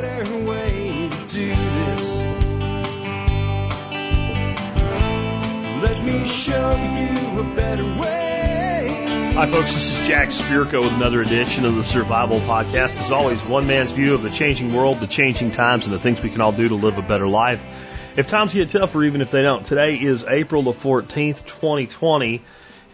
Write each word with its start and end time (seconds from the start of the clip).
better 0.00 0.36
way 0.46 1.10
to 1.10 1.26
do 1.28 1.54
this. 1.54 2.16
Let 5.82 6.02
me 6.02 6.26
show 6.26 6.70
you 6.70 7.40
a 7.40 7.54
better 7.54 7.84
way. 8.00 9.32
Hi, 9.34 9.46
folks. 9.46 9.74
This 9.74 10.00
is 10.00 10.08
Jack 10.08 10.28
Spirko 10.30 10.84
with 10.84 10.94
another 10.94 11.20
edition 11.20 11.66
of 11.66 11.74
the 11.74 11.84
Survival 11.84 12.40
Podcast. 12.40 12.98
As 13.00 13.12
always, 13.12 13.44
one 13.44 13.66
man's 13.66 13.92
view 13.92 14.14
of 14.14 14.22
the 14.22 14.30
changing 14.30 14.72
world, 14.72 14.98
the 14.98 15.06
changing 15.06 15.50
times, 15.50 15.84
and 15.84 15.92
the 15.92 15.98
things 15.98 16.22
we 16.22 16.30
can 16.30 16.40
all 16.40 16.52
do 16.52 16.68
to 16.68 16.74
live 16.74 16.96
a 16.96 17.02
better 17.02 17.28
life. 17.28 17.62
If 18.16 18.26
times 18.26 18.54
get 18.54 18.70
tough, 18.70 18.94
or 18.94 19.04
even 19.04 19.20
if 19.20 19.30
they 19.30 19.42
don't, 19.42 19.66
today 19.66 19.96
is 19.96 20.24
April 20.24 20.62
the 20.62 20.72
14th, 20.72 21.44
2020, 21.44 22.40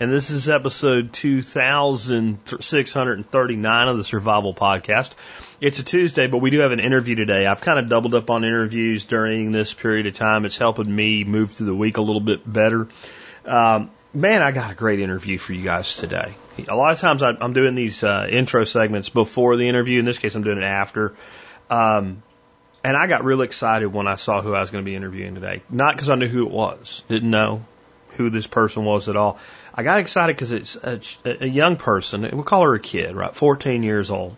and 0.00 0.12
this 0.12 0.30
is 0.30 0.48
episode 0.48 1.12
2639 1.12 3.88
of 3.88 3.98
the 3.98 4.04
Survival 4.04 4.54
Podcast. 4.54 5.12
It's 5.60 5.80
a 5.80 5.84
Tuesday, 5.84 6.28
but 6.28 6.38
we 6.38 6.50
do 6.50 6.60
have 6.60 6.70
an 6.70 6.78
interview 6.78 7.16
today. 7.16 7.46
I've 7.46 7.60
kind 7.60 7.80
of 7.80 7.88
doubled 7.88 8.14
up 8.14 8.30
on 8.30 8.44
interviews 8.44 9.02
during 9.04 9.50
this 9.50 9.74
period 9.74 10.06
of 10.06 10.14
time. 10.14 10.44
It's 10.44 10.56
helping 10.56 10.94
me 10.94 11.24
move 11.24 11.50
through 11.50 11.66
the 11.66 11.74
week 11.74 11.96
a 11.96 12.00
little 12.00 12.20
bit 12.20 12.42
better. 12.50 12.86
Um, 13.44 13.90
man, 14.14 14.40
I 14.40 14.52
got 14.52 14.70
a 14.70 14.76
great 14.76 15.00
interview 15.00 15.36
for 15.36 15.52
you 15.52 15.64
guys 15.64 15.96
today. 15.96 16.36
A 16.68 16.76
lot 16.76 16.92
of 16.92 17.00
times 17.00 17.24
I, 17.24 17.30
I'm 17.30 17.52
doing 17.52 17.74
these 17.74 18.04
uh, 18.04 18.28
intro 18.30 18.62
segments 18.62 19.08
before 19.08 19.56
the 19.56 19.68
interview. 19.68 19.98
In 19.98 20.04
this 20.04 20.18
case, 20.18 20.36
I'm 20.36 20.44
doing 20.44 20.58
it 20.58 20.64
after. 20.64 21.16
Um, 21.70 22.22
and 22.84 22.96
I 22.96 23.08
got 23.08 23.24
really 23.24 23.46
excited 23.46 23.88
when 23.88 24.06
I 24.06 24.14
saw 24.14 24.42
who 24.42 24.54
I 24.54 24.60
was 24.60 24.70
going 24.70 24.84
to 24.84 24.88
be 24.88 24.94
interviewing 24.94 25.34
today. 25.34 25.64
Not 25.68 25.96
because 25.96 26.08
I 26.08 26.14
knew 26.14 26.28
who 26.28 26.46
it 26.46 26.52
was, 26.52 27.02
didn't 27.08 27.30
know 27.30 27.64
who 28.10 28.30
this 28.30 28.46
person 28.46 28.84
was 28.84 29.08
at 29.08 29.16
all. 29.16 29.38
I 29.78 29.84
got 29.84 30.00
excited 30.00 30.34
because 30.34 30.50
it's 30.50 30.76
a, 31.24 31.44
a 31.44 31.46
young 31.46 31.76
person. 31.76 32.28
We'll 32.32 32.42
call 32.42 32.64
her 32.64 32.74
a 32.74 32.80
kid, 32.80 33.14
right? 33.14 33.32
14 33.32 33.84
years 33.84 34.10
old, 34.10 34.36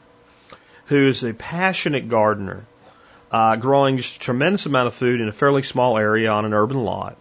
who 0.84 1.08
is 1.08 1.24
a 1.24 1.32
passionate 1.32 2.10
gardener, 2.10 2.66
uh, 3.32 3.56
growing 3.56 3.96
just 3.96 4.16
a 4.16 4.18
tremendous 4.18 4.66
amount 4.66 4.88
of 4.88 4.94
food 4.94 5.18
in 5.18 5.28
a 5.28 5.32
fairly 5.32 5.62
small 5.62 5.96
area 5.96 6.30
on 6.30 6.44
an 6.44 6.52
urban 6.52 6.84
lot, 6.84 7.16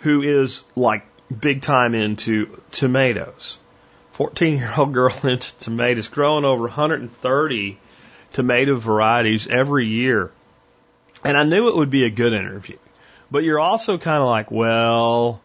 who 0.00 0.22
is 0.22 0.64
like 0.74 1.06
big 1.28 1.62
time 1.62 1.94
into 1.94 2.60
tomatoes. 2.72 3.60
14 4.10 4.58
year 4.58 4.74
old 4.76 4.92
girl 4.92 5.14
into 5.22 5.54
tomatoes, 5.58 6.08
growing 6.08 6.44
over 6.44 6.62
130 6.62 7.78
tomato 8.32 8.74
varieties 8.74 9.46
every 9.46 9.86
year. 9.86 10.32
And 11.22 11.38
I 11.38 11.44
knew 11.44 11.68
it 11.68 11.76
would 11.76 11.90
be 11.90 12.04
a 12.04 12.10
good 12.10 12.32
interview. 12.32 12.78
But 13.30 13.44
you're 13.44 13.60
also 13.60 13.96
kind 13.96 14.20
of 14.20 14.26
like, 14.28 14.50
well, 14.50 15.40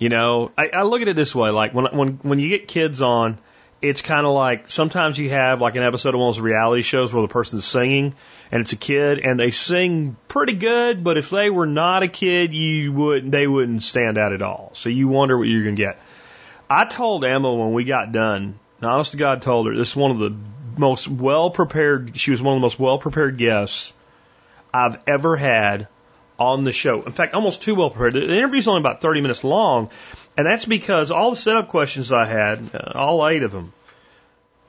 you 0.00 0.08
know, 0.08 0.50
I, 0.56 0.70
I 0.72 0.82
look 0.82 1.02
at 1.02 1.08
it 1.08 1.14
this 1.14 1.34
way: 1.34 1.50
like 1.50 1.74
when 1.74 1.84
when 1.92 2.18
when 2.22 2.38
you 2.40 2.48
get 2.48 2.66
kids 2.66 3.02
on, 3.02 3.38
it's 3.82 4.00
kind 4.00 4.26
of 4.26 4.32
like 4.32 4.70
sometimes 4.70 5.18
you 5.18 5.28
have 5.28 5.60
like 5.60 5.76
an 5.76 5.82
episode 5.82 6.14
of 6.14 6.20
one 6.20 6.30
of 6.30 6.36
those 6.36 6.40
reality 6.40 6.80
shows 6.80 7.12
where 7.12 7.20
the 7.20 7.28
person's 7.28 7.66
singing 7.66 8.14
and 8.50 8.62
it's 8.62 8.72
a 8.72 8.76
kid 8.76 9.18
and 9.18 9.38
they 9.38 9.50
sing 9.50 10.16
pretty 10.26 10.54
good, 10.54 11.04
but 11.04 11.18
if 11.18 11.28
they 11.28 11.50
were 11.50 11.66
not 11.66 12.02
a 12.02 12.08
kid, 12.08 12.54
you 12.54 12.94
would 12.94 13.30
they 13.30 13.46
wouldn't 13.46 13.82
stand 13.82 14.16
out 14.16 14.32
at 14.32 14.40
all. 14.40 14.70
So 14.72 14.88
you 14.88 15.06
wonder 15.06 15.36
what 15.36 15.46
you're 15.46 15.64
gonna 15.64 15.76
get. 15.76 16.00
I 16.70 16.86
told 16.86 17.22
Emma 17.22 17.52
when 17.52 17.74
we 17.74 17.84
got 17.84 18.10
done, 18.10 18.58
honest 18.82 19.10
to 19.10 19.18
God, 19.18 19.42
told 19.42 19.66
her 19.66 19.76
this 19.76 19.90
is 19.90 19.96
one 19.96 20.12
of 20.12 20.18
the 20.18 20.34
most 20.78 21.08
well 21.08 21.50
prepared. 21.50 22.18
She 22.18 22.30
was 22.30 22.40
one 22.40 22.54
of 22.54 22.60
the 22.60 22.64
most 22.64 22.78
well 22.78 22.96
prepared 22.96 23.36
guests 23.36 23.92
I've 24.72 24.98
ever 25.06 25.36
had 25.36 25.88
on 26.40 26.64
the 26.64 26.72
show. 26.72 27.02
In 27.02 27.12
fact, 27.12 27.34
almost 27.34 27.62
too 27.62 27.74
well 27.74 27.90
prepared. 27.90 28.14
The 28.14 28.24
interview's 28.24 28.66
only 28.66 28.80
about 28.80 29.02
30 29.02 29.20
minutes 29.20 29.44
long, 29.44 29.90
and 30.36 30.46
that's 30.46 30.64
because 30.64 31.10
all 31.10 31.30
the 31.30 31.36
setup 31.36 31.68
questions 31.68 32.10
I 32.10 32.24
had, 32.24 32.74
uh, 32.74 32.92
all 32.94 33.28
eight 33.28 33.42
of 33.42 33.52
them, 33.52 33.72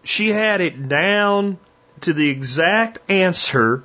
she 0.03 0.29
had 0.29 0.59
it 0.61 0.89
down 0.89 1.57
to 2.01 2.13
the 2.13 2.29
exact 2.29 2.99
answer, 3.09 3.83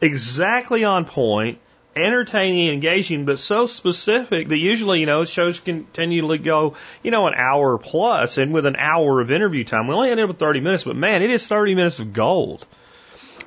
exactly 0.00 0.84
on 0.84 1.04
point, 1.04 1.58
entertaining 1.94 2.72
engaging, 2.72 3.24
but 3.24 3.38
so 3.38 3.66
specific 3.66 4.48
that 4.48 4.56
usually, 4.56 5.00
you 5.00 5.06
know, 5.06 5.24
shows 5.24 5.60
continually 5.60 6.38
go, 6.38 6.74
you 7.02 7.10
know, 7.10 7.26
an 7.26 7.34
hour 7.36 7.78
plus, 7.78 8.38
and 8.38 8.52
with 8.52 8.66
an 8.66 8.76
hour 8.76 9.20
of 9.20 9.30
interview 9.30 9.64
time, 9.64 9.86
we 9.86 9.94
only 9.94 10.10
ended 10.10 10.24
up 10.24 10.28
with 10.28 10.38
30 10.38 10.60
minutes, 10.60 10.84
but 10.84 10.96
man, 10.96 11.22
it 11.22 11.30
is 11.30 11.46
30 11.46 11.74
minutes 11.74 12.00
of 12.00 12.12
gold. 12.12 12.66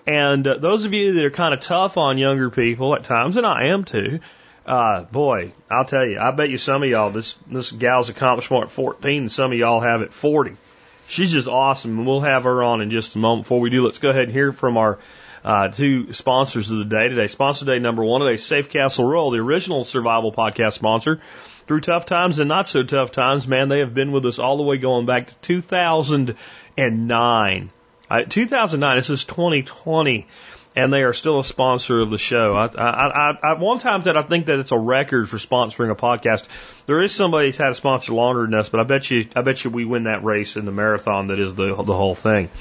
And 0.05 0.45
uh, 0.45 0.57
those 0.57 0.85
of 0.85 0.93
you 0.93 1.13
that 1.13 1.25
are 1.25 1.31
kind 1.31 1.53
of 1.53 1.61
tough 1.61 1.97
on 1.97 2.17
younger 2.17 2.49
people 2.49 2.95
at 2.95 3.03
times, 3.03 3.37
and 3.37 3.45
I 3.45 3.67
am 3.67 3.85
too, 3.85 4.19
uh, 4.65 5.03
boy, 5.03 5.53
I'll 5.69 5.85
tell 5.85 6.05
you, 6.05 6.19
I 6.19 6.31
bet 6.31 6.49
you 6.49 6.57
some 6.57 6.83
of 6.83 6.89
y'all, 6.89 7.09
this, 7.09 7.37
this 7.49 7.71
gal's 7.71 8.09
accomplished 8.09 8.51
more 8.51 8.63
at 8.63 8.71
14 8.71 9.23
and 9.23 9.31
some 9.31 9.51
of 9.51 9.57
y'all 9.57 9.79
have 9.79 10.01
at 10.01 10.13
40. 10.13 10.55
She's 11.07 11.31
just 11.31 11.47
awesome, 11.47 11.99
and 11.99 12.07
we'll 12.07 12.21
have 12.21 12.45
her 12.45 12.63
on 12.63 12.81
in 12.81 12.89
just 12.89 13.15
a 13.15 13.17
moment. 13.17 13.45
Before 13.45 13.59
we 13.59 13.69
do, 13.69 13.83
let's 13.83 13.97
go 13.97 14.09
ahead 14.09 14.23
and 14.23 14.31
hear 14.31 14.53
from 14.53 14.77
our 14.77 14.99
uh, 15.43 15.67
two 15.67 16.13
sponsors 16.13 16.71
of 16.71 16.77
the 16.77 16.85
day 16.85 17.09
today. 17.09 17.27
Sponsor 17.27 17.65
day 17.65 17.79
number 17.79 18.03
one 18.03 18.21
today, 18.21 18.37
Safe 18.37 18.69
Castle 18.69 19.05
Royal, 19.05 19.31
the 19.31 19.39
original 19.39 19.83
survival 19.83 20.31
podcast 20.31 20.73
sponsor. 20.73 21.19
Through 21.67 21.81
tough 21.81 22.05
times 22.05 22.39
and 22.39 22.49
not 22.49 22.67
so 22.67 22.83
tough 22.83 23.11
times, 23.11 23.47
man, 23.47 23.69
they 23.69 23.79
have 23.79 23.93
been 23.93 24.11
with 24.11 24.25
us 24.25 24.39
all 24.39 24.57
the 24.57 24.63
way 24.63 24.77
going 24.77 25.05
back 25.05 25.27
to 25.27 25.35
2009. 25.35 27.69
Uh, 28.13 28.25
2009, 28.25 28.97
this 28.97 29.09
is 29.09 29.25
2020, 29.25 30.27
and 30.75 30.93
they 30.93 31.01
are 31.01 31.13
still 31.13 31.39
a 31.39 31.43
sponsor 31.43 31.99
of 31.99 32.11
the 32.11 32.19
show. 32.19 32.53
I, 32.53 32.67
I, 32.67 33.07
I, 33.07 33.37
I, 33.41 33.53
one 33.55 33.79
time 33.79 34.03
that 34.03 34.15
I 34.15 34.21
think 34.21 34.45
that 34.45 34.59
it's 34.59 34.71
a 34.71 34.77
record 34.77 35.27
for 35.27 35.37
sponsoring 35.37 35.89
a 35.89 35.95
podcast. 35.95 36.47
There 36.85 37.01
is 37.01 37.11
somebody 37.11 37.47
who's 37.47 37.57
had 37.57 37.69
a 37.69 37.73
sponsor 37.73 38.13
longer 38.13 38.43
than 38.43 38.53
us, 38.53 38.69
but 38.69 38.81
I 38.81 38.83
bet 38.83 39.09
you, 39.09 39.25
I 39.35 39.41
bet 39.41 39.63
you 39.63 39.71
we 39.71 39.85
win 39.85 40.03
that 40.03 40.23
race 40.23 40.57
in 40.57 40.65
the 40.65 40.71
marathon 40.71 41.27
that 41.27 41.39
is 41.39 41.55
the 41.55 41.73
the 41.73 41.97
whole 41.97 42.13
thing. 42.13 42.51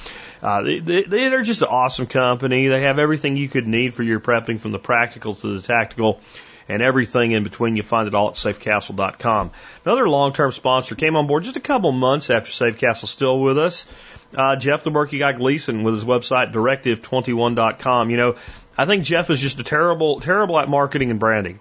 Uh, 0.42 0.62
they, 0.62 0.78
they, 0.78 1.02
they're 1.02 1.42
just 1.42 1.60
an 1.60 1.68
awesome 1.68 2.06
company. 2.06 2.68
They 2.68 2.84
have 2.84 2.98
everything 2.98 3.36
you 3.36 3.50
could 3.50 3.66
need 3.66 3.92
for 3.92 4.02
your 4.02 4.20
prepping, 4.20 4.58
from 4.58 4.72
the 4.72 4.78
practical 4.78 5.34
to 5.34 5.58
the 5.58 5.60
tactical 5.60 6.22
and 6.68 6.82
everything 6.82 7.32
in 7.32 7.42
between. 7.42 7.76
You 7.76 7.82
find 7.82 8.08
it 8.08 8.14
all 8.14 8.28
at 8.28 8.34
safecastle.com. 8.34 9.50
Another 9.84 10.08
long-term 10.08 10.52
sponsor 10.52 10.94
came 10.94 11.16
on 11.16 11.26
board 11.26 11.44
just 11.44 11.56
a 11.56 11.60
couple 11.60 11.92
months 11.92 12.30
after 12.30 12.50
Safe 12.50 12.78
Castle 12.78 13.08
still 13.08 13.40
with 13.40 13.58
us. 13.58 13.86
Uh, 14.34 14.56
Jeff 14.56 14.82
the 14.82 14.90
Berkey 14.90 15.18
Guy 15.18 15.32
Gleason 15.32 15.82
with 15.82 15.94
his 15.94 16.04
website 16.04 16.52
directive21.com. 16.52 18.10
You 18.10 18.16
know, 18.16 18.36
I 18.76 18.84
think 18.86 19.04
Jeff 19.04 19.30
is 19.30 19.40
just 19.40 19.60
a 19.60 19.64
terrible, 19.64 20.20
terrible 20.20 20.58
at 20.58 20.68
marketing 20.68 21.10
and 21.10 21.20
branding. 21.20 21.60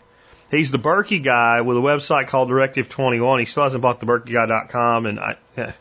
He's 0.49 0.71
the 0.71 0.79
Berkey 0.79 1.23
guy 1.23 1.61
with 1.61 1.77
a 1.77 1.81
website 1.81 2.27
called 2.27 2.49
Directive 2.49 2.89
21. 2.89 3.39
He 3.39 3.45
still 3.45 3.63
hasn't 3.63 3.81
bought 3.81 4.01
the 4.01 4.05
BerkeyGuy.com 4.05 5.05
and 5.05 5.19
I, 5.19 5.37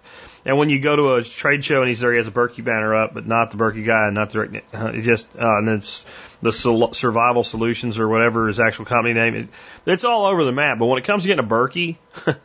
and 0.45 0.57
when 0.57 0.71
you 0.71 0.81
go 0.81 0.97
to 0.97 1.15
a 1.15 1.23
trade 1.23 1.65
show 1.65 1.81
and 1.81 1.89
he's 1.89 2.01
there, 2.01 2.13
he 2.13 2.19
has 2.19 2.27
a 2.27 2.33
Berkey 2.33 2.65
banner 2.65 2.95
up, 2.95 3.13
but 3.13 3.27
not 3.27 3.51
the 3.51 3.59
Berkey 3.59 3.85
guy 3.85 4.09
not 4.11 4.31
the, 4.31 4.63
uh, 4.73 4.93
just, 4.93 5.29
uh, 5.37 5.59
and 5.59 5.69
it's 5.69 6.07
the 6.41 6.53
Sol- 6.53 6.95
Survival 6.95 7.45
Solutions 7.45 7.99
or 7.99 8.09
whatever 8.09 8.47
his 8.47 8.59
actual 8.59 8.87
company 8.87 9.15
name. 9.15 9.35
It, 9.35 9.49
it's 9.87 10.05
all 10.05 10.25
over 10.25 10.45
the 10.45 10.53
map. 10.53 10.79
But 10.79 10.87
when 10.87 10.99
it 10.99 11.05
comes 11.05 11.25
to 11.25 11.29
getting 11.29 11.45
a 11.45 11.49
Berkey, 11.49 11.99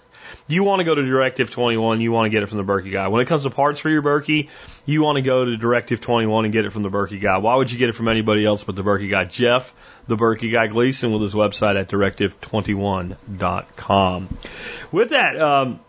you 0.48 0.64
want 0.64 0.80
to 0.80 0.84
go 0.84 0.94
to 0.94 1.04
Directive 1.04 1.50
21, 1.52 2.02
you 2.02 2.12
want 2.12 2.26
to 2.26 2.30
get 2.30 2.44
it 2.44 2.48
from 2.48 2.58
the 2.58 2.66
Berkey 2.66 2.92
guy. 2.92 3.08
When 3.08 3.22
it 3.22 3.28
comes 3.28 3.44
to 3.44 3.50
parts 3.50 3.80
for 3.80 3.90
your 3.90 4.02
Berkey, 4.02 4.50
you 4.86 5.02
want 5.02 5.16
to 5.16 5.22
go 5.22 5.46
to 5.46 5.56
Directive 5.56 6.02
21 6.02 6.44
and 6.46 6.54
get 6.54 6.66
it 6.66 6.74
from 6.74 6.84
the 6.84 6.90
Berkey 6.90 7.22
guy. 7.22 7.38
Why 7.38 7.56
would 7.56 7.72
you 7.72 7.78
get 7.78 7.88
it 7.90 7.94
from 7.94 8.10
anybody 8.10 8.46
else 8.46 8.66
but 8.66 8.76
the 8.76 8.84
Berkey 8.84 9.10
guy? 9.10 9.24
Jeff, 9.24 9.74
the 10.08 10.18
Berkey 10.18 10.52
guy 10.52 10.68
Gleason 10.68 11.14
with 11.14 11.22
his 11.22 11.34
website 11.34 11.80
at 11.80 11.88
directive21.com. 11.88 14.38
With 14.92 15.10
that, 15.10 15.40
um, 15.40 15.80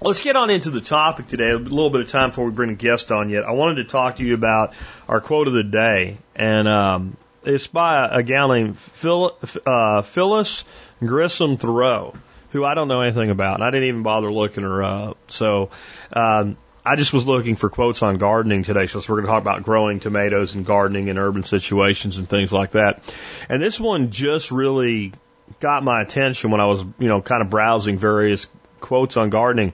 Let's 0.00 0.20
get 0.20 0.36
on 0.36 0.50
into 0.50 0.70
the 0.70 0.80
topic 0.80 1.26
today. 1.28 1.50
A 1.50 1.58
little 1.58 1.90
bit 1.90 2.02
of 2.02 2.10
time 2.10 2.28
before 2.28 2.44
we 2.44 2.50
bring 2.50 2.70
a 2.70 2.74
guest 2.74 3.10
on 3.10 3.30
yet. 3.30 3.44
I 3.44 3.52
wanted 3.52 3.76
to 3.76 3.84
talk 3.84 4.16
to 4.16 4.24
you 4.24 4.34
about 4.34 4.74
our 5.08 5.20
quote 5.20 5.48
of 5.48 5.54
the 5.54 5.62
day, 5.62 6.18
and 6.34 6.68
um, 6.68 7.16
it's 7.44 7.66
by 7.66 8.04
a, 8.04 8.18
a 8.18 8.22
gal 8.22 8.48
named 8.48 8.78
Phil, 8.78 9.36
uh, 9.64 10.02
Phyllis 10.02 10.64
Grissom 11.00 11.56
Thoreau, 11.56 12.14
who 12.50 12.64
I 12.64 12.74
don't 12.74 12.88
know 12.88 13.00
anything 13.00 13.30
about, 13.30 13.54
and 13.54 13.64
I 13.64 13.70
didn't 13.70 13.88
even 13.88 14.02
bother 14.02 14.30
looking 14.30 14.64
her 14.64 14.82
up. 14.82 15.18
So 15.28 15.70
um, 16.12 16.58
I 16.84 16.96
just 16.96 17.12
was 17.12 17.26
looking 17.26 17.56
for 17.56 17.70
quotes 17.70 18.02
on 18.02 18.18
gardening 18.18 18.64
today, 18.64 18.86
so 18.86 18.98
we're 18.98 19.16
going 19.16 19.26
to 19.26 19.30
talk 19.30 19.42
about 19.42 19.62
growing 19.62 20.00
tomatoes 20.00 20.54
and 20.54 20.66
gardening 20.66 21.08
in 21.08 21.16
urban 21.16 21.42
situations 21.42 22.18
and 22.18 22.28
things 22.28 22.52
like 22.52 22.72
that. 22.72 23.02
And 23.48 23.62
this 23.62 23.80
one 23.80 24.10
just 24.10 24.50
really 24.50 25.12
got 25.58 25.82
my 25.82 26.02
attention 26.02 26.50
when 26.50 26.60
I 26.60 26.66
was, 26.66 26.84
you 26.98 27.08
know, 27.08 27.22
kind 27.22 27.40
of 27.40 27.50
browsing 27.50 27.98
various 27.98 28.48
quotes 28.80 29.16
on 29.16 29.30
gardening. 29.30 29.72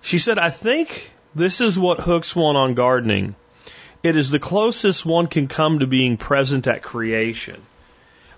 She 0.00 0.18
said, 0.18 0.38
I 0.38 0.50
think 0.50 1.10
this 1.34 1.60
is 1.60 1.78
what 1.78 2.00
hooks 2.00 2.34
one 2.34 2.56
on 2.56 2.74
gardening. 2.74 3.34
It 4.02 4.16
is 4.16 4.30
the 4.30 4.40
closest 4.40 5.06
one 5.06 5.28
can 5.28 5.46
come 5.46 5.78
to 5.78 5.86
being 5.86 6.16
present 6.16 6.66
at 6.66 6.82
creation. 6.82 7.62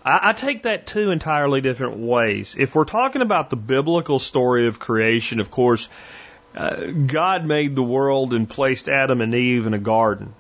I, 0.05 0.31
I 0.31 0.33
take 0.33 0.65
that 0.65 0.87
two 0.87 1.11
entirely 1.11 1.61
different 1.61 1.97
ways. 1.97 2.55
If 2.59 2.75
we're 2.75 2.85
talking 2.85 3.23
about 3.23 3.51
the 3.51 3.57
biblical 3.57 4.19
story 4.19 4.67
of 4.67 4.79
creation, 4.79 5.41
of 5.41 5.51
course, 5.51 5.89
uh, 6.55 6.87
God 6.87 7.47
made 7.47 7.75
the 7.75 7.83
world 7.83 8.33
and 8.35 8.49
placed 8.49 8.89
Adam 8.89 9.21
and 9.21 9.35
Eve 9.35 9.67
in 9.67 9.75
a 9.75 9.79
garden. 9.79 10.35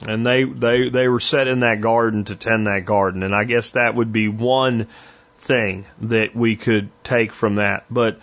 And 0.00 0.26
they, 0.26 0.44
they, 0.44 0.88
they 0.88 1.06
were 1.06 1.20
set 1.20 1.46
in 1.46 1.60
that 1.60 1.80
garden 1.80 2.24
to 2.24 2.34
tend 2.34 2.66
that 2.66 2.84
garden. 2.84 3.22
And 3.22 3.34
I 3.34 3.44
guess 3.44 3.70
that 3.70 3.94
would 3.94 4.12
be 4.12 4.28
one 4.28 4.88
thing 5.38 5.84
that 6.00 6.34
we 6.34 6.56
could 6.56 6.88
take 7.04 7.32
from 7.32 7.56
that. 7.56 7.84
But 7.88 8.18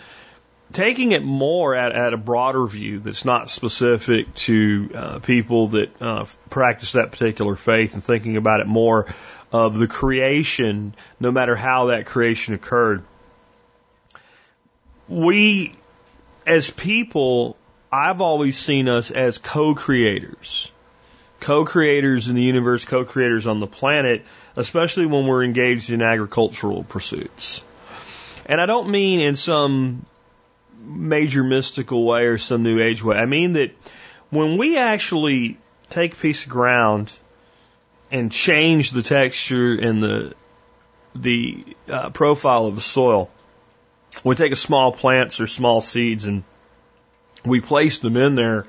taking 0.73 1.11
it 1.13 1.23
more 1.23 1.75
at, 1.75 1.93
at 1.93 2.13
a 2.13 2.17
broader 2.17 2.65
view 2.67 2.99
that's 2.99 3.25
not 3.25 3.49
specific 3.49 4.33
to 4.35 4.89
uh, 4.93 5.19
people 5.19 5.69
that 5.69 6.01
uh, 6.01 6.25
practice 6.49 6.93
that 6.93 7.11
particular 7.11 7.55
faith 7.55 7.93
and 7.93 8.03
thinking 8.03 8.37
about 8.37 8.59
it 8.59 8.67
more 8.67 9.07
of 9.51 9.77
the 9.77 9.87
creation, 9.87 10.93
no 11.19 11.31
matter 11.31 11.55
how 11.55 11.87
that 11.87 12.05
creation 12.05 12.53
occurred. 12.53 13.03
We, 15.07 15.75
as 16.45 16.69
people, 16.69 17.57
I've 17.91 18.21
always 18.21 18.57
seen 18.57 18.87
us 18.87 19.09
as 19.09 19.39
co-creators. 19.39 20.71
Co-creators 21.39 22.27
in 22.27 22.35
the 22.35 22.43
universe, 22.43 22.85
co-creators 22.85 23.47
on 23.47 23.59
the 23.59 23.65
planet, 23.65 24.23
especially 24.55 25.07
when 25.07 25.25
we're 25.25 25.43
engaged 25.43 25.89
in 25.89 26.03
agricultural 26.03 26.83
pursuits. 26.83 27.63
And 28.45 28.61
I 28.61 28.67
don't 28.67 28.89
mean 28.89 29.19
in 29.19 29.35
some 29.35 30.05
major 30.79 31.43
mystical 31.43 32.05
way 32.05 32.25
or 32.25 32.37
some 32.37 32.63
new 32.63 32.79
age 32.81 33.03
way. 33.03 33.17
I 33.17 33.25
mean 33.25 33.53
that 33.53 33.71
when 34.29 34.57
we 34.57 34.77
actually 34.77 35.57
take 35.89 36.13
a 36.13 36.17
piece 36.17 36.43
of 36.43 36.49
ground 36.49 37.11
and 38.11 38.31
change 38.31 38.91
the 38.91 39.03
texture 39.03 39.75
and 39.75 40.01
the 40.01 40.33
the 41.15 41.63
uh, 41.87 42.09
profile 42.11 42.67
of 42.67 42.75
the 42.75 42.81
soil, 42.81 43.29
we 44.23 44.35
take 44.35 44.51
a 44.51 44.57
small 44.57 44.91
plants 44.91 45.39
or 45.39 45.47
small 45.47 45.81
seeds 45.81 46.25
and 46.25 46.43
we 47.43 47.61
place 47.61 47.99
them 47.99 48.15
in 48.15 48.35
there 48.35 48.65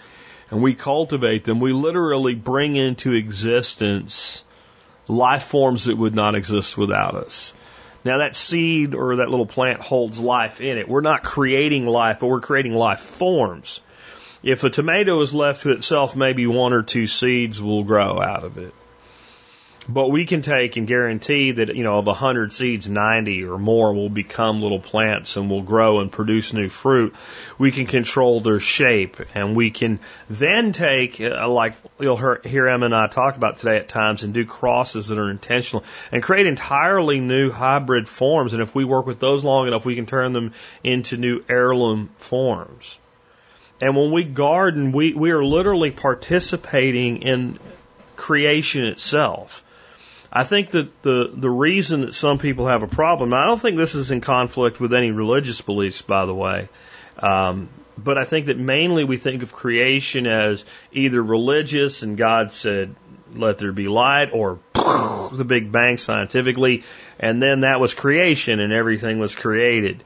and 0.50 0.62
we 0.62 0.74
cultivate 0.74 1.44
them. 1.44 1.60
We 1.60 1.72
literally 1.72 2.34
bring 2.34 2.76
into 2.76 3.12
existence 3.12 4.44
life 5.06 5.44
forms 5.44 5.84
that 5.84 5.96
would 5.96 6.14
not 6.14 6.34
exist 6.34 6.76
without 6.78 7.14
us. 7.14 7.52
Now 8.04 8.18
that 8.18 8.34
seed 8.34 8.94
or 8.94 9.16
that 9.16 9.30
little 9.30 9.46
plant 9.46 9.80
holds 9.80 10.18
life 10.18 10.60
in 10.60 10.78
it. 10.78 10.88
We're 10.88 11.00
not 11.00 11.22
creating 11.22 11.86
life, 11.86 12.18
but 12.20 12.28
we're 12.28 12.40
creating 12.40 12.72
life 12.72 13.00
forms. 13.00 13.80
If 14.42 14.64
a 14.64 14.70
tomato 14.70 15.20
is 15.20 15.34
left 15.34 15.62
to 15.62 15.70
itself, 15.70 16.16
maybe 16.16 16.46
one 16.46 16.72
or 16.72 16.82
two 16.82 17.06
seeds 17.06 17.60
will 17.60 17.84
grow 17.84 18.20
out 18.20 18.44
of 18.44 18.56
it. 18.56 18.74
But 19.92 20.12
we 20.12 20.24
can 20.24 20.42
take 20.42 20.76
and 20.76 20.86
guarantee 20.86 21.50
that, 21.50 21.74
you 21.74 21.82
know, 21.82 21.98
of 21.98 22.06
100 22.06 22.52
seeds, 22.52 22.88
90 22.88 23.42
or 23.42 23.58
more 23.58 23.92
will 23.92 24.08
become 24.08 24.62
little 24.62 24.78
plants 24.78 25.36
and 25.36 25.50
will 25.50 25.62
grow 25.62 25.98
and 25.98 26.12
produce 26.12 26.52
new 26.52 26.68
fruit. 26.68 27.12
We 27.58 27.72
can 27.72 27.86
control 27.86 28.40
their 28.40 28.60
shape 28.60 29.16
and 29.34 29.56
we 29.56 29.72
can 29.72 29.98
then 30.28 30.70
take, 30.72 31.20
uh, 31.20 31.48
like 31.48 31.74
you'll 31.98 32.38
hear 32.44 32.68
Em 32.68 32.84
and 32.84 32.94
I 32.94 33.08
talk 33.08 33.36
about 33.36 33.56
today 33.56 33.78
at 33.78 33.88
times, 33.88 34.22
and 34.22 34.32
do 34.32 34.44
crosses 34.44 35.08
that 35.08 35.18
are 35.18 35.28
intentional 35.28 35.82
and 36.12 36.22
create 36.22 36.46
entirely 36.46 37.18
new 37.18 37.50
hybrid 37.50 38.08
forms. 38.08 38.52
And 38.52 38.62
if 38.62 38.72
we 38.76 38.84
work 38.84 39.06
with 39.06 39.18
those 39.18 39.42
long 39.42 39.66
enough, 39.66 39.84
we 39.84 39.96
can 39.96 40.06
turn 40.06 40.32
them 40.32 40.52
into 40.84 41.16
new 41.16 41.42
heirloom 41.48 42.10
forms. 42.16 42.96
And 43.80 43.96
when 43.96 44.12
we 44.12 44.22
garden, 44.22 44.92
we, 44.92 45.14
we 45.14 45.32
are 45.32 45.44
literally 45.44 45.90
participating 45.90 47.22
in 47.22 47.58
creation 48.14 48.84
itself. 48.84 49.64
I 50.32 50.44
think 50.44 50.70
that 50.70 51.02
the, 51.02 51.30
the 51.34 51.50
reason 51.50 52.02
that 52.02 52.14
some 52.14 52.38
people 52.38 52.68
have 52.68 52.82
a 52.82 52.88
problem, 52.88 53.34
I 53.34 53.46
don't 53.46 53.60
think 53.60 53.76
this 53.76 53.94
is 53.94 54.10
in 54.10 54.20
conflict 54.20 54.78
with 54.78 54.94
any 54.94 55.10
religious 55.10 55.60
beliefs, 55.60 56.02
by 56.02 56.24
the 56.24 56.34
way, 56.34 56.68
um, 57.18 57.68
but 57.98 58.16
I 58.16 58.24
think 58.24 58.46
that 58.46 58.56
mainly 58.56 59.04
we 59.04 59.16
think 59.16 59.42
of 59.42 59.52
creation 59.52 60.26
as 60.26 60.64
either 60.92 61.22
religious 61.22 62.02
and 62.02 62.16
God 62.16 62.52
said, 62.52 62.94
let 63.34 63.58
there 63.58 63.72
be 63.72 63.88
light, 63.88 64.30
or 64.32 64.58
the 64.74 65.44
Big 65.46 65.70
Bang 65.70 65.98
scientifically, 65.98 66.84
and 67.18 67.42
then 67.42 67.60
that 67.60 67.80
was 67.80 67.94
creation 67.94 68.60
and 68.60 68.72
everything 68.72 69.18
was 69.18 69.34
created. 69.34 70.02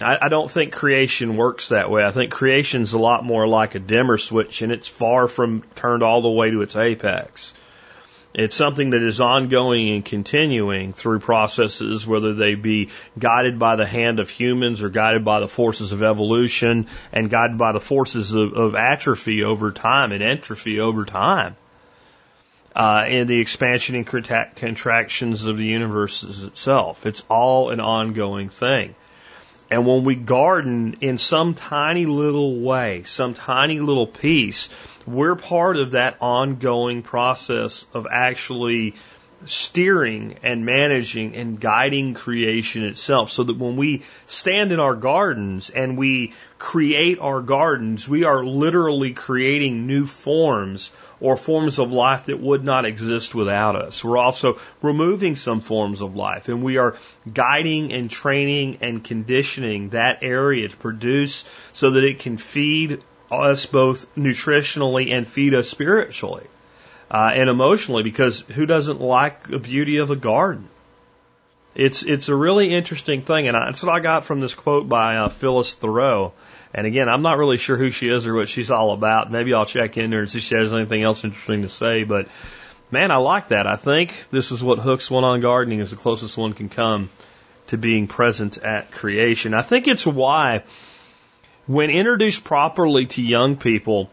I, 0.00 0.18
I 0.22 0.28
don't 0.28 0.50
think 0.50 0.72
creation 0.72 1.36
works 1.36 1.70
that 1.70 1.90
way. 1.90 2.04
I 2.04 2.10
think 2.10 2.32
creation's 2.32 2.92
a 2.92 2.98
lot 2.98 3.24
more 3.24 3.46
like 3.46 3.74
a 3.74 3.78
dimmer 3.78 4.18
switch 4.18 4.62
and 4.62 4.72
it's 4.72 4.88
far 4.88 5.28
from 5.28 5.62
turned 5.74 6.02
all 6.02 6.22
the 6.22 6.30
way 6.30 6.50
to 6.50 6.62
its 6.62 6.76
apex. 6.76 7.54
It's 8.36 8.54
something 8.54 8.90
that 8.90 9.02
is 9.02 9.18
ongoing 9.18 9.88
and 9.88 10.04
continuing 10.04 10.92
through 10.92 11.20
processes, 11.20 12.06
whether 12.06 12.34
they 12.34 12.54
be 12.54 12.90
guided 13.18 13.58
by 13.58 13.76
the 13.76 13.86
hand 13.86 14.20
of 14.20 14.28
humans 14.28 14.82
or 14.82 14.90
guided 14.90 15.24
by 15.24 15.40
the 15.40 15.48
forces 15.48 15.92
of 15.92 16.02
evolution 16.02 16.86
and 17.14 17.30
guided 17.30 17.56
by 17.56 17.72
the 17.72 17.80
forces 17.80 18.34
of, 18.34 18.52
of 18.52 18.74
atrophy 18.74 19.42
over 19.42 19.72
time 19.72 20.12
and 20.12 20.22
entropy 20.22 20.80
over 20.80 21.06
time. 21.06 21.56
Uh, 22.74 23.06
and 23.08 23.26
the 23.26 23.40
expansion 23.40 23.94
and 23.96 24.06
contractions 24.06 25.46
of 25.46 25.56
the 25.56 25.64
universe 25.64 26.22
itself. 26.22 27.06
It's 27.06 27.22
all 27.30 27.70
an 27.70 27.80
ongoing 27.80 28.50
thing. 28.50 28.94
And 29.70 29.86
when 29.86 30.04
we 30.04 30.14
garden 30.14 30.98
in 31.00 31.16
some 31.16 31.54
tiny 31.54 32.04
little 32.04 32.60
way, 32.60 33.02
some 33.04 33.32
tiny 33.32 33.80
little 33.80 34.06
piece, 34.06 34.68
we're 35.06 35.36
part 35.36 35.76
of 35.76 35.92
that 35.92 36.16
ongoing 36.20 37.02
process 37.02 37.86
of 37.94 38.06
actually 38.10 38.94
steering 39.44 40.38
and 40.42 40.64
managing 40.64 41.34
and 41.36 41.60
guiding 41.60 42.14
creation 42.14 42.84
itself 42.84 43.30
so 43.30 43.44
that 43.44 43.58
when 43.58 43.76
we 43.76 44.02
stand 44.26 44.72
in 44.72 44.80
our 44.80 44.94
gardens 44.94 45.68
and 45.68 45.98
we 45.98 46.32
create 46.58 47.18
our 47.20 47.42
gardens, 47.42 48.08
we 48.08 48.24
are 48.24 48.44
literally 48.44 49.12
creating 49.12 49.86
new 49.86 50.06
forms 50.06 50.90
or 51.20 51.36
forms 51.36 51.78
of 51.78 51.92
life 51.92 52.26
that 52.26 52.40
would 52.40 52.64
not 52.64 52.86
exist 52.86 53.34
without 53.34 53.76
us. 53.76 54.02
We're 54.02 54.18
also 54.18 54.58
removing 54.82 55.36
some 55.36 55.60
forms 55.60 56.00
of 56.00 56.16
life 56.16 56.48
and 56.48 56.62
we 56.62 56.78
are 56.78 56.96
guiding 57.32 57.92
and 57.92 58.10
training 58.10 58.78
and 58.80 59.04
conditioning 59.04 59.90
that 59.90 60.22
area 60.22 60.68
to 60.68 60.76
produce 60.76 61.44
so 61.72 61.92
that 61.92 62.04
it 62.04 62.20
can 62.20 62.38
feed 62.38 63.02
us 63.30 63.66
both 63.66 64.14
nutritionally 64.14 65.12
and 65.12 65.26
feed 65.26 65.54
us 65.54 65.68
spiritually 65.68 66.46
uh, 67.10 67.30
and 67.34 67.48
emotionally 67.48 68.02
because 68.02 68.40
who 68.40 68.66
doesn't 68.66 69.00
like 69.00 69.48
the 69.48 69.58
beauty 69.58 69.98
of 69.98 70.10
a 70.10 70.16
garden? 70.16 70.68
It's 71.74 72.02
it's 72.04 72.28
a 72.30 72.34
really 72.34 72.74
interesting 72.74 73.20
thing, 73.20 73.48
and 73.48 73.56
I, 73.56 73.66
that's 73.66 73.82
what 73.82 73.94
I 73.94 74.00
got 74.00 74.24
from 74.24 74.40
this 74.40 74.54
quote 74.54 74.88
by 74.88 75.16
uh, 75.16 75.28
Phyllis 75.28 75.74
Thoreau. 75.74 76.32
And 76.72 76.86
again, 76.86 77.08
I'm 77.08 77.22
not 77.22 77.38
really 77.38 77.58
sure 77.58 77.76
who 77.76 77.90
she 77.90 78.08
is 78.08 78.26
or 78.26 78.34
what 78.34 78.48
she's 78.48 78.70
all 78.70 78.92
about. 78.92 79.30
Maybe 79.30 79.52
I'll 79.52 79.66
check 79.66 79.96
in 79.96 80.10
there 80.10 80.20
and 80.20 80.30
see 80.30 80.38
if 80.38 80.44
she 80.44 80.54
has 80.54 80.72
anything 80.72 81.02
else 81.02 81.22
interesting 81.24 81.62
to 81.62 81.68
say. 81.68 82.04
But 82.04 82.28
man, 82.90 83.10
I 83.10 83.16
like 83.16 83.48
that. 83.48 83.66
I 83.66 83.76
think 83.76 84.30
this 84.30 84.52
is 84.52 84.62
what 84.62 84.78
hooks 84.78 85.10
one 85.10 85.24
on 85.24 85.40
gardening 85.40 85.80
is 85.80 85.90
the 85.90 85.96
closest 85.96 86.36
one 86.36 86.54
can 86.54 86.68
come 86.68 87.10
to 87.68 87.76
being 87.76 88.06
present 88.06 88.58
at 88.58 88.90
creation. 88.90 89.54
I 89.54 89.62
think 89.62 89.86
it's 89.86 90.06
why 90.06 90.62
when 91.66 91.90
introduced 91.90 92.44
properly 92.44 93.06
to 93.06 93.22
young 93.22 93.56
people, 93.56 94.10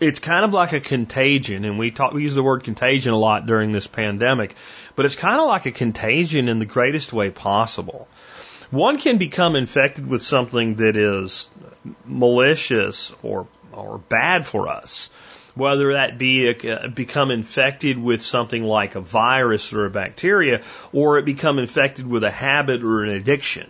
it's 0.00 0.18
kind 0.18 0.44
of 0.44 0.52
like 0.52 0.72
a 0.72 0.80
contagion, 0.80 1.64
and 1.64 1.78
we 1.78 1.90
talk, 1.90 2.12
we 2.12 2.22
use 2.22 2.34
the 2.34 2.42
word 2.42 2.64
contagion 2.64 3.12
a 3.12 3.18
lot 3.18 3.46
during 3.46 3.72
this 3.72 3.86
pandemic, 3.86 4.54
but 4.96 5.04
it's 5.04 5.16
kind 5.16 5.40
of 5.40 5.48
like 5.48 5.66
a 5.66 5.72
contagion 5.72 6.48
in 6.48 6.58
the 6.58 6.66
greatest 6.66 7.12
way 7.12 7.30
possible. 7.30 8.06
One 8.70 8.98
can 8.98 9.18
become 9.18 9.56
infected 9.56 10.06
with 10.06 10.22
something 10.22 10.76
that 10.76 10.96
is 10.96 11.48
malicious 12.04 13.12
or 13.22 13.48
or 13.72 13.98
bad 13.98 14.46
for 14.46 14.68
us, 14.68 15.10
whether 15.54 15.92
that 15.92 16.18
be 16.18 16.50
a, 16.50 16.88
become 16.88 17.30
infected 17.30 17.98
with 17.98 18.20
something 18.20 18.64
like 18.64 18.96
a 18.96 19.00
virus 19.00 19.72
or 19.72 19.86
a 19.86 19.90
bacteria, 19.90 20.62
or 20.92 21.18
it 21.18 21.24
become 21.24 21.58
infected 21.58 22.06
with 22.06 22.24
a 22.24 22.30
habit 22.30 22.82
or 22.82 23.04
an 23.04 23.10
addiction 23.10 23.68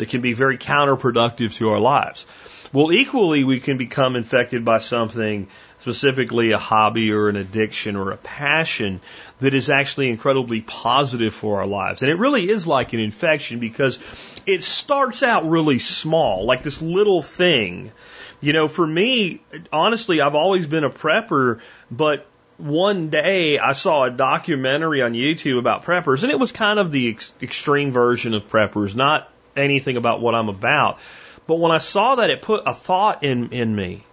that 0.00 0.08
can 0.08 0.22
be 0.22 0.32
very 0.32 0.56
counterproductive 0.56 1.54
to 1.56 1.70
our 1.70 1.78
lives. 1.78 2.26
Well, 2.72 2.92
equally, 2.92 3.44
we 3.44 3.60
can 3.60 3.76
become 3.76 4.16
infected 4.16 4.64
by 4.64 4.78
something, 4.78 5.48
specifically 5.80 6.52
a 6.52 6.58
hobby 6.58 7.12
or 7.12 7.28
an 7.28 7.36
addiction 7.36 7.96
or 7.96 8.12
a 8.12 8.16
passion 8.16 9.00
that 9.40 9.54
is 9.54 9.68
actually 9.68 10.08
incredibly 10.08 10.62
positive 10.62 11.34
for 11.34 11.60
our 11.60 11.66
lives. 11.66 12.00
And 12.00 12.10
it 12.10 12.14
really 12.14 12.48
is 12.48 12.66
like 12.66 12.92
an 12.92 13.00
infection 13.00 13.58
because 13.58 13.98
it 14.46 14.64
starts 14.64 15.22
out 15.22 15.50
really 15.50 15.78
small, 15.78 16.44
like 16.46 16.62
this 16.62 16.80
little 16.80 17.22
thing. 17.22 17.92
You 18.40 18.52
know, 18.54 18.68
for 18.68 18.86
me, 18.86 19.42
honestly, 19.70 20.20
I've 20.20 20.34
always 20.34 20.66
been 20.66 20.84
a 20.84 20.90
prepper, 20.90 21.60
but 21.90 22.26
one 22.56 23.08
day 23.08 23.58
I 23.58 23.72
saw 23.72 24.04
a 24.04 24.10
documentary 24.10 25.02
on 25.02 25.12
YouTube 25.12 25.58
about 25.58 25.84
preppers, 25.84 26.22
and 26.22 26.32
it 26.32 26.38
was 26.38 26.52
kind 26.52 26.78
of 26.78 26.92
the 26.92 27.10
ex- 27.10 27.34
extreme 27.42 27.90
version 27.90 28.34
of 28.34 28.48
preppers, 28.48 28.94
not 28.94 29.29
anything 29.56 29.96
about 29.96 30.20
what 30.20 30.34
I'm 30.34 30.48
about. 30.48 30.98
But 31.46 31.56
when 31.56 31.72
I 31.72 31.78
saw 31.78 32.16
that, 32.16 32.30
it 32.30 32.42
put 32.42 32.62
a 32.66 32.74
thought 32.74 33.24
in, 33.24 33.50
in 33.50 33.74
me 33.74 34.04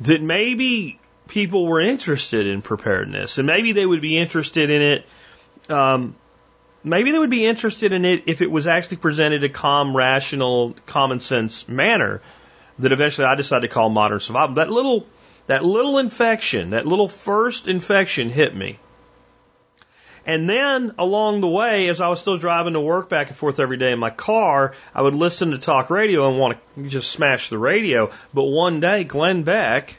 that 0.00 0.22
maybe 0.22 1.00
people 1.28 1.66
were 1.66 1.80
interested 1.80 2.46
in 2.46 2.62
preparedness 2.62 3.38
and 3.38 3.46
maybe 3.46 3.72
they 3.72 3.84
would 3.84 4.00
be 4.00 4.16
interested 4.16 4.70
in 4.70 4.82
it. 4.82 5.06
Um, 5.68 6.14
maybe 6.84 7.10
they 7.10 7.18
would 7.18 7.30
be 7.30 7.46
interested 7.46 7.92
in 7.92 8.04
it 8.04 8.24
if 8.26 8.42
it 8.42 8.50
was 8.50 8.66
actually 8.66 8.98
presented 8.98 9.42
a 9.42 9.48
calm, 9.48 9.96
rational, 9.96 10.76
common 10.86 11.20
sense 11.20 11.68
manner 11.68 12.22
that 12.78 12.92
eventually 12.92 13.26
I 13.26 13.34
decided 13.34 13.68
to 13.68 13.74
call 13.74 13.88
modern 13.88 14.20
survival. 14.20 14.56
That 14.56 14.70
little, 14.70 15.06
that 15.46 15.64
little 15.64 15.98
infection, 15.98 16.70
that 16.70 16.86
little 16.86 17.08
first 17.08 17.68
infection 17.68 18.30
hit 18.30 18.54
me. 18.54 18.78
And 20.26 20.50
then 20.50 20.92
along 20.98 21.40
the 21.40 21.48
way, 21.48 21.88
as 21.88 22.00
I 22.00 22.08
was 22.08 22.18
still 22.18 22.36
driving 22.36 22.72
to 22.72 22.80
work 22.80 23.08
back 23.08 23.28
and 23.28 23.36
forth 23.36 23.60
every 23.60 23.76
day 23.76 23.92
in 23.92 24.00
my 24.00 24.10
car, 24.10 24.74
I 24.92 25.00
would 25.00 25.14
listen 25.14 25.52
to 25.52 25.58
talk 25.58 25.88
radio 25.88 26.28
and 26.28 26.36
want 26.36 26.58
to 26.74 26.88
just 26.88 27.12
smash 27.12 27.48
the 27.48 27.58
radio. 27.58 28.10
But 28.34 28.42
one 28.42 28.80
day, 28.80 29.04
Glenn 29.04 29.44
Beck 29.44 29.96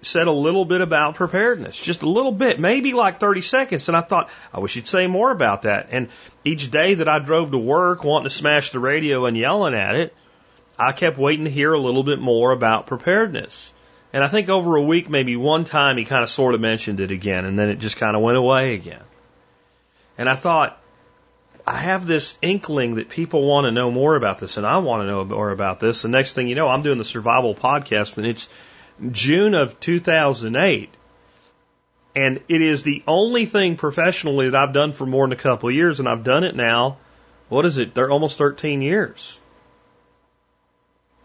said 0.00 0.28
a 0.28 0.32
little 0.32 0.64
bit 0.64 0.80
about 0.80 1.16
preparedness, 1.16 1.78
just 1.78 2.02
a 2.02 2.08
little 2.08 2.32
bit, 2.32 2.58
maybe 2.58 2.92
like 2.92 3.20
30 3.20 3.42
seconds. 3.42 3.88
And 3.88 3.96
I 3.96 4.00
thought, 4.00 4.30
I 4.50 4.60
wish 4.60 4.74
he'd 4.74 4.86
say 4.86 5.06
more 5.06 5.30
about 5.30 5.62
that. 5.62 5.88
And 5.90 6.08
each 6.42 6.70
day 6.70 6.94
that 6.94 7.08
I 7.08 7.18
drove 7.18 7.50
to 7.50 7.58
work 7.58 8.02
wanting 8.02 8.30
to 8.30 8.34
smash 8.34 8.70
the 8.70 8.78
radio 8.78 9.26
and 9.26 9.36
yelling 9.36 9.74
at 9.74 9.94
it, 9.94 10.14
I 10.78 10.92
kept 10.92 11.18
waiting 11.18 11.44
to 11.44 11.50
hear 11.50 11.74
a 11.74 11.78
little 11.78 12.04
bit 12.04 12.18
more 12.18 12.52
about 12.52 12.86
preparedness. 12.86 13.74
And 14.14 14.24
I 14.24 14.28
think 14.28 14.48
over 14.48 14.76
a 14.76 14.82
week, 14.82 15.10
maybe 15.10 15.36
one 15.36 15.64
time, 15.64 15.98
he 15.98 16.06
kind 16.06 16.22
of 16.22 16.30
sort 16.30 16.54
of 16.54 16.62
mentioned 16.62 17.00
it 17.00 17.10
again, 17.10 17.44
and 17.44 17.58
then 17.58 17.68
it 17.68 17.78
just 17.78 17.98
kind 17.98 18.16
of 18.16 18.22
went 18.22 18.38
away 18.38 18.74
again. 18.74 19.02
And 20.20 20.28
I 20.28 20.36
thought, 20.36 20.78
I 21.66 21.78
have 21.78 22.06
this 22.06 22.36
inkling 22.42 22.96
that 22.96 23.08
people 23.08 23.46
want 23.46 23.64
to 23.64 23.70
know 23.70 23.90
more 23.90 24.16
about 24.16 24.38
this, 24.38 24.58
and 24.58 24.66
I 24.66 24.76
want 24.76 25.02
to 25.02 25.06
know 25.06 25.24
more 25.24 25.50
about 25.50 25.80
this. 25.80 26.02
The 26.02 26.08
next 26.08 26.34
thing 26.34 26.46
you 26.46 26.54
know, 26.54 26.68
I'm 26.68 26.82
doing 26.82 26.98
the 26.98 27.06
survival 27.06 27.54
podcast, 27.54 28.18
and 28.18 28.26
it's 28.26 28.50
June 29.12 29.54
of 29.54 29.80
2008. 29.80 30.90
And 32.14 32.40
it 32.48 32.60
is 32.60 32.82
the 32.82 33.02
only 33.06 33.46
thing 33.46 33.76
professionally 33.76 34.50
that 34.50 34.62
I've 34.62 34.74
done 34.74 34.92
for 34.92 35.06
more 35.06 35.26
than 35.26 35.32
a 35.32 35.40
couple 35.40 35.70
of 35.70 35.74
years, 35.74 36.00
and 36.00 36.08
I've 36.08 36.22
done 36.22 36.44
it 36.44 36.54
now. 36.54 36.98
What 37.48 37.64
is 37.64 37.78
it? 37.78 37.94
They're 37.94 38.10
almost 38.10 38.36
13 38.36 38.82
years. 38.82 39.40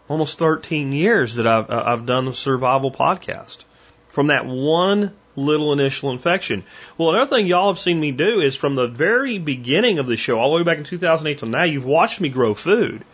Almost 0.08 0.38
13 0.38 0.92
years 0.92 1.34
that 1.34 1.46
I've 1.46 1.68
uh, 1.68 1.82
I've 1.84 2.06
done 2.06 2.24
the 2.24 2.32
survival 2.32 2.90
podcast 2.90 3.62
from 4.08 4.28
that 4.28 4.46
one 4.46 5.14
little 5.36 5.72
initial 5.72 6.10
infection. 6.10 6.64
Well, 6.96 7.10
another 7.10 7.36
thing 7.36 7.46
y'all 7.46 7.68
have 7.68 7.78
seen 7.78 8.00
me 8.00 8.10
do 8.10 8.40
is 8.40 8.56
from 8.56 8.74
the 8.74 8.86
very 8.86 9.38
beginning 9.38 9.98
of 9.98 10.06
the 10.06 10.16
show, 10.16 10.38
all 10.38 10.50
the 10.50 10.56
way 10.56 10.62
back 10.64 10.78
in 10.78 10.84
2008 10.84 11.38
till 11.38 11.48
now, 11.48 11.64
you've 11.64 11.84
watched 11.84 12.20
me 12.20 12.28
grow 12.28 12.54
food. 12.54 13.04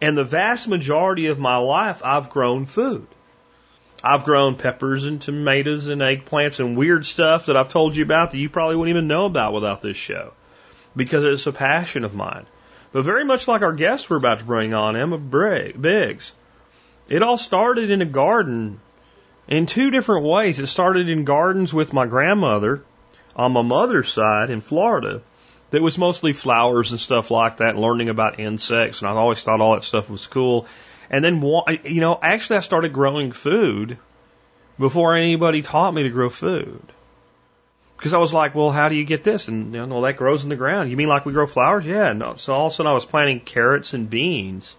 And 0.00 0.16
the 0.16 0.24
vast 0.24 0.68
majority 0.68 1.26
of 1.26 1.38
my 1.38 1.56
life, 1.56 2.02
I've 2.04 2.30
grown 2.30 2.66
food. 2.66 3.06
I've 4.04 4.24
grown 4.24 4.56
peppers 4.56 5.04
and 5.04 5.20
tomatoes 5.20 5.86
and 5.86 6.00
eggplants 6.00 6.58
and 6.58 6.76
weird 6.76 7.06
stuff 7.06 7.46
that 7.46 7.56
I've 7.56 7.68
told 7.68 7.94
you 7.94 8.02
about 8.02 8.32
that 8.32 8.38
you 8.38 8.50
probably 8.50 8.76
wouldn't 8.76 8.96
even 8.96 9.06
know 9.06 9.26
about 9.26 9.52
without 9.52 9.80
this 9.80 9.96
show 9.96 10.32
because 10.96 11.22
it's 11.22 11.46
a 11.46 11.52
passion 11.52 12.02
of 12.02 12.14
mine. 12.14 12.46
But 12.90 13.04
very 13.04 13.24
much 13.24 13.46
like 13.46 13.62
our 13.62 13.72
guest 13.72 14.10
we're 14.10 14.16
about 14.16 14.40
to 14.40 14.44
bring 14.44 14.74
on, 14.74 14.96
Emma 14.96 15.18
Biggs, 15.18 16.32
it 17.08 17.22
all 17.22 17.38
started 17.38 17.90
in 17.90 18.02
a 18.02 18.06
garden 18.06 18.80
in 19.48 19.66
two 19.66 19.90
different 19.90 20.24
ways. 20.24 20.58
It 20.58 20.66
started 20.66 21.08
in 21.08 21.24
gardens 21.24 21.72
with 21.74 21.92
my 21.92 22.06
grandmother 22.06 22.82
on 23.34 23.52
my 23.52 23.62
mother's 23.62 24.12
side 24.12 24.50
in 24.50 24.60
Florida 24.60 25.22
that 25.70 25.82
was 25.82 25.96
mostly 25.96 26.32
flowers 26.32 26.90
and 26.90 27.00
stuff 27.00 27.30
like 27.30 27.56
that, 27.56 27.70
and 27.70 27.78
learning 27.78 28.10
about 28.10 28.38
insects. 28.38 29.00
And 29.00 29.08
I 29.08 29.12
always 29.12 29.42
thought 29.42 29.60
all 29.60 29.74
that 29.74 29.84
stuff 29.84 30.10
was 30.10 30.26
cool. 30.26 30.66
And 31.10 31.24
then, 31.24 31.42
you 31.84 32.00
know, 32.00 32.18
actually 32.20 32.58
I 32.58 32.60
started 32.60 32.92
growing 32.92 33.32
food 33.32 33.96
before 34.78 35.14
anybody 35.14 35.62
taught 35.62 35.94
me 35.94 36.02
to 36.02 36.10
grow 36.10 36.28
food. 36.28 36.82
Because 37.96 38.12
I 38.12 38.18
was 38.18 38.34
like, 38.34 38.54
well, 38.54 38.70
how 38.70 38.88
do 38.88 38.96
you 38.96 39.04
get 39.04 39.22
this? 39.22 39.48
And, 39.48 39.72
you 39.72 39.86
know, 39.86 40.02
that 40.02 40.16
grows 40.16 40.42
in 40.42 40.48
the 40.48 40.56
ground. 40.56 40.90
You 40.90 40.96
mean 40.96 41.08
like 41.08 41.24
we 41.24 41.32
grow 41.32 41.46
flowers? 41.46 41.86
Yeah. 41.86 42.12
No. 42.12 42.34
So 42.34 42.52
all 42.52 42.66
of 42.66 42.72
a 42.72 42.76
sudden 42.76 42.90
I 42.90 42.94
was 42.94 43.06
planting 43.06 43.40
carrots 43.40 43.94
and 43.94 44.10
beans 44.10 44.76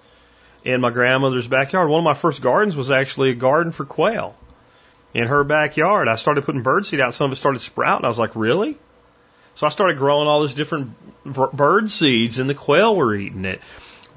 in 0.66 0.82
my 0.82 0.90
grandmother's 0.90 1.48
backyard. 1.48 1.90
One 1.90 2.00
of 2.00 2.04
my 2.04 2.14
first 2.14 2.42
gardens 2.42 2.76
was 2.76 2.92
actually 2.92 3.32
a 3.32 3.36
garden 3.36 3.72
for 3.72 3.86
quail 3.86 4.36
in 5.14 5.28
her 5.28 5.44
backyard. 5.44 6.08
I 6.08 6.16
started 6.16 6.44
putting 6.44 6.64
birdseed 6.64 7.00
out. 7.00 7.14
Some 7.14 7.26
of 7.26 7.34
it 7.34 7.36
started 7.38 7.60
sprouting. 7.60 8.06
I 8.06 8.10
was 8.10 8.20
like, 8.20 8.36
really? 8.36 8.78
So 9.56 9.68
I 9.68 9.70
started 9.70 9.98
growing 9.98 10.28
all 10.28 10.42
these 10.42 10.56
different 10.56 10.96
bird 11.24 11.90
seeds 11.92 12.40
and 12.40 12.50
the 12.50 12.56
quail 12.56 12.96
were 12.96 13.14
eating 13.14 13.46
it. 13.46 13.62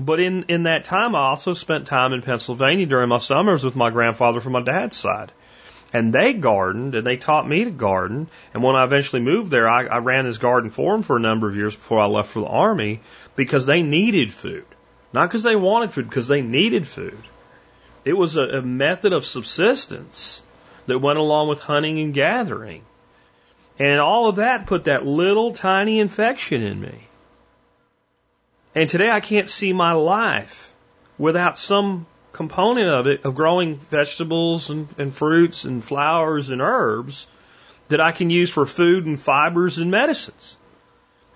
But 0.01 0.21
in, 0.21 0.45
in 0.49 0.65
that 0.65 0.85
time, 0.85 1.15
I 1.15 1.21
also 1.21 1.55
spent 1.55 1.87
time 1.87 2.13
in 2.13 2.23
Pennsylvania 2.23 2.87
during 2.87 3.09
my 3.09 3.19
summers 3.19 3.65
with 3.65 3.77
my 3.77 3.91
grandfather 3.91 4.41
from 4.41 4.53
my 4.53 4.63
dad's 4.63 4.97
side. 4.97 5.33
And 5.93 6.13
they 6.13 6.35
gardened 6.35 6.95
and 6.95 7.07
they 7.07 7.17
taught 7.17 7.49
me 7.49 7.65
to 7.65 7.71
garden. 7.71 8.29
And 8.53 8.63
when 8.63 8.77
I 8.77 8.85
eventually 8.85 9.23
moved 9.23 9.51
there, 9.51 9.69
I, 9.69 9.87
I 9.87 9.99
ran 9.99 10.27
his 10.27 10.39
garden 10.39 10.71
for 10.71 10.95
him 10.95 11.03
for 11.03 11.17
a 11.17 11.21
number 11.21 11.49
of 11.49 11.57
years 11.57 11.75
before 11.75 12.01
I 12.01 12.07
left 12.07 12.33
for 12.33 12.41
the 12.41 12.47
army 12.47 13.01
because 13.37 13.67
they 13.67 13.83
needed 13.83 14.33
food. 14.33 14.67
Not 15.13 15.29
because 15.29 15.45
they 15.45 15.57
wanted 15.57 15.93
food, 15.93 16.09
because 16.09 16.29
they 16.29 16.43
needed 16.43 16.87
food. 16.87 17.19
It 18.05 18.15
was 18.15 18.37
a, 18.37 18.43
a 18.43 18.63
method 18.63 19.13
of 19.13 19.25
subsistence 19.25 20.43
that 20.87 20.99
went 20.99 21.19
along 21.19 21.49
with 21.49 21.61
hunting 21.61 21.99
and 21.99 22.15
gathering. 22.15 22.83
And 23.79 24.01
all 24.01 24.29
of 24.29 24.37
that 24.37 24.67
put 24.67 24.85
that 24.85 25.05
little 25.05 25.53
tiny 25.53 26.01
infection 26.01 26.63
in 26.63 26.81
me. 26.81 27.07
And 28.75 28.89
today 28.89 29.11
I 29.11 29.21
can't 29.21 29.49
see 29.49 29.73
my 29.73 29.93
life 29.93 30.73
without 31.19 31.59
some 31.59 32.07
component 32.33 32.89
of 32.89 33.07
it 33.07 33.25
of 33.25 33.35
growing 33.35 33.77
vegetables 33.77 34.69
and, 34.71 34.89
and 34.99 35.15
fruits 35.15 35.65
and 35.65 35.83
flowers 35.83 36.51
and 36.51 36.61
herbs 36.61 37.27
that 37.89 38.01
I 38.01 38.13
can 38.13 38.31
use 38.31 38.51
for 38.51 38.67
food 38.67 39.07
and 39.07 39.19
fibers 39.19 39.79
and 39.79 39.91
medicines. 39.91 40.59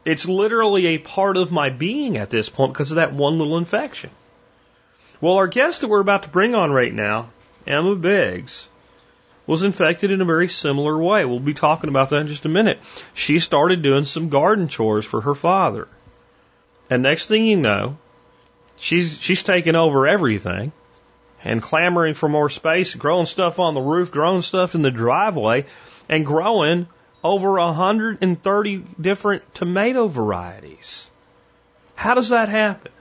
It's 0.05 0.27
literally 0.27 0.87
a 0.87 0.99
part 0.99 1.37
of 1.37 1.53
my 1.53 1.71
being 1.71 2.17
at 2.17 2.31
this 2.31 2.49
point 2.49 2.73
because 2.73 2.91
of 2.91 2.97
that 2.97 3.13
one 3.13 3.39
little 3.39 3.59
infection. 3.59 4.11
Well, 5.21 5.35
our 5.35 5.47
guest 5.47 5.83
that 5.83 5.89
we're 5.89 6.01
about 6.01 6.23
to 6.23 6.31
bring 6.31 6.55
on 6.55 6.71
right 6.71 6.93
now, 6.93 7.31
Emma 7.67 7.95
Biggs, 7.95 8.69
was 9.47 9.63
infected 9.63 10.11
in 10.11 10.21
a 10.21 10.25
very 10.25 10.49
similar 10.49 10.97
way. 10.99 11.25
We'll 11.25 11.41
be 11.41 11.55
talking 11.55 11.91
about 11.91 12.11
that 12.11 12.23
in 12.23 12.27
just 12.29 12.45
a 12.45 12.49
minute. 12.49 12.79
She 13.15 13.39
started 13.39 13.83
doing 13.83 14.05
some 14.05 14.29
garden 14.29 14.69
chores 14.69 15.05
for 15.05 15.21
her 15.21 15.35
father. 15.35 15.89
And 16.89 17.03
next 17.03 17.29
thing 17.29 17.45
you 17.45 17.57
know, 17.57 17.99
she's 18.77 19.19
she's 19.21 19.43
taking 19.43 19.77
over 19.77 20.07
everything 20.07 20.73
and 21.43 21.63
clamoring 21.63 22.15
for 22.15 22.29
more 22.29 22.51
space, 22.51 22.95
growing 22.95 23.27
stuff 23.27 23.59
on 23.59 23.75
the 23.75 23.81
roof, 23.81 24.11
growing 24.11 24.43
stuff 24.43 24.75
in 24.75 24.83
the 24.83 24.91
driveway, 24.91 25.67
and 26.09 26.27
growing 26.27 26.87
over 27.23 27.53
130 27.53 28.85
different 29.01 29.55
tomato 29.55 30.09
varieties. 30.09 31.11
How 31.95 32.15
does 32.15 32.31
that 32.31 32.49
happen? 32.49 32.93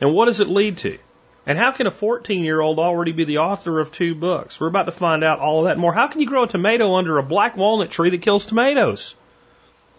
And 0.00 0.14
what 0.14 0.26
does 0.26 0.40
it 0.40 0.48
lead 0.48 0.78
to? 0.78 0.98
And 1.46 1.58
how 1.58 1.72
can 1.72 1.86
a 1.86 1.90
14 1.90 2.44
year 2.44 2.60
old 2.60 2.78
already 2.78 3.12
be 3.12 3.24
the 3.24 3.38
author 3.38 3.80
of 3.80 3.92
two 3.92 4.14
books? 4.14 4.60
We're 4.60 4.68
about 4.68 4.84
to 4.84 4.92
find 4.92 5.24
out 5.24 5.38
all 5.38 5.60
of 5.60 5.64
that 5.64 5.78
more. 5.78 5.92
How 5.92 6.08
can 6.08 6.20
you 6.20 6.26
grow 6.26 6.44
a 6.44 6.48
tomato 6.48 6.94
under 6.94 7.18
a 7.18 7.22
black 7.22 7.56
walnut 7.56 7.90
tree 7.90 8.10
that 8.10 8.22
kills 8.22 8.46
tomatoes? 8.46 9.14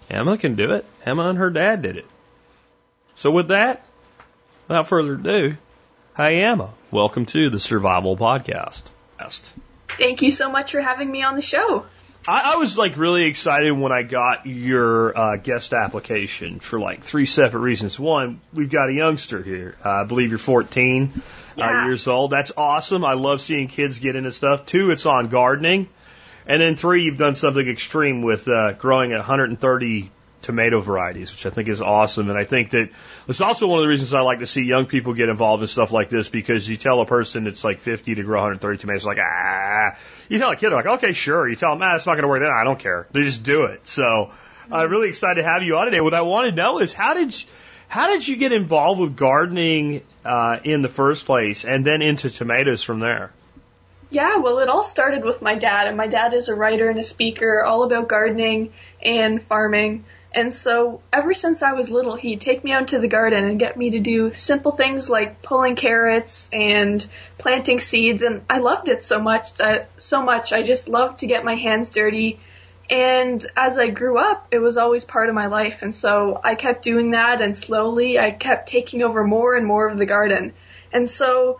Emma 0.09 0.37
can 0.37 0.55
do 0.55 0.73
it. 0.73 0.85
Emma 1.05 1.29
and 1.29 1.37
her 1.37 1.49
dad 1.49 1.81
did 1.81 1.97
it. 1.97 2.05
So 3.15 3.31
with 3.31 3.49
that, 3.49 3.85
without 4.67 4.87
further 4.87 5.13
ado, 5.15 5.57
hi 6.13 6.35
Emma. 6.35 6.73
Welcome 6.91 7.25
to 7.27 7.49
the 7.49 7.59
Survival 7.59 8.17
Podcast. 8.17 8.83
Thank 9.97 10.21
you 10.21 10.31
so 10.31 10.49
much 10.49 10.71
for 10.71 10.81
having 10.81 11.11
me 11.11 11.23
on 11.23 11.35
the 11.35 11.41
show. 11.41 11.85
I, 12.27 12.53
I 12.53 12.55
was 12.57 12.77
like 12.77 12.97
really 12.97 13.23
excited 13.25 13.71
when 13.71 13.91
I 13.91 14.03
got 14.03 14.45
your 14.45 15.17
uh, 15.17 15.35
guest 15.37 15.73
application 15.73 16.59
for 16.59 16.79
like 16.79 17.03
three 17.03 17.25
separate 17.25 17.61
reasons. 17.61 17.99
One, 17.99 18.41
we've 18.53 18.69
got 18.69 18.89
a 18.89 18.93
youngster 18.93 19.41
here. 19.41 19.75
Uh, 19.83 19.89
I 19.89 20.03
believe 20.03 20.29
you're 20.29 20.37
14 20.37 21.11
uh, 21.15 21.19
Yeah. 21.57 21.81
uh, 21.81 21.85
years 21.85 22.07
old. 22.07 22.31
That's 22.31 22.51
awesome. 22.55 23.03
I 23.03 23.13
love 23.13 23.41
seeing 23.41 23.67
kids 23.67 23.99
get 23.99 24.15
into 24.15 24.31
stuff. 24.31 24.65
Two, 24.65 24.91
it's 24.91 25.05
on 25.05 25.27
gardening. 25.29 25.89
And 26.45 26.61
then 26.61 26.75
three, 26.75 27.03
you've 27.03 27.17
done 27.17 27.35
something 27.35 27.67
extreme 27.67 28.21
with 28.21 28.47
uh, 28.47 28.73
growing 28.73 29.13
a 29.13 29.17
130 29.17 30.11
tomato 30.41 30.81
varieties, 30.81 31.31
which 31.31 31.45
I 31.45 31.49
think 31.49 31.67
is 31.67 31.81
awesome. 31.81 32.29
And 32.29 32.37
I 32.37 32.43
think 32.43 32.71
that 32.71 32.89
it's 33.27 33.41
also 33.41 33.67
one 33.67 33.79
of 33.79 33.83
the 33.83 33.89
reasons 33.89 34.13
I 34.13 34.21
like 34.21 34.39
to 34.39 34.47
see 34.47 34.63
young 34.63 34.85
people 34.85 35.13
get 35.13 35.29
involved 35.29 35.61
in 35.61 35.67
stuff 35.67 35.91
like 35.91 36.09
this 36.09 36.29
because 36.29 36.67
you 36.67 36.77
tell 36.77 37.01
a 37.01 37.05
person 37.05 37.47
it's 37.47 37.63
like 37.63 37.79
50 37.79 38.15
to 38.15 38.23
grow 38.23 38.39
130 38.39 38.77
tomatoes, 38.77 39.05
like, 39.05 39.19
ah. 39.19 39.97
You 40.29 40.39
tell 40.39 40.51
a 40.51 40.55
kid, 40.55 40.71
like, 40.71 40.85
okay, 40.85 41.13
sure. 41.13 41.47
You 41.47 41.55
tell 41.55 41.71
them, 41.71 41.81
ah, 41.83 41.95
it's 41.95 42.05
not 42.05 42.13
going 42.13 42.23
to 42.23 42.27
work. 42.27 42.41
Then 42.41 42.49
I 42.49 42.63
don't 42.63 42.79
care. 42.79 43.07
They 43.11 43.23
just 43.23 43.43
do 43.43 43.65
it. 43.65 43.87
So 43.87 44.31
I'm 44.71 44.89
really 44.89 45.09
excited 45.09 45.41
to 45.41 45.47
have 45.47 45.63
you 45.63 45.77
on 45.77 45.85
today. 45.85 46.01
What 46.01 46.13
I 46.13 46.21
want 46.21 46.49
to 46.49 46.55
know 46.55 46.79
is 46.79 46.93
how 46.93 47.13
did 47.13 47.39
you, 47.39 47.47
how 47.87 48.07
did 48.07 48.27
you 48.27 48.37
get 48.37 48.51
involved 48.51 49.01
with 49.01 49.17
gardening 49.17 50.01
uh, 50.23 50.59
in 50.63 50.81
the 50.81 50.89
first 50.89 51.25
place 51.25 51.65
and 51.65 51.85
then 51.85 52.01
into 52.01 52.29
tomatoes 52.29 52.83
from 52.83 52.99
there? 52.99 53.31
Yeah, 54.11 54.37
well, 54.37 54.59
it 54.59 54.67
all 54.67 54.83
started 54.83 55.23
with 55.23 55.41
my 55.41 55.55
dad, 55.55 55.87
and 55.87 55.95
my 55.95 56.07
dad 56.07 56.33
is 56.33 56.49
a 56.49 56.55
writer 56.55 56.89
and 56.89 56.99
a 56.99 57.03
speaker 57.03 57.63
all 57.63 57.83
about 57.83 58.09
gardening 58.09 58.73
and 59.01 59.41
farming. 59.41 60.03
And 60.33 60.53
so, 60.53 61.01
ever 61.11 61.33
since 61.33 61.61
I 61.61 61.73
was 61.73 61.89
little, 61.89 62.15
he'd 62.15 62.39
take 62.39 62.63
me 62.63 62.71
out 62.71 62.89
to 62.89 62.99
the 62.99 63.09
garden 63.09 63.43
and 63.43 63.59
get 63.59 63.75
me 63.75 63.91
to 63.91 63.99
do 63.99 64.33
simple 64.33 64.71
things 64.71 65.09
like 65.09 65.41
pulling 65.41 65.75
carrots 65.75 66.49
and 66.53 67.05
planting 67.37 67.81
seeds. 67.81 68.23
And 68.23 68.41
I 68.49 68.59
loved 68.59 68.87
it 68.87 69.03
so 69.03 69.19
much, 69.19 69.59
uh, 69.59 69.79
so 69.97 70.21
much. 70.23 70.53
I 70.53 70.63
just 70.63 70.87
loved 70.87 71.19
to 71.19 71.27
get 71.27 71.43
my 71.43 71.55
hands 71.55 71.91
dirty. 71.91 72.39
And 72.89 73.45
as 73.57 73.77
I 73.77 73.89
grew 73.89 74.17
up, 74.17 74.47
it 74.51 74.59
was 74.59 74.77
always 74.77 75.03
part 75.03 75.27
of 75.27 75.35
my 75.35 75.47
life. 75.47 75.81
And 75.81 75.93
so 75.93 76.39
I 76.41 76.55
kept 76.55 76.83
doing 76.83 77.11
that, 77.11 77.41
and 77.41 77.55
slowly 77.55 78.17
I 78.17 78.31
kept 78.31 78.69
taking 78.69 79.03
over 79.03 79.25
more 79.25 79.55
and 79.55 79.65
more 79.65 79.87
of 79.87 79.97
the 79.97 80.05
garden. 80.05 80.53
And 80.93 81.09
so 81.09 81.59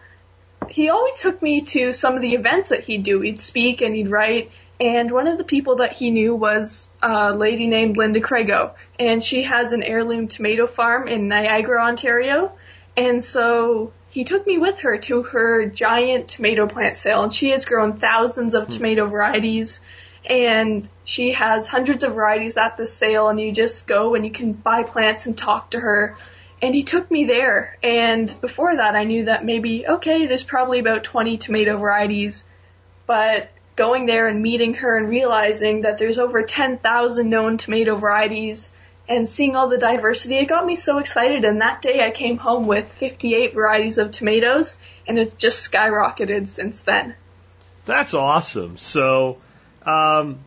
he 0.70 0.90
always 0.90 1.20
took 1.20 1.42
me 1.42 1.62
to 1.62 1.92
some 1.92 2.16
of 2.16 2.22
the 2.22 2.36
events 2.36 2.70
that 2.70 2.86
he'd 2.86 3.04
do. 3.04 3.20
He'd 3.20 3.42
speak 3.42 3.82
and 3.82 3.96
he'd 3.96 4.10
write, 4.10 4.52
And 4.82 5.12
one 5.12 5.28
of 5.28 5.38
the 5.38 5.44
people 5.44 5.76
that 5.76 5.94
he 5.94 6.10
knew 6.10 6.34
was 6.34 6.90
a 7.04 7.36
lady 7.36 7.68
named 7.68 7.98
Linda 7.98 8.20
Crago, 8.20 8.74
and 9.00 9.24
she 9.24 9.44
has 9.44 9.74
an 9.74 9.84
heirloom 9.84 10.28
tomato 10.28 10.66
farm 10.66 11.08
in 11.08 11.28
Niagara, 11.28 11.84
Ontario. 11.84 12.54
And 12.98 13.24
so 13.24 13.94
he 14.10 14.24
took 14.24 14.48
me 14.48 14.58
with 14.58 14.80
her 14.80 14.98
to 14.98 15.22
her 15.22 15.68
giant 15.68 16.30
tomato 16.30 16.66
plant 16.66 16.98
sale, 16.98 17.22
and 17.22 17.32
she 17.32 17.52
has 17.52 17.64
grown 17.64 17.98
thousands 17.98 18.56
of 18.56 18.66
hmm. 18.66 18.74
tomato 18.74 19.06
varieties. 19.06 19.82
And 20.28 20.90
she 21.04 21.34
has 21.34 21.68
hundreds 21.68 22.04
of 22.04 22.16
varieties 22.16 22.58
at 22.58 22.76
this 22.76 22.92
sale, 22.92 23.30
and 23.30 23.40
you 23.40 23.52
just 23.52 23.86
go 23.86 24.16
and 24.16 24.26
you 24.26 24.32
can 24.32 24.52
buy 24.52 24.82
plants 24.82 25.28
and 25.28 25.38
talk 25.38 25.70
to 25.72 25.80
her. 25.80 26.18
And 26.60 26.74
he 26.74 26.84
took 26.84 27.12
me 27.12 27.26
there, 27.26 27.78
and 27.84 28.34
before 28.42 28.76
that, 28.76 28.96
I 28.96 29.04
knew 29.04 29.26
that 29.26 29.46
maybe, 29.46 29.86
okay, 29.88 30.26
there's 30.26 30.44
probably 30.44 30.80
about 30.80 31.04
20 31.04 31.38
tomato 31.38 31.78
varieties, 31.78 32.46
but 33.06 33.52
going 33.76 34.06
there 34.06 34.28
and 34.28 34.42
meeting 34.42 34.76
her 34.76 34.98
and 34.98 35.10
realizing 35.10 35.82
that 35.82 35.98
there's 35.98 36.20
over 36.20 36.44
10,000 36.44 37.30
known 37.30 37.58
tomato 37.58 37.96
varieties 37.96 38.72
and 39.08 39.28
seeing 39.28 39.56
all 39.56 39.68
the 39.68 39.78
diversity, 39.78 40.38
it 40.38 40.46
got 40.46 40.66
me 40.66 40.76
so 40.76 41.00
excited. 41.00 41.44
And 41.44 41.62
that 41.62 41.82
day 41.82 42.06
I 42.06 42.12
came 42.12 42.38
home 42.38 42.68
with 42.68 42.92
58 42.94 43.54
varieties 43.54 43.98
of 43.98 44.12
tomatoes 44.12 44.78
and 45.08 45.20
it's 45.20 45.34
just 45.36 45.70
skyrocketed 45.70 46.48
since 46.48 46.82
then. 46.82 47.16
That's 47.86 48.14
awesome. 48.14 48.78
So, 48.78 49.38
um, 49.86 50.40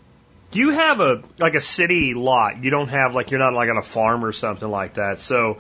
you 0.53 0.71
have 0.71 1.01
a 1.01 1.23
like 1.39 1.55
a 1.55 1.61
city 1.61 2.15
lot. 2.15 2.63
You 2.63 2.71
don't 2.71 2.89
have 2.89 3.15
like 3.15 3.31
you're 3.31 3.41
not 3.41 3.55
like 3.55 3.69
on 3.69 3.77
a 3.77 3.83
farm 3.83 4.25
or 4.25 4.33
something 4.33 4.71
like 4.71 4.95
that. 4.95 5.21
So, 5.21 5.59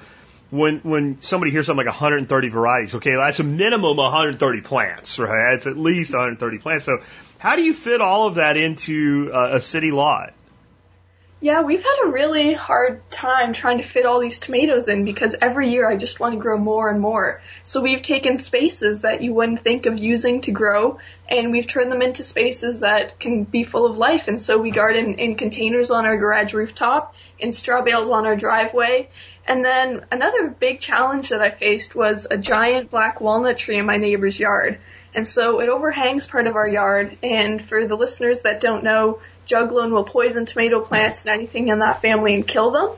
when 0.50 0.78
when 0.78 1.20
somebody 1.20 1.50
hears 1.50 1.66
something 1.66 1.84
like 1.84 1.92
130 1.92 2.48
varieties, 2.48 2.94
okay, 2.94 3.16
that's 3.16 3.40
a 3.40 3.44
minimum 3.44 3.96
130 3.96 4.60
plants, 4.60 5.18
right? 5.18 5.54
It's 5.54 5.66
at 5.66 5.76
least 5.76 6.12
130 6.12 6.58
plants. 6.58 6.84
So, 6.84 6.98
how 7.44 7.56
do 7.56 7.62
you 7.62 7.74
fit 7.74 8.00
all 8.00 8.26
of 8.26 8.36
that 8.36 8.56
into 8.56 9.30
a, 9.30 9.56
a 9.56 9.60
city 9.60 9.90
lot? 9.90 10.32
Yeah, 11.42 11.60
we've 11.60 11.82
had 11.82 12.06
a 12.06 12.08
really 12.08 12.54
hard 12.54 13.02
time 13.10 13.52
trying 13.52 13.76
to 13.76 13.84
fit 13.84 14.06
all 14.06 14.18
these 14.18 14.38
tomatoes 14.38 14.88
in 14.88 15.04
because 15.04 15.36
every 15.42 15.68
year 15.68 15.86
I 15.86 15.98
just 15.98 16.18
want 16.18 16.32
to 16.32 16.40
grow 16.40 16.56
more 16.56 16.88
and 16.88 17.02
more. 17.02 17.42
So 17.62 17.82
we've 17.82 18.00
taken 18.00 18.38
spaces 18.38 19.02
that 19.02 19.20
you 19.20 19.34
wouldn't 19.34 19.62
think 19.62 19.84
of 19.84 19.98
using 19.98 20.40
to 20.40 20.52
grow 20.52 21.00
and 21.28 21.52
we've 21.52 21.66
turned 21.66 21.92
them 21.92 22.00
into 22.00 22.22
spaces 22.22 22.80
that 22.80 23.20
can 23.20 23.44
be 23.44 23.62
full 23.62 23.84
of 23.84 23.98
life. 23.98 24.26
And 24.26 24.40
so 24.40 24.56
we 24.56 24.70
garden 24.70 25.18
in 25.18 25.36
containers 25.36 25.90
on 25.90 26.06
our 26.06 26.16
garage 26.16 26.54
rooftop, 26.54 27.14
in 27.38 27.52
straw 27.52 27.82
bales 27.82 28.08
on 28.08 28.24
our 28.24 28.36
driveway. 28.36 29.10
And 29.46 29.62
then 29.62 30.06
another 30.10 30.48
big 30.48 30.80
challenge 30.80 31.28
that 31.28 31.42
I 31.42 31.50
faced 31.50 31.94
was 31.94 32.26
a 32.30 32.38
giant 32.38 32.90
black 32.90 33.20
walnut 33.20 33.58
tree 33.58 33.76
in 33.76 33.84
my 33.84 33.98
neighbor's 33.98 34.40
yard. 34.40 34.78
And 35.14 35.26
so 35.26 35.60
it 35.60 35.68
overhangs 35.68 36.26
part 36.26 36.46
of 36.46 36.56
our 36.56 36.68
yard. 36.68 37.18
And 37.22 37.62
for 37.62 37.86
the 37.86 37.96
listeners 37.96 38.40
that 38.40 38.60
don't 38.60 38.82
know, 38.82 39.20
juglone 39.46 39.90
will 39.90 40.04
poison 40.04 40.46
tomato 40.46 40.80
plants 40.80 41.24
and 41.24 41.30
anything 41.30 41.68
in 41.68 41.80
that 41.80 42.02
family 42.02 42.34
and 42.34 42.46
kill 42.46 42.70
them. 42.70 42.90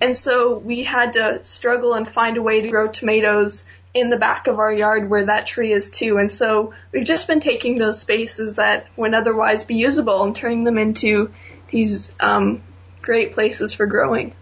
And 0.00 0.16
so 0.16 0.56
we 0.56 0.82
had 0.82 1.12
to 1.12 1.44
struggle 1.44 1.94
and 1.94 2.08
find 2.08 2.36
a 2.36 2.42
way 2.42 2.62
to 2.62 2.68
grow 2.68 2.88
tomatoes 2.88 3.64
in 3.92 4.08
the 4.08 4.16
back 4.16 4.46
of 4.46 4.58
our 4.58 4.72
yard 4.72 5.10
where 5.10 5.26
that 5.26 5.46
tree 5.46 5.72
is 5.72 5.90
too. 5.90 6.16
And 6.18 6.30
so 6.30 6.72
we've 6.92 7.04
just 7.04 7.26
been 7.26 7.40
taking 7.40 7.74
those 7.74 8.00
spaces 8.00 8.56
that 8.56 8.86
would 8.96 9.14
otherwise 9.14 9.64
be 9.64 9.74
usable 9.74 10.22
and 10.22 10.34
turning 10.34 10.64
them 10.64 10.78
into 10.78 11.32
these 11.68 12.10
um, 12.20 12.62
great 13.02 13.32
places 13.32 13.74
for 13.74 13.86
growing. 13.86 14.34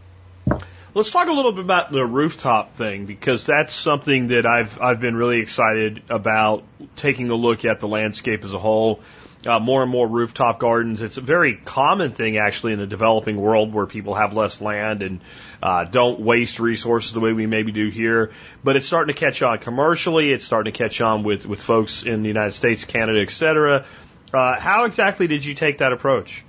Let's 0.98 1.10
talk 1.10 1.28
a 1.28 1.32
little 1.32 1.52
bit 1.52 1.64
about 1.64 1.92
the 1.92 2.04
rooftop 2.04 2.72
thing 2.72 3.06
because 3.06 3.46
that's 3.46 3.72
something 3.72 4.26
that 4.28 4.46
I've 4.46 4.82
I've 4.82 4.98
been 4.98 5.14
really 5.14 5.38
excited 5.38 6.02
about 6.10 6.64
taking 6.96 7.30
a 7.30 7.36
look 7.36 7.64
at 7.64 7.78
the 7.78 7.86
landscape 7.86 8.42
as 8.42 8.52
a 8.52 8.58
whole 8.58 8.98
uh, 9.46 9.60
more 9.60 9.82
and 9.82 9.92
more 9.92 10.08
rooftop 10.08 10.58
gardens. 10.58 11.00
It's 11.00 11.16
a 11.16 11.20
very 11.20 11.54
common 11.54 12.14
thing 12.14 12.36
actually 12.36 12.72
in 12.72 12.80
the 12.80 12.86
developing 12.88 13.36
world 13.36 13.72
where 13.72 13.86
people 13.86 14.14
have 14.14 14.32
less 14.32 14.60
land 14.60 15.04
and 15.04 15.20
uh, 15.62 15.84
don't 15.84 16.18
waste 16.18 16.58
resources 16.58 17.12
the 17.12 17.20
way 17.20 17.32
we 17.32 17.46
maybe 17.46 17.70
do 17.70 17.90
here. 17.90 18.32
But 18.64 18.74
it's 18.74 18.86
starting 18.86 19.14
to 19.14 19.20
catch 19.20 19.40
on 19.40 19.58
commercially. 19.58 20.32
It's 20.32 20.44
starting 20.44 20.72
to 20.72 20.76
catch 20.76 21.00
on 21.00 21.22
with 21.22 21.46
with 21.46 21.62
folks 21.62 22.02
in 22.02 22.22
the 22.22 22.28
United 22.28 22.54
States, 22.54 22.84
Canada, 22.84 23.20
et 23.20 23.30
cetera. 23.30 23.86
Uh, 24.34 24.58
how 24.58 24.82
exactly 24.82 25.28
did 25.28 25.44
you 25.44 25.54
take 25.54 25.78
that 25.78 25.92
approach? 25.92 26.44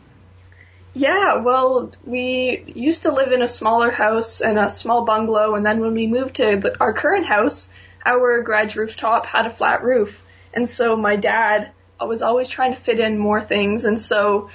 Yeah, 1.00 1.38
well, 1.38 1.94
we 2.04 2.62
used 2.76 3.04
to 3.04 3.14
live 3.14 3.32
in 3.32 3.42
a 3.42 3.48
smaller 3.48 3.90
house 3.90 4.42
and 4.42 4.60
a 4.60 4.70
small 4.70 5.06
bungalow, 5.06 5.56
and 5.56 5.66
then 5.66 5.80
when 5.80 5.94
we 5.94 6.08
moved 6.08 6.36
to 6.36 6.76
our 6.82 6.92
current 6.92 7.26
house, 7.26 7.70
our 8.06 8.44
garage 8.44 8.76
rooftop 8.76 9.26
had 9.26 9.46
a 9.46 9.50
flat 9.50 9.82
roof. 9.82 10.22
And 10.54 10.68
so 10.68 10.98
my 10.98 11.16
dad 11.16 11.72
was 12.02 12.22
always 12.22 12.50
trying 12.50 12.74
to 12.74 12.82
fit 12.82 13.00
in 13.00 13.18
more 13.18 13.40
things, 13.40 13.86
and 13.86 14.00
so 14.00 14.50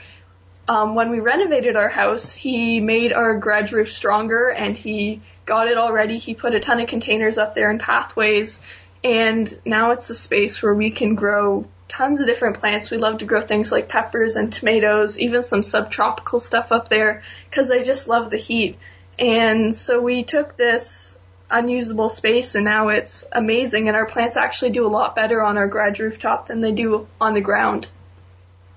um, 0.69 0.95
when 0.95 1.11
we 1.11 1.21
renovated 1.21 1.77
our 1.77 1.89
house, 1.89 2.31
he 2.31 2.79
made 2.79 3.15
our 3.15 3.39
garage 3.39 3.73
roof 3.73 3.91
stronger, 3.91 4.51
and 4.51 4.77
he 4.77 5.23
got 5.47 5.69
it 5.69 5.79
all 5.79 5.95
ready. 5.95 6.19
He 6.19 6.35
put 6.35 6.55
a 6.55 6.61
ton 6.61 6.79
of 6.79 6.91
containers 6.91 7.39
up 7.39 7.55
there 7.55 7.71
and 7.71 7.81
pathways, 7.81 8.61
and 9.03 9.49
now 9.65 9.93
it's 9.93 10.11
a 10.11 10.15
space 10.15 10.63
where 10.63 10.75
we 10.75 10.91
can 10.91 11.15
grow 11.15 11.65
tons 11.97 12.21
of 12.21 12.27
different 12.27 12.59
plants. 12.59 12.91
We 12.91 12.97
love 12.97 13.19
to 13.19 13.25
grow 13.25 13.41
things 13.41 13.71
like 13.71 13.89
peppers 13.89 14.35
and 14.37 14.53
tomatoes, 14.53 15.19
even 15.19 15.43
some 15.43 15.63
subtropical 15.63 16.41
stuff 16.41 16.73
up 16.73 16.89
there, 16.89 17.23
because 17.49 17.71
I 17.71 17.83
just 17.83 18.09
love 18.09 18.31
the 18.31 18.37
heat. 18.37 18.79
And 19.19 19.73
so 19.73 20.01
we 20.01 20.25
took 20.25 20.57
this 20.57 21.17
unusable 21.49 22.09
space 22.09 22.57
and 22.57 22.65
now 22.65 22.89
it's 22.89 23.25
amazing 23.31 23.87
and 23.87 23.97
our 23.97 24.07
plants 24.07 24.37
actually 24.37 24.73
do 24.73 24.85
a 24.85 24.89
lot 24.89 25.15
better 25.15 25.41
on 25.41 25.57
our 25.57 25.69
garage 25.69 26.01
rooftop 26.01 26.49
than 26.49 26.61
they 26.61 26.73
do 26.73 27.07
on 27.21 27.35
the 27.35 27.41
ground. 27.41 27.87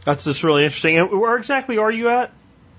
That's 0.05 0.25
just 0.25 0.43
really 0.43 0.63
interesting. 0.63 0.99
And 0.99 1.09
where 1.09 1.37
exactly 1.37 1.79
are 1.79 1.91
you 1.91 2.09
at? 2.09 2.31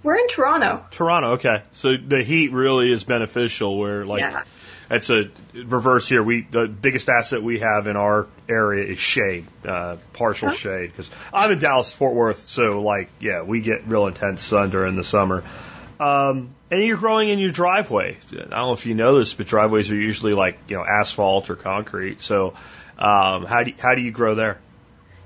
We're 0.04 0.18
in 0.18 0.28
Toronto. 0.28 0.84
Toronto, 0.92 1.32
okay. 1.32 1.62
So 1.72 1.96
the 1.96 2.22
heat 2.22 2.52
really 2.52 2.92
is 2.92 3.02
beneficial 3.02 3.76
where 3.76 4.06
like 4.06 4.20
yeah. 4.20 4.44
It's 4.90 5.10
a 5.10 5.30
reverse 5.54 6.08
here. 6.08 6.22
We 6.22 6.42
the 6.42 6.66
biggest 6.66 7.08
asset 7.08 7.42
we 7.42 7.60
have 7.60 7.86
in 7.86 7.96
our 7.96 8.26
area 8.48 8.84
is 8.90 8.98
shade, 8.98 9.46
uh, 9.66 9.96
partial 10.14 10.48
Huh? 10.48 10.54
shade. 10.54 10.90
Because 10.90 11.10
I'm 11.32 11.50
in 11.50 11.58
Dallas, 11.58 11.92
Fort 11.92 12.14
Worth, 12.14 12.38
so 12.38 12.82
like 12.82 13.08
yeah, 13.20 13.42
we 13.42 13.60
get 13.60 13.86
real 13.86 14.06
intense 14.06 14.42
sun 14.42 14.70
during 14.70 14.96
the 14.96 15.04
summer. 15.04 15.44
Um, 16.00 16.50
and 16.70 16.82
you're 16.84 16.96
growing 16.96 17.28
in 17.28 17.38
your 17.38 17.50
driveway. 17.50 18.16
I 18.32 18.36
don't 18.36 18.50
know 18.50 18.72
if 18.72 18.86
you 18.86 18.94
know 18.94 19.18
this, 19.18 19.34
but 19.34 19.46
driveways 19.46 19.90
are 19.90 19.96
usually 19.96 20.32
like 20.32 20.58
you 20.68 20.76
know 20.76 20.84
asphalt 20.84 21.50
or 21.50 21.56
concrete. 21.56 22.20
So 22.22 22.54
um, 22.98 23.44
how 23.46 23.62
do 23.64 23.70
you, 23.70 23.76
how 23.78 23.94
do 23.94 24.00
you 24.02 24.10
grow 24.12 24.34
there? 24.34 24.58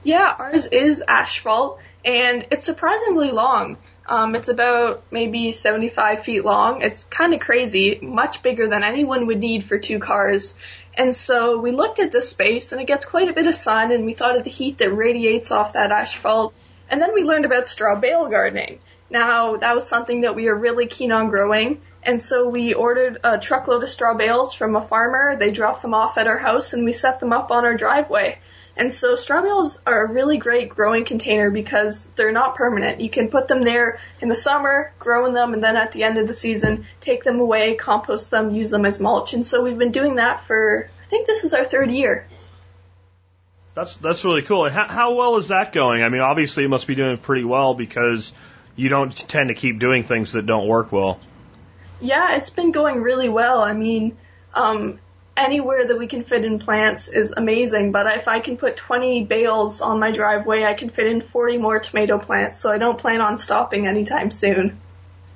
Yeah, 0.03 0.35
ours 0.37 0.67
is 0.67 1.03
asphalt 1.07 1.79
and 2.05 2.47
it's 2.51 2.65
surprisingly 2.65 3.31
long. 3.31 3.77
Um, 4.07 4.35
it's 4.35 4.49
about 4.49 5.05
maybe 5.11 5.53
75 5.53 6.25
feet 6.25 6.45
long. 6.45 6.83
It's 6.83 7.05
kind 7.05 7.35
of 7.35 7.41
crazy, 7.41 7.99
much 8.03 8.43
bigger 8.43 8.69
than 8.69 8.83
anyone 8.83 9.27
would 9.27 9.39
need 9.39 9.65
for 9.65 9.79
two 9.79 9.99
cars. 9.99 10.55
And 10.95 11.15
so 11.15 11.59
we 11.59 11.71
looked 11.71 12.01
at 12.01 12.13
this 12.13 12.29
space 12.29 12.73
and 12.73 12.81
it 12.81 12.87
gets 12.87 13.05
quite 13.05 13.29
a 13.29 13.33
bit 13.33 13.47
of 13.47 13.55
sun 13.55 13.93
and 13.93 14.05
we 14.05 14.13
thought 14.13 14.37
of 14.37 14.45
the 14.45 14.51
heat 14.51 14.79
that 14.79 14.93
radiates 14.93 15.51
off 15.51 15.73
that 15.73 15.93
asphalt. 15.93 16.55
And 16.91 17.01
then 17.01 17.15
we 17.15 17.23
learned 17.23 17.47
about 17.47 17.69
straw 17.69 17.99
bale 17.99 18.29
gardening. 18.29 18.81
Now 19.09 19.57
that 19.57 19.75
was 19.75 19.87
something 19.87 20.23
that 20.23 20.35
we 20.35 20.49
are 20.49 20.57
really 20.57 20.87
keen 20.87 21.13
on 21.13 21.29
growing. 21.29 21.81
And 22.03 22.21
so 22.21 22.49
we 22.49 22.75
ordered 22.75 23.21
a 23.23 23.39
truckload 23.39 23.83
of 23.83 23.89
straw 23.89 24.15
bales 24.15 24.53
from 24.53 24.75
a 24.75 24.83
farmer. 24.83 25.37
They 25.37 25.53
dropped 25.53 25.83
them 25.83 25.95
off 25.95 26.19
at 26.19 26.27
our 26.27 26.39
house 26.39 26.73
and 26.73 26.85
we 26.85 26.93
set 26.93 27.21
them 27.21 27.33
up 27.33 27.51
on 27.51 27.65
our 27.65 27.77
driveway. 27.77 28.39
And 28.77 28.93
so 28.93 29.15
straw 29.15 29.43
bales 29.43 29.79
are 29.87 30.07
a 30.07 30.13
really 30.13 30.39
great 30.39 30.71
growing 30.71 31.05
container 31.05 31.51
because 31.51 32.09
they're 32.17 32.33
not 32.33 32.55
permanent. 32.55 33.01
You 33.01 33.11
can 33.11 33.29
put 33.29 33.47
them 33.47 33.63
there 33.63 34.01
in 34.21 34.29
the 34.29 34.35
summer, 34.35 34.93
grow 34.99 35.27
in 35.27 35.35
them, 35.35 35.53
and 35.53 35.63
then 35.63 35.77
at 35.77 35.93
the 35.93 36.05
end 36.05 36.17
of 36.17 36.27
the 36.27 36.35
season, 36.35 36.87
take 37.01 37.23
them 37.23 37.39
away, 37.39 37.75
compost 37.75 38.31
them, 38.31 38.55
use 38.55 38.71
them 38.71 38.87
as 38.87 38.99
mulch. 38.99 39.35
And 39.35 39.45
so 39.45 39.63
we've 39.63 39.79
been 39.79 39.93
doing 39.93 40.17
that 40.17 40.45
for, 40.45 40.89
I 41.07 41.11
think 41.11 41.27
this 41.27 41.45
is 41.45 41.53
our 41.53 41.65
third 41.65 41.91
year. 41.91 42.27
That's 43.75 43.97
that's 43.97 44.25
really 44.25 44.43
cool. 44.43 44.67
And 44.67 44.75
how, 44.75 44.87
how 44.89 45.15
well 45.15 45.37
is 45.39 45.49
that 45.49 45.73
going? 45.73 46.03
I 46.03 46.09
mean, 46.11 46.21
obviously 46.21 46.65
it 46.65 46.69
must 46.69 46.87
be 46.87 46.95
doing 46.95 47.17
pretty 47.17 47.45
well 47.45 47.75
because 47.75 48.33
you 48.77 48.89
don't 48.89 49.15
tend 49.29 49.49
to 49.49 49.55
keep 49.55 49.79
doing 49.79 50.05
things 50.05 50.33
that 50.33 50.47
don't 50.47 50.67
work 50.67 50.93
well. 50.93 51.19
Yeah, 52.01 52.37
it's 52.37 52.51
been 52.51 52.73
going 52.73 53.01
really 53.01 53.29
well. 53.29 53.61
I 53.61 53.73
mean, 53.73 54.17
um, 54.55 54.99
anywhere 55.37 55.87
that 55.87 55.99
we 55.99 56.07
can 56.07 56.25
fit 56.25 56.45
in 56.45 56.59
plants 56.59 57.09
is 57.09 57.33
amazing, 57.37 57.93
but 57.93 58.07
if 58.19 58.29
I 58.29 58.41
can 58.41 58.57
put 58.57 58.77
20 58.77 59.25
bales 59.25 59.81
on 59.81 59.99
my 59.99 60.11
driveway, 60.11 60.65
I 60.65 60.75
can 60.75 60.91
fit 60.91 61.07
in 61.07 61.21
40 61.21 61.59
more 61.59 61.79
tomato 61.79 62.19
plants, 62.19 62.59
so 62.59 62.71
I 62.71 62.79
don't 62.79 62.99
plan 62.99 63.21
on 63.21 63.39
stopping 63.39 63.87
anytime 63.87 64.31
soon. 64.31 64.79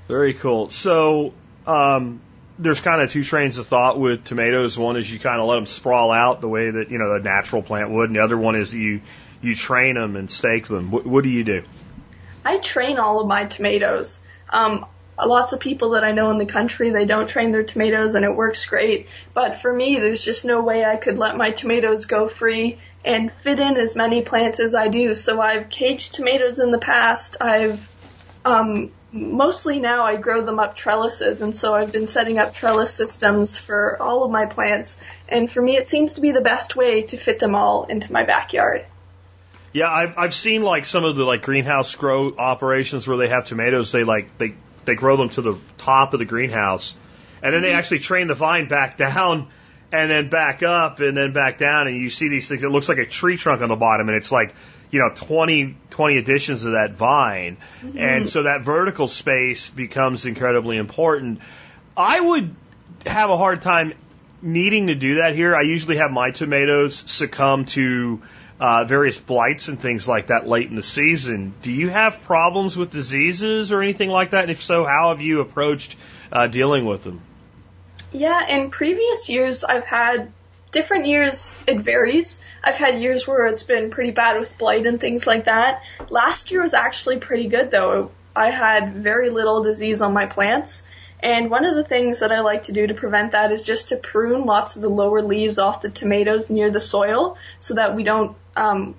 Very 0.09 0.35
cool. 0.35 0.71
So, 0.71 1.33
um, 1.67 2.21
there's 2.59 2.81
kind 2.81 3.03
of 3.03 3.11
two 3.11 3.25
trains 3.25 3.59
of 3.59 3.67
thought 3.67 3.99
with 3.99 4.25
tomatoes. 4.25 4.79
One 4.79 4.97
is 4.97 5.13
you 5.13 5.19
kind 5.19 5.41
of 5.41 5.47
let 5.47 5.57
them 5.57 5.67
sprawl 5.67 6.11
out 6.11 6.41
the 6.41 6.49
way 6.49 6.71
that 6.71 6.91
you 6.91 6.99
know 6.99 7.15
a 7.15 7.21
natural 7.21 7.63
plant 7.63 7.91
would, 7.91 8.09
and 8.09 8.17
the 8.17 8.23
other 8.23 8.39
one 8.39 8.57
is 8.57 8.73
you 8.73 9.03
you 9.43 9.55
train 9.55 9.95
them 9.95 10.17
and 10.17 10.31
stake 10.31 10.67
them. 10.67 10.91
What, 10.91 11.07
what 11.07 11.23
do 11.23 11.29
you 11.29 11.45
do? 11.45 11.65
I 12.45 12.59
train 12.59 12.99
all 12.99 13.21
of 13.21 13.27
my 13.27 13.45
tomatoes. 13.45 14.23
Um, 14.49 14.87
lots 15.25 15.53
of 15.53 15.61
people 15.61 15.91
that 15.91 16.05
I 16.05 16.13
know 16.13 16.31
in 16.31 16.39
the 16.39 16.47
country, 16.47 16.91
they 16.91 17.07
don't 17.07 17.29
train 17.29 17.53
their 17.53 17.65
tomatoes 17.65 18.15
and 18.15 18.25
it 18.25 18.35
works 18.35 18.67
great. 18.67 19.07
But 19.33 19.61
for 19.61 19.73
me, 19.73 19.99
there's 19.99 20.21
just 20.21 20.45
no 20.45 20.63
way 20.63 20.85
I 20.85 20.97
could 20.97 21.17
let 21.17 21.37
my 21.37 21.53
tomatoes 21.53 22.07
go 22.07 22.29
free 22.29 22.79
and 23.05 23.33
fit 23.43 23.61
in 23.61 23.77
as 23.77 23.97
many 23.97 24.23
plants 24.23 24.61
as 24.61 24.75
I 24.75 24.89
do. 24.89 25.15
So 25.15 25.41
I've 25.41 25.71
caged 25.71 26.15
tomatoes 26.15 26.59
in 26.59 26.71
the 26.71 26.79
past. 26.79 27.37
I've 27.41 27.89
um, 28.45 28.91
mostly 29.13 29.79
now 29.79 30.05
I 30.05 30.17
grow 30.17 30.45
them 30.45 30.59
up 30.59 30.77
trellises, 30.77 31.41
and 31.41 31.57
so 31.57 31.75
I've 31.75 31.93
been 31.93 32.07
setting 32.07 32.39
up 32.39 32.53
trellis 32.53 32.93
systems 32.93 33.57
for 33.57 34.01
all 34.01 34.25
of 34.25 34.31
my 34.31 34.47
plants. 34.47 34.99
And 35.29 35.51
for 35.51 35.63
me, 35.63 35.77
it 35.77 35.89
seems 35.89 36.15
to 36.15 36.21
be 36.21 36.33
the 36.33 36.41
best 36.41 36.77
way 36.77 37.03
to 37.03 37.17
fit 37.17 37.39
them 37.39 37.55
all 37.55 37.85
into 37.85 38.13
my 38.13 38.25
backyard. 38.25 38.85
Yeah, 39.73 39.91
I've 39.91 40.17
I've 40.17 40.35
seen 40.35 40.63
like 40.63 40.87
some 40.87 41.05
of 41.05 41.17
the 41.17 41.25
like 41.25 41.43
greenhouse 41.43 41.95
grow 41.97 42.35
operations 42.37 43.07
where 43.07 43.19
they 43.19 43.29
have 43.29 43.45
tomatoes. 43.45 43.93
They 43.93 44.05
like 44.05 44.39
they 44.39 44.55
they 44.87 44.95
grow 44.95 45.17
them 45.17 45.29
to 45.31 45.43
the 45.43 45.59
top 45.79 46.13
of 46.15 46.19
the 46.19 46.25
greenhouse, 46.25 46.97
and 47.43 47.53
then 47.53 47.63
they 47.63 47.69
mm-hmm. 47.69 47.79
actually 47.79 47.99
train 48.01 48.27
the 48.29 48.35
vine 48.35 48.69
back 48.69 48.97
down 49.07 49.49
and 49.93 50.11
then 50.11 50.29
back 50.29 50.63
up 50.63 51.01
and 51.01 51.17
then 51.17 51.33
back 51.33 51.59
down, 51.59 51.87
and 51.87 51.97
you 51.97 52.11
see 52.11 52.29
these 52.29 52.49
things. 52.49 52.63
It 52.63 52.71
looks 52.71 52.89
like 52.89 52.99
a 52.99 53.07
tree 53.07 53.37
trunk 53.37 53.63
on 53.63 53.69
the 53.69 53.77
bottom, 53.77 54.09
and 54.09 54.17
it's 54.17 54.33
like 54.33 54.55
you 54.91 55.01
know 55.01 55.11
20 55.15 55.77
20 55.91 56.17
additions 56.19 56.65
of 56.65 56.73
that 56.73 56.95
vine, 56.95 57.59
mm-hmm. 57.83 57.99
and 57.99 58.29
so 58.29 58.45
that 58.45 58.63
vertical 58.63 59.09
space 59.09 59.71
becomes 59.71 60.27
incredibly 60.27 60.77
important. 60.77 61.41
I 61.97 62.21
would 62.21 62.55
have 63.07 63.31
a 63.31 63.37
hard 63.37 63.63
time 63.63 63.95
needing 64.43 64.89
to 64.89 64.95
do 64.95 65.17
that 65.17 65.35
here. 65.35 65.55
I 65.55 65.63
usually 65.63 65.97
have 65.97 66.11
my 66.11 66.31
tomatoes 66.31 67.03
succumb 67.07 67.65
to 67.67 68.23
uh, 68.59 68.85
various 68.85 69.19
blights 69.19 69.69
and 69.69 69.81
things 69.81 70.09
like 70.09 70.29
that 70.29 70.47
late 70.47 70.69
in 70.69 70.77
the 70.77 70.83
season. 70.83 71.55
Do 71.63 71.73
you 71.73 71.91
have 71.91 72.23
problems 72.25 72.77
with 72.77 72.91
diseases 72.91 73.73
or 73.73 73.83
anything 73.83 74.11
like 74.11 74.31
that? 74.31 74.43
And 74.43 74.51
if 74.51 74.63
so, 74.63 74.85
how 74.85 75.11
have 75.11 75.21
you 75.21 75.41
approached 75.41 75.97
uh, 76.33 76.47
dealing 76.47 76.87
with 76.87 77.05
them? 77.05 77.21
Yeah, 78.13 78.47
in 78.49 78.71
previous 78.71 79.29
years, 79.29 79.63
I've 79.65 79.85
had 79.85 80.33
different 80.73 81.07
years, 81.07 81.55
it 81.67 81.81
varies. 81.81 82.41
I've 82.63 82.77
had 82.77 83.01
years 83.01 83.27
where 83.27 83.47
it's 83.47 83.63
been 83.63 83.91
pretty 83.91 84.11
bad 84.11 84.39
with 84.39 84.57
blight 84.59 84.87
and 84.87 85.01
things 85.01 85.27
like 85.27 85.45
that. 85.45 85.83
Last 86.09 86.51
year 86.51 86.63
was 86.63 86.75
actually 86.75 87.19
pretty 87.19 87.49
good 87.49 87.71
though. 87.71 88.11
I 88.35 88.51
had 88.51 88.95
very 88.95 89.31
little 89.31 89.63
disease 89.63 90.03
on 90.03 90.13
my 90.13 90.27
plants. 90.27 90.83
And 91.21 91.51
one 91.51 91.65
of 91.65 91.75
the 91.75 91.85
things 91.85 92.21
that 92.21 92.31
I 92.31 92.41
like 92.41 92.65
to 92.65 92.73
do 92.73 92.87
to 92.87 92.95
prevent 92.95 93.33
that 93.33 93.51
is 93.51 93.63
just 93.63 93.89
to 93.89 93.97
prune 93.97 94.45
lots 94.45 94.77
of 94.77 94.83
the 94.83 94.91
lower 94.91 95.23
leaves 95.23 95.59
off 95.59 95.81
the 95.81 95.89
tomatoes 95.89 96.51
near 96.51 96.71
the 96.71 96.81
soil 96.81 97.39
so 97.59 97.75
that 97.75 97.97
we 97.97 98.03
don't, 98.03 98.37
um, 98.57 98.97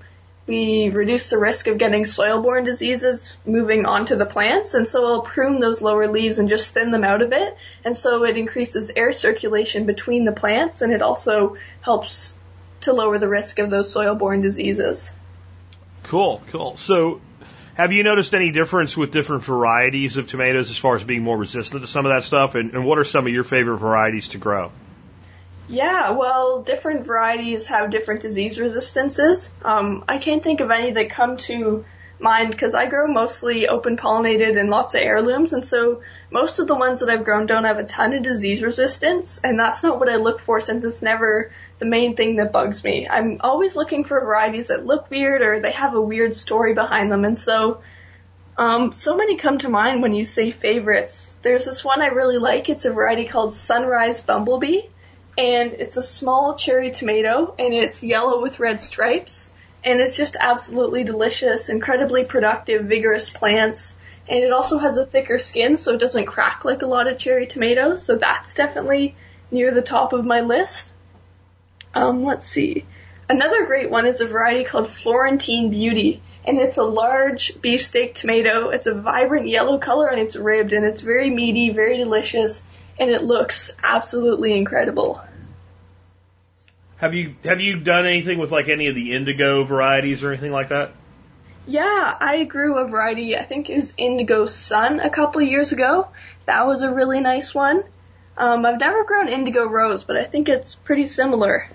we 0.47 0.89
reduce 0.89 1.29
the 1.29 1.37
risk 1.37 1.67
of 1.67 1.77
getting 1.77 2.05
soil-borne 2.05 2.63
diseases 2.63 3.37
moving 3.45 3.85
onto 3.85 4.15
the 4.15 4.25
plants. 4.25 4.73
And 4.73 4.87
so 4.87 5.05
I'll 5.05 5.21
prune 5.21 5.59
those 5.59 5.81
lower 5.81 6.07
leaves 6.07 6.39
and 6.39 6.47
just 6.47 6.73
thin 6.73 6.91
them 6.91 7.03
out 7.03 7.21
a 7.21 7.27
bit. 7.27 7.57
And 7.83 7.97
so 7.97 8.23
it 8.23 8.37
increases 8.37 8.89
air 8.95 9.11
circulation 9.11 9.85
between 9.85 10.23
the 10.23 10.31
plants 10.31 10.81
and 10.81 10.93
it 10.93 11.01
also 11.01 11.57
helps 11.81 12.37
to 12.81 12.93
lower 12.93 13.19
the 13.19 13.27
risk 13.27 13.59
of 13.59 13.69
those 13.69 13.91
soil-borne 13.91 14.39
diseases. 14.41 15.11
Cool, 16.03 16.41
cool. 16.47 16.77
So, 16.77 17.19
have 17.75 17.91
you 17.91 18.03
noticed 18.03 18.33
any 18.33 18.51
difference 18.51 18.95
with 18.95 19.11
different 19.11 19.43
varieties 19.43 20.17
of 20.17 20.27
tomatoes 20.27 20.71
as 20.71 20.77
far 20.77 20.95
as 20.95 21.03
being 21.03 21.23
more 21.23 21.37
resistant 21.37 21.81
to 21.81 21.87
some 21.87 22.05
of 22.05 22.11
that 22.11 22.23
stuff? 22.23 22.55
And, 22.55 22.73
and 22.73 22.85
what 22.85 22.97
are 22.97 23.03
some 23.03 23.27
of 23.27 23.33
your 23.33 23.43
favorite 23.43 23.77
varieties 23.77 24.29
to 24.29 24.37
grow? 24.37 24.71
Yeah, 25.67 26.11
well, 26.11 26.61
different 26.61 27.05
varieties 27.05 27.67
have 27.67 27.91
different 27.91 28.21
disease 28.21 28.57
resistances. 28.57 29.51
Um, 29.63 30.05
I 30.07 30.17
can't 30.17 30.41
think 30.41 30.61
of 30.61 30.71
any 30.71 30.91
that 30.91 31.09
come 31.09 31.35
to 31.37 31.83
mind 32.19 32.51
because 32.51 32.73
I 32.73 32.87
grow 32.87 33.05
mostly 33.07 33.67
open 33.67 33.97
pollinated 33.97 34.57
and 34.57 34.69
lots 34.69 34.95
of 34.95 35.01
heirlooms, 35.01 35.51
and 35.51 35.67
so 35.67 36.01
most 36.31 36.59
of 36.59 36.67
the 36.67 36.75
ones 36.75 37.01
that 37.01 37.09
I've 37.09 37.25
grown 37.25 37.47
don't 37.47 37.65
have 37.65 37.79
a 37.79 37.83
ton 37.83 38.13
of 38.13 38.23
disease 38.23 38.63
resistance, 38.63 39.39
and 39.43 39.59
that's 39.59 39.83
not 39.83 39.99
what 39.99 40.09
I 40.09 40.15
look 40.15 40.39
for 40.39 40.61
since 40.61 40.85
it's 40.85 41.01
never 41.01 41.51
the 41.79 41.85
main 41.85 42.15
thing 42.15 42.37
that 42.37 42.53
bugs 42.53 42.83
me. 42.83 43.07
I'm 43.07 43.37
always 43.41 43.75
looking 43.75 44.05
for 44.05 44.21
varieties 44.21 44.67
that 44.67 44.85
look 44.85 45.11
weird 45.11 45.41
or 45.41 45.59
they 45.59 45.73
have 45.73 45.93
a 45.93 46.01
weird 46.01 46.35
story 46.35 46.73
behind 46.73 47.11
them, 47.11 47.25
and 47.25 47.37
so 47.37 47.81
um, 48.57 48.93
so 48.93 49.17
many 49.17 49.37
come 49.37 49.59
to 49.59 49.69
mind 49.69 50.01
when 50.01 50.15
you 50.15 50.23
say 50.23 50.49
favorites. 50.49 51.35
There's 51.41 51.65
this 51.65 51.83
one 51.83 52.01
I 52.01 52.07
really 52.07 52.37
like. 52.37 52.69
It's 52.69 52.85
a 52.85 52.93
variety 52.93 53.25
called 53.25 53.53
Sunrise 53.53 54.21
Bumblebee 54.21 54.83
and 55.37 55.73
it's 55.73 55.97
a 55.97 56.01
small 56.01 56.55
cherry 56.55 56.91
tomato 56.91 57.53
and 57.59 57.73
it's 57.73 58.01
yellow 58.01 58.41
with 58.41 58.59
red 58.59 58.81
stripes 58.81 59.51
and 59.83 60.01
it's 60.01 60.17
just 60.17 60.35
absolutely 60.39 61.03
delicious, 61.03 61.69
incredibly 61.69 62.25
productive, 62.25 62.85
vigorous 62.85 63.29
plants. 63.29 63.95
And 64.27 64.43
it 64.43 64.51
also 64.51 64.79
has 64.79 64.97
a 64.97 65.05
thicker 65.05 65.37
skin 65.37 65.77
so 65.77 65.93
it 65.93 65.99
doesn't 65.99 66.25
crack 66.25 66.65
like 66.65 66.81
a 66.81 66.87
lot 66.87 67.07
of 67.07 67.19
cherry 67.19 67.45
tomatoes. 67.45 68.03
So 68.03 68.17
that's 68.17 68.53
definitely 68.53 69.15
near 69.51 69.73
the 69.73 69.81
top 69.81 70.11
of 70.11 70.25
my 70.25 70.41
list. 70.41 70.91
Um, 71.93 72.25
let's 72.25 72.47
see. 72.47 72.85
Another 73.29 73.65
great 73.65 73.89
one 73.89 74.05
is 74.05 74.19
a 74.19 74.27
variety 74.27 74.65
called 74.65 74.91
Florentine 74.91 75.69
Beauty. 75.69 76.21
And 76.45 76.57
it's 76.57 76.77
a 76.77 76.83
large 76.83 77.61
beefsteak 77.61 78.15
tomato. 78.15 78.69
It's 78.69 78.87
a 78.87 78.93
vibrant 78.93 79.47
yellow 79.47 79.77
color 79.77 80.07
and 80.07 80.19
it's 80.19 80.35
ribbed 80.35 80.73
and 80.73 80.85
it's 80.85 81.01
very 81.01 81.29
meaty, 81.29 81.69
very 81.69 81.97
delicious, 81.97 82.63
and 82.99 83.09
it 83.09 83.21
looks 83.23 83.71
absolutely 83.83 84.57
incredible. 84.57 85.21
Have 86.97 87.13
you 87.13 87.35
have 87.43 87.61
you 87.61 87.79
done 87.79 88.05
anything 88.05 88.39
with 88.39 88.51
like 88.51 88.69
any 88.69 88.87
of 88.87 88.95
the 88.95 89.15
indigo 89.15 89.63
varieties 89.63 90.23
or 90.23 90.31
anything 90.31 90.51
like 90.51 90.69
that? 90.69 90.93
Yeah, 91.67 92.17
I 92.19 92.45
grew 92.45 92.77
a 92.77 92.87
variety. 92.87 93.35
I 93.35 93.43
think 93.43 93.69
it 93.69 93.75
was 93.75 93.93
Indigo 93.97 94.45
Sun 94.45 95.01
a 95.01 95.09
couple 95.09 95.41
of 95.41 95.47
years 95.49 95.73
ago. 95.73 96.07
That 96.45 96.65
was 96.65 96.81
a 96.81 96.89
really 96.89 97.19
nice 97.19 97.53
one. 97.53 97.83
Um, 98.37 98.65
I've 98.65 98.79
never 98.79 99.03
grown 99.03 99.27
Indigo 99.27 99.67
Rose, 99.67 100.05
but 100.05 100.15
I 100.15 100.23
think 100.23 100.47
it's 100.47 100.75
pretty 100.75 101.07
similar. 101.07 101.67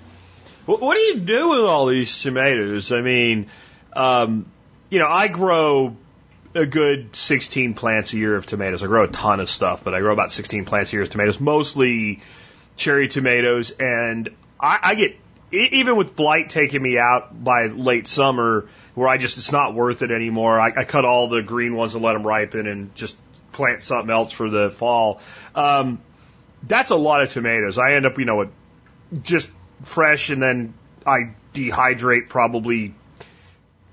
What, 0.64 0.80
what 0.80 0.94
do 0.94 1.00
you 1.00 1.20
do 1.20 1.50
with 1.50 1.60
all 1.60 1.86
these 1.86 2.22
tomatoes? 2.22 2.90
I 2.90 3.02
mean, 3.02 3.48
um, 3.92 4.46
you 4.88 4.98
know, 4.98 5.08
I 5.08 5.28
grow 5.28 5.94
a 6.54 6.64
good 6.64 7.14
16 7.14 7.74
plants 7.74 8.14
a 8.14 8.16
year 8.16 8.34
of 8.34 8.46
tomatoes. 8.46 8.82
I 8.82 8.86
grow 8.86 9.04
a 9.04 9.08
ton 9.08 9.40
of 9.40 9.50
stuff, 9.50 9.84
but 9.84 9.94
I 9.94 10.00
grow 10.00 10.12
about 10.12 10.32
16 10.32 10.64
plants 10.64 10.92
a 10.92 10.96
year 10.96 11.02
of 11.02 11.10
tomatoes, 11.10 11.38
mostly 11.38 12.22
cherry 12.76 13.08
tomatoes. 13.08 13.72
And 13.78 14.30
I, 14.62 14.78
I 14.82 14.94
get, 14.94 15.16
even 15.52 15.96
with 15.96 16.16
blight 16.16 16.48
taking 16.48 16.80
me 16.80 16.96
out 16.96 17.42
by 17.44 17.66
late 17.66 18.06
summer, 18.06 18.68
where 18.94 19.08
I 19.08 19.18
just, 19.18 19.36
it's 19.36 19.52
not 19.52 19.74
worth 19.74 20.02
it 20.02 20.10
anymore. 20.10 20.58
I, 20.58 20.72
I 20.76 20.84
cut 20.84 21.04
all 21.04 21.28
the 21.28 21.42
green 21.42 21.74
ones 21.74 21.94
and 21.94 22.04
let 22.04 22.12
them 22.12 22.26
ripen 22.26 22.66
and 22.66 22.94
just 22.94 23.16
plant 23.50 23.82
something 23.82 24.10
else 24.10 24.32
for 24.32 24.48
the 24.48 24.70
fall. 24.70 25.20
Um, 25.54 26.00
that's 26.62 26.90
a 26.90 26.96
lot 26.96 27.22
of 27.22 27.30
tomatoes. 27.30 27.78
I 27.78 27.94
end 27.94 28.06
up, 28.06 28.18
you 28.18 28.24
know, 28.24 28.36
with 28.36 28.50
just 29.24 29.50
fresh 29.82 30.30
and 30.30 30.40
then 30.40 30.74
I 31.04 31.34
dehydrate 31.52 32.28
probably 32.28 32.94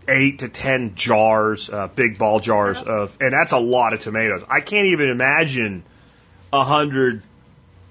eight 0.08 0.40
to 0.40 0.50
ten 0.50 0.96
jars, 0.96 1.70
uh, 1.70 1.88
big 1.88 2.18
ball 2.18 2.40
jars 2.40 2.82
of, 2.82 3.18
and 3.20 3.34
that's 3.34 3.52
a 3.52 3.60
lot 3.60 3.94
of 3.94 4.00
tomatoes. 4.00 4.44
I 4.48 4.62
can't 4.62 4.88
even 4.88 5.10
imagine 5.10 5.84
a 6.54 6.64
hundred, 6.64 7.22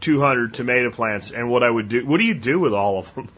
two 0.00 0.20
hundred 0.20 0.54
tomato 0.54 0.90
plants 0.90 1.30
and 1.30 1.50
what 1.50 1.62
I 1.62 1.70
would 1.70 1.88
do. 1.88 2.06
What 2.06 2.18
do 2.18 2.24
you 2.24 2.34
do 2.34 2.58
with 2.60 2.72
all 2.72 2.98
of 2.98 3.14
them? 3.14 3.28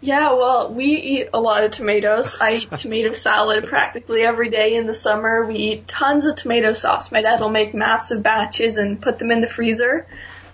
Yeah, 0.00 0.34
well, 0.34 0.72
we 0.72 0.86
eat 0.86 1.30
a 1.34 1.40
lot 1.40 1.64
of 1.64 1.72
tomatoes. 1.72 2.36
I 2.40 2.54
eat 2.54 2.70
tomato 2.70 3.12
salad 3.14 3.66
practically 3.66 4.22
every 4.22 4.48
day 4.48 4.76
in 4.76 4.86
the 4.86 4.94
summer. 4.94 5.44
We 5.44 5.56
eat 5.56 5.88
tons 5.88 6.24
of 6.24 6.36
tomato 6.36 6.72
sauce. 6.72 7.10
My 7.10 7.20
dad 7.20 7.40
will 7.40 7.50
make 7.50 7.74
massive 7.74 8.22
batches 8.22 8.78
and 8.78 9.02
put 9.02 9.18
them 9.18 9.32
in 9.32 9.40
the 9.40 9.48
freezer. 9.48 10.06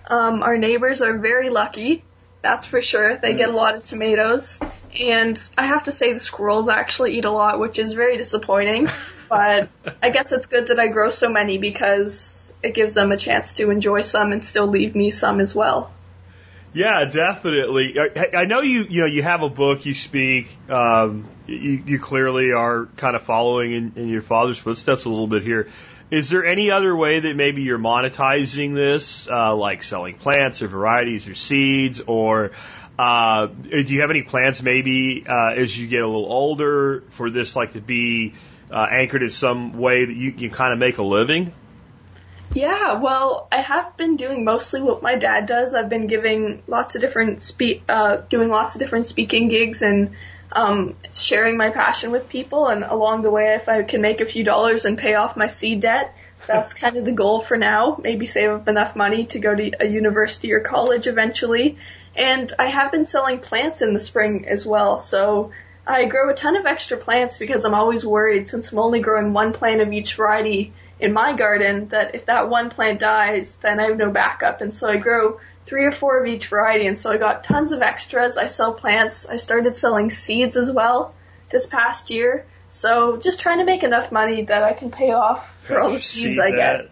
Um, 0.07 0.41
our 0.41 0.57
neighbors 0.57 1.01
are 1.03 1.17
very 1.19 1.51
lucky. 1.51 2.03
That's 2.41 2.65
for 2.65 2.81
sure. 2.81 3.17
They 3.17 3.33
get 3.35 3.49
a 3.49 3.53
lot 3.53 3.75
of 3.75 3.85
tomatoes. 3.85 4.59
And 4.99 5.39
I 5.57 5.67
have 5.67 5.83
to 5.83 5.91
say 5.91 6.13
the 6.13 6.19
squirrels 6.19 6.67
actually 6.67 7.17
eat 7.17 7.25
a 7.25 7.31
lot, 7.31 7.59
which 7.59 7.77
is 7.77 7.93
very 7.93 8.17
disappointing. 8.17 8.87
But 9.29 9.69
I 10.01 10.09
guess 10.09 10.31
it's 10.31 10.47
good 10.47 10.67
that 10.67 10.79
I 10.79 10.87
grow 10.87 11.09
so 11.09 11.29
many 11.29 11.59
because 11.59 12.44
it 12.65 12.73
gives 12.73 12.95
them 12.95 13.11
a 13.11 13.17
chance 13.17 13.53
to 13.53 13.69
enjoy 13.69 14.01
some 14.01 14.31
and 14.31 14.43
still 14.43 14.67
leave 14.67 14.95
me 14.95 15.11
some 15.11 15.39
as 15.39 15.53
well. 15.53 15.91
Yeah, 16.73 17.05
definitely. 17.05 17.97
I, 17.97 18.41
I 18.41 18.45
know 18.45 18.59
you. 18.59 18.85
You 18.89 19.01
know, 19.01 19.05
you 19.07 19.23
have 19.23 19.43
a 19.43 19.49
book. 19.49 19.85
You 19.85 19.93
speak. 19.93 20.49
Um, 20.69 21.25
you, 21.47 21.81
you 21.85 21.99
clearly 21.99 22.51
are 22.51 22.87
kind 22.97 23.15
of 23.15 23.21
following 23.21 23.71
in, 23.71 23.93
in 23.95 24.09
your 24.09 24.21
father's 24.21 24.57
footsteps 24.57 25.05
a 25.05 25.09
little 25.09 25.27
bit 25.27 25.43
here. 25.43 25.69
Is 26.11 26.29
there 26.29 26.43
any 26.43 26.71
other 26.71 26.93
way 26.95 27.21
that 27.21 27.35
maybe 27.35 27.61
you're 27.61 27.79
monetizing 27.79 28.75
this, 28.75 29.27
uh, 29.29 29.55
like 29.55 29.83
selling 29.83 30.15
plants 30.15 30.61
or 30.61 30.67
varieties 30.67 31.27
or 31.27 31.33
seeds, 31.33 32.01
or 32.01 32.51
uh, 32.99 33.47
do 33.47 33.93
you 33.93 34.01
have 34.01 34.09
any 34.09 34.23
plans 34.23 34.61
maybe 34.61 35.25
uh, 35.27 35.53
as 35.55 35.79
you 35.79 35.87
get 35.87 36.01
a 36.01 36.07
little 36.07 36.31
older 36.31 37.03
for 37.11 37.29
this 37.29 37.55
like 37.55 37.73
to 37.73 37.81
be 37.81 38.33
uh, 38.69 38.85
anchored 38.91 39.23
in 39.23 39.29
some 39.29 39.73
way 39.73 40.05
that 40.05 40.13
you 40.13 40.33
can 40.33 40.49
kind 40.49 40.73
of 40.73 40.79
make 40.79 40.97
a 40.97 41.03
living? 41.03 41.53
Yeah, 42.55 43.01
well, 43.01 43.49
I 43.51 43.59
have 43.59 43.97
been 43.97 44.15
doing 44.15 44.45
mostly 44.45 44.81
what 44.81 45.03
my 45.03 45.17
dad 45.17 45.45
does. 45.45 45.73
I've 45.73 45.89
been 45.89 46.07
giving 46.07 46.63
lots 46.67 46.95
of 46.95 47.01
different 47.01 47.43
spe- 47.43 47.83
uh, 47.89 48.21
doing 48.29 48.47
lots 48.47 48.75
of 48.75 48.79
different 48.79 49.07
speaking 49.07 49.49
gigs 49.49 49.81
and 49.81 50.11
um, 50.53 50.95
sharing 51.11 51.57
my 51.57 51.71
passion 51.71 52.11
with 52.11 52.29
people. 52.29 52.67
And 52.67 52.85
along 52.85 53.23
the 53.23 53.29
way, 53.29 53.55
if 53.55 53.67
I 53.67 53.83
can 53.83 54.01
make 54.01 54.21
a 54.21 54.25
few 54.25 54.45
dollars 54.45 54.85
and 54.85 54.97
pay 54.97 55.15
off 55.15 55.35
my 55.35 55.47
seed 55.47 55.81
debt, 55.81 56.15
that's 56.47 56.73
kind 56.81 56.95
of 56.95 57.03
the 57.03 57.11
goal 57.11 57.41
for 57.41 57.57
now. 57.57 57.99
Maybe 58.01 58.25
save 58.25 58.51
up 58.51 58.69
enough 58.69 58.95
money 58.95 59.25
to 59.27 59.39
go 59.39 59.53
to 59.53 59.71
a 59.81 59.85
university 59.85 60.53
or 60.53 60.61
college 60.61 61.07
eventually. 61.07 61.77
And 62.15 62.53
I 62.57 62.69
have 62.69 62.89
been 62.89 63.03
selling 63.03 63.39
plants 63.39 63.81
in 63.81 63.93
the 63.93 63.99
spring 63.99 64.45
as 64.47 64.65
well. 64.65 64.99
So 64.99 65.51
I 65.85 66.05
grow 66.05 66.29
a 66.29 66.33
ton 66.33 66.55
of 66.55 66.65
extra 66.65 66.95
plants 66.95 67.37
because 67.37 67.65
I'm 67.65 67.75
always 67.75 68.05
worried 68.05 68.47
since 68.47 68.71
I'm 68.71 68.79
only 68.79 69.01
growing 69.01 69.33
one 69.33 69.51
plant 69.51 69.81
of 69.81 69.91
each 69.91 70.15
variety 70.15 70.71
in 70.99 71.13
my 71.13 71.35
garden 71.35 71.89
that 71.89 72.15
if 72.15 72.25
that 72.25 72.49
one 72.49 72.69
plant 72.69 72.99
dies, 72.99 73.57
then 73.57 73.79
I 73.79 73.87
have 73.87 73.97
no 73.97 74.11
backup. 74.11 74.61
And 74.61 74.73
so 74.73 74.87
I 74.87 74.97
grow 74.97 75.39
three 75.65 75.85
or 75.85 75.91
four 75.91 76.19
of 76.19 76.27
each 76.27 76.47
variety. 76.47 76.87
And 76.87 76.97
so 76.97 77.11
I 77.11 77.17
got 77.17 77.43
tons 77.43 77.71
of 77.71 77.81
extras. 77.81 78.37
I 78.37 78.45
sell 78.45 78.73
plants. 78.73 79.27
I 79.27 79.35
started 79.35 79.75
selling 79.75 80.09
seeds 80.09 80.55
as 80.55 80.71
well 80.71 81.13
this 81.49 81.65
past 81.65 82.09
year. 82.09 82.45
So 82.69 83.17
just 83.17 83.39
trying 83.39 83.59
to 83.59 83.65
make 83.65 83.83
enough 83.83 84.11
money 84.11 84.45
that 84.45 84.63
I 84.63 84.73
can 84.73 84.91
pay 84.91 85.11
off 85.11 85.49
for 85.61 85.79
all 85.79 85.91
the 85.91 85.99
seeds 85.99 86.39
I 86.39 86.51
get. 86.51 86.91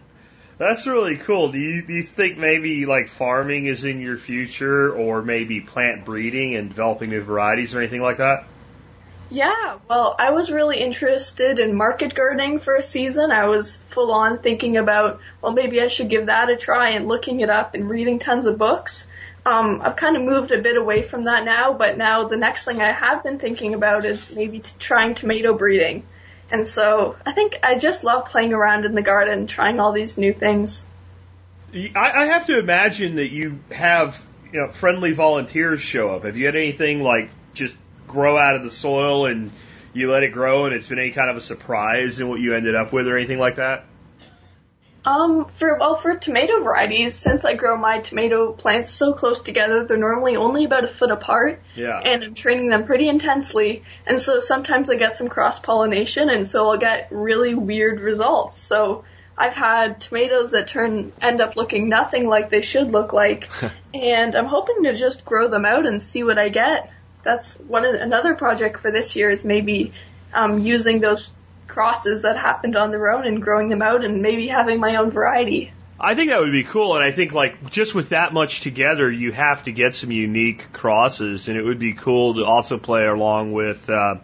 That's 0.56 0.86
really 0.86 1.16
cool. 1.16 1.50
Do 1.50 1.58
you 1.58 1.84
do 1.84 1.94
you 1.94 2.02
think 2.04 2.38
maybe 2.38 2.86
like 2.86 3.08
farming 3.08 3.66
is 3.66 3.84
in 3.84 4.00
your 4.00 4.16
future, 4.16 4.92
or 4.92 5.20
maybe 5.20 5.60
plant 5.60 6.04
breeding 6.04 6.54
and 6.54 6.68
developing 6.68 7.10
new 7.10 7.22
varieties 7.22 7.74
or 7.74 7.80
anything 7.80 8.00
like 8.00 8.18
that? 8.18 8.46
Yeah, 9.34 9.78
well, 9.90 10.14
I 10.16 10.30
was 10.30 10.48
really 10.48 10.78
interested 10.78 11.58
in 11.58 11.74
market 11.74 12.14
gardening 12.14 12.60
for 12.60 12.76
a 12.76 12.82
season. 12.84 13.32
I 13.32 13.46
was 13.46 13.78
full 13.88 14.12
on 14.12 14.38
thinking 14.38 14.76
about, 14.76 15.20
well, 15.42 15.50
maybe 15.50 15.80
I 15.80 15.88
should 15.88 16.08
give 16.08 16.26
that 16.26 16.50
a 16.50 16.56
try 16.56 16.90
and 16.90 17.08
looking 17.08 17.40
it 17.40 17.50
up 17.50 17.74
and 17.74 17.90
reading 17.90 18.20
tons 18.20 18.46
of 18.46 18.58
books. 18.58 19.08
Um, 19.44 19.82
I've 19.82 19.96
kind 19.96 20.16
of 20.16 20.22
moved 20.22 20.52
a 20.52 20.62
bit 20.62 20.76
away 20.76 21.02
from 21.02 21.24
that 21.24 21.44
now, 21.44 21.72
but 21.72 21.98
now 21.98 22.28
the 22.28 22.36
next 22.36 22.64
thing 22.64 22.80
I 22.80 22.92
have 22.92 23.24
been 23.24 23.40
thinking 23.40 23.74
about 23.74 24.04
is 24.04 24.36
maybe 24.36 24.60
t- 24.60 24.72
trying 24.78 25.14
tomato 25.14 25.58
breeding. 25.58 26.04
And 26.52 26.64
so 26.64 27.16
I 27.26 27.32
think 27.32 27.56
I 27.60 27.76
just 27.76 28.04
love 28.04 28.26
playing 28.26 28.52
around 28.52 28.84
in 28.84 28.94
the 28.94 29.02
garden, 29.02 29.48
trying 29.48 29.80
all 29.80 29.90
these 29.90 30.16
new 30.16 30.32
things. 30.32 30.86
I, 31.74 31.90
I 31.96 32.26
have 32.26 32.46
to 32.46 32.58
imagine 32.60 33.16
that 33.16 33.32
you 33.32 33.58
have 33.72 34.24
you 34.52 34.60
know 34.60 34.68
friendly 34.68 35.10
volunteers 35.10 35.80
show 35.80 36.10
up. 36.10 36.22
Have 36.22 36.36
you 36.36 36.46
had 36.46 36.54
anything 36.54 37.02
like 37.02 37.30
just 37.52 37.74
grow 38.14 38.38
out 38.38 38.56
of 38.56 38.62
the 38.62 38.70
soil 38.70 39.26
and 39.26 39.50
you 39.92 40.10
let 40.10 40.22
it 40.22 40.32
grow 40.32 40.66
and 40.66 40.74
it's 40.74 40.88
been 40.88 40.98
any 40.98 41.10
kind 41.10 41.30
of 41.30 41.36
a 41.36 41.40
surprise 41.40 42.20
in 42.20 42.28
what 42.28 42.40
you 42.40 42.54
ended 42.54 42.74
up 42.74 42.92
with 42.92 43.06
or 43.06 43.16
anything 43.16 43.38
like 43.38 43.56
that? 43.56 43.84
Um, 45.06 45.44
for 45.44 45.76
well, 45.78 45.96
for 45.96 46.16
tomato 46.16 46.62
varieties, 46.62 47.14
since 47.14 47.44
I 47.44 47.54
grow 47.54 47.76
my 47.76 48.00
tomato 48.00 48.52
plants 48.52 48.90
so 48.90 49.12
close 49.12 49.40
together, 49.40 49.84
they're 49.84 49.98
normally 49.98 50.36
only 50.36 50.64
about 50.64 50.84
a 50.84 50.88
foot 50.88 51.10
apart. 51.10 51.62
Yeah. 51.76 51.98
And 51.98 52.24
I'm 52.24 52.34
training 52.34 52.70
them 52.70 52.86
pretty 52.86 53.08
intensely, 53.08 53.84
and 54.06 54.18
so 54.18 54.40
sometimes 54.40 54.88
I 54.88 54.96
get 54.96 55.16
some 55.16 55.28
cross 55.28 55.58
pollination, 55.58 56.30
and 56.30 56.48
so 56.48 56.70
I'll 56.70 56.78
get 56.78 57.08
really 57.10 57.54
weird 57.54 58.00
results. 58.00 58.58
So 58.58 59.04
I've 59.36 59.54
had 59.54 60.00
tomatoes 60.00 60.52
that 60.52 60.68
turn 60.68 61.12
end 61.20 61.42
up 61.42 61.54
looking 61.54 61.90
nothing 61.90 62.26
like 62.26 62.48
they 62.48 62.62
should 62.62 62.90
look 62.90 63.12
like, 63.12 63.50
and 63.94 64.34
I'm 64.34 64.46
hoping 64.46 64.84
to 64.84 64.96
just 64.96 65.26
grow 65.26 65.48
them 65.48 65.66
out 65.66 65.84
and 65.84 66.00
see 66.00 66.24
what 66.24 66.38
I 66.38 66.48
get. 66.48 66.90
That's 67.24 67.56
one 67.56 67.84
another 67.84 68.34
project 68.34 68.80
for 68.80 68.90
this 68.90 69.16
year 69.16 69.30
is 69.30 69.44
maybe 69.44 69.92
um, 70.32 70.58
using 70.60 71.00
those 71.00 71.30
crosses 71.66 72.22
that 72.22 72.36
happened 72.36 72.76
on 72.76 72.90
their 72.90 73.10
own 73.10 73.26
and 73.26 73.42
growing 73.42 73.68
them 73.68 73.82
out 73.82 74.04
and 74.04 74.22
maybe 74.22 74.46
having 74.46 74.78
my 74.78 74.96
own 74.96 75.10
variety. 75.10 75.72
I 75.98 76.14
think 76.14 76.30
that 76.30 76.40
would 76.40 76.52
be 76.52 76.64
cool, 76.64 76.96
and 76.96 77.04
I 77.04 77.12
think 77.12 77.32
like 77.32 77.70
just 77.70 77.94
with 77.94 78.10
that 78.10 78.32
much 78.32 78.60
together, 78.60 79.10
you 79.10 79.32
have 79.32 79.62
to 79.64 79.72
get 79.72 79.94
some 79.94 80.10
unique 80.10 80.72
crosses, 80.72 81.48
and 81.48 81.56
it 81.56 81.62
would 81.62 81.78
be 81.78 81.94
cool 81.94 82.34
to 82.34 82.44
also 82.44 82.78
play 82.78 83.06
along 83.06 83.52
with, 83.52 83.88
uh, 83.88 84.16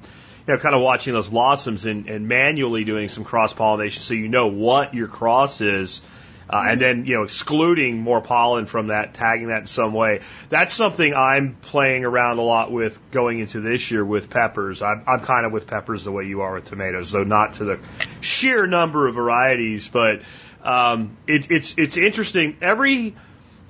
you 0.47 0.55
know, 0.55 0.59
kind 0.59 0.75
of 0.75 0.83
watching 0.83 1.15
those 1.15 1.29
blossoms 1.29 1.87
and, 1.87 2.09
and 2.09 2.27
manually 2.27 2.85
doing 2.85 3.09
some 3.09 3.25
cross 3.25 3.55
pollination, 3.55 4.03
so 4.03 4.15
you 4.15 4.29
know 4.29 4.49
what 4.49 4.95
your 4.95 5.07
cross 5.07 5.61
is, 5.61 6.03
uh, 6.51 6.65
and 6.69 6.81
then 6.81 7.05
you 7.07 7.15
know 7.15 7.23
excluding 7.23 7.99
more 7.99 8.21
pollen 8.21 8.67
from 8.67 8.89
that, 8.89 9.15
tagging 9.15 9.49
that 9.49 9.61
in 9.61 9.67
some 9.67 9.93
way. 9.95 10.21
That's 10.49 10.75
something 10.75 11.15
I'm 11.15 11.55
playing 11.55 12.05
around 12.05 12.39
a 12.39 12.43
lot 12.43 12.73
with 12.73 12.99
going 13.13 13.39
into 13.39 13.61
this 13.61 13.91
year 13.91 14.05
with 14.05 14.31
peppers. 14.31 14.83
I'm, 14.83 15.05
I'm 15.07 15.21
kind 15.21 15.47
of 15.47 15.53
with 15.53 15.69
peppers 15.69 16.05
the 16.05 16.11
way 16.11 16.25
you 16.25 16.41
are 16.41 16.55
with 16.55 16.65
tomatoes, 16.65 17.13
though 17.13 17.23
not 17.23 17.55
to 17.55 17.65
the 17.65 17.79
sheer 18.21 18.67
number 18.67 19.07
of 19.07 19.15
varieties, 19.15 19.87
but 19.87 20.23
um, 20.65 21.17
it, 21.29 21.51
it's 21.51 21.75
it's 21.79 21.97
interesting. 21.97 22.57
Every 22.61 23.15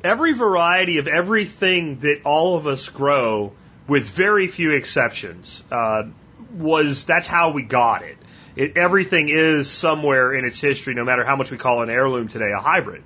every 0.03 0.33
variety 0.33 0.97
of 0.99 1.07
everything 1.07 1.99
that 2.01 2.23
all 2.25 2.57
of 2.57 2.67
us 2.67 2.89
grow, 2.89 3.53
with 3.87 4.09
very 4.09 4.49
few 4.49 4.73
exceptions, 4.73 5.63
uh, 5.71 6.05
was 6.55 7.05
that's 7.05 7.27
how 7.27 7.51
we 7.51 7.63
got 7.63 8.03
it. 8.03 8.17
It. 8.61 8.77
Everything 8.77 9.29
is 9.29 9.71
somewhere 9.71 10.35
in 10.35 10.45
its 10.45 10.61
history, 10.61 10.95
no 10.95 11.05
matter 11.05 11.25
how 11.25 11.37
much 11.37 11.51
we 11.51 11.57
call 11.57 11.83
an 11.83 11.91
heirloom 11.91 12.29
today, 12.29 12.53
a 12.53 12.61
hybrid. 12.61 13.03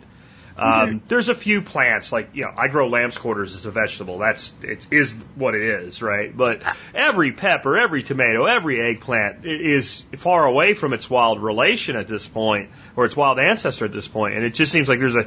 Um, 0.57 1.03
There's 1.09 1.29
a 1.29 1.35
few 1.35 1.63
plants 1.63 2.13
like 2.13 2.31
you 2.35 2.43
know 2.43 2.53
I 2.57 2.69
grow 2.69 2.89
lamb's 2.89 3.19
quarters 3.19 3.57
as 3.57 3.67
a 3.67 3.73
vegetable. 3.73 4.19
That's 4.19 4.55
it 4.63 4.87
is 4.93 5.15
what 5.35 5.57
it 5.57 5.63
is, 5.63 6.01
right? 6.01 6.35
But 6.37 6.63
every 6.95 7.33
pepper, 7.33 7.77
every 7.77 8.05
tomato, 8.05 8.45
every 8.45 8.81
eggplant 8.81 9.45
is 9.45 10.05
far 10.17 10.45
away 10.47 10.75
from 10.75 10.93
its 10.93 11.11
wild 11.11 11.43
relation 11.43 11.97
at 11.97 12.07
this 12.07 12.29
point, 12.29 12.71
or 12.95 13.05
its 13.05 13.17
wild 13.17 13.41
ancestor 13.41 13.85
at 13.85 13.93
this 13.93 14.07
point, 14.07 14.37
and 14.37 14.45
it 14.45 14.55
just 14.55 14.71
seems 14.71 14.89
like 14.89 15.01
there's 15.01 15.17
a 15.17 15.27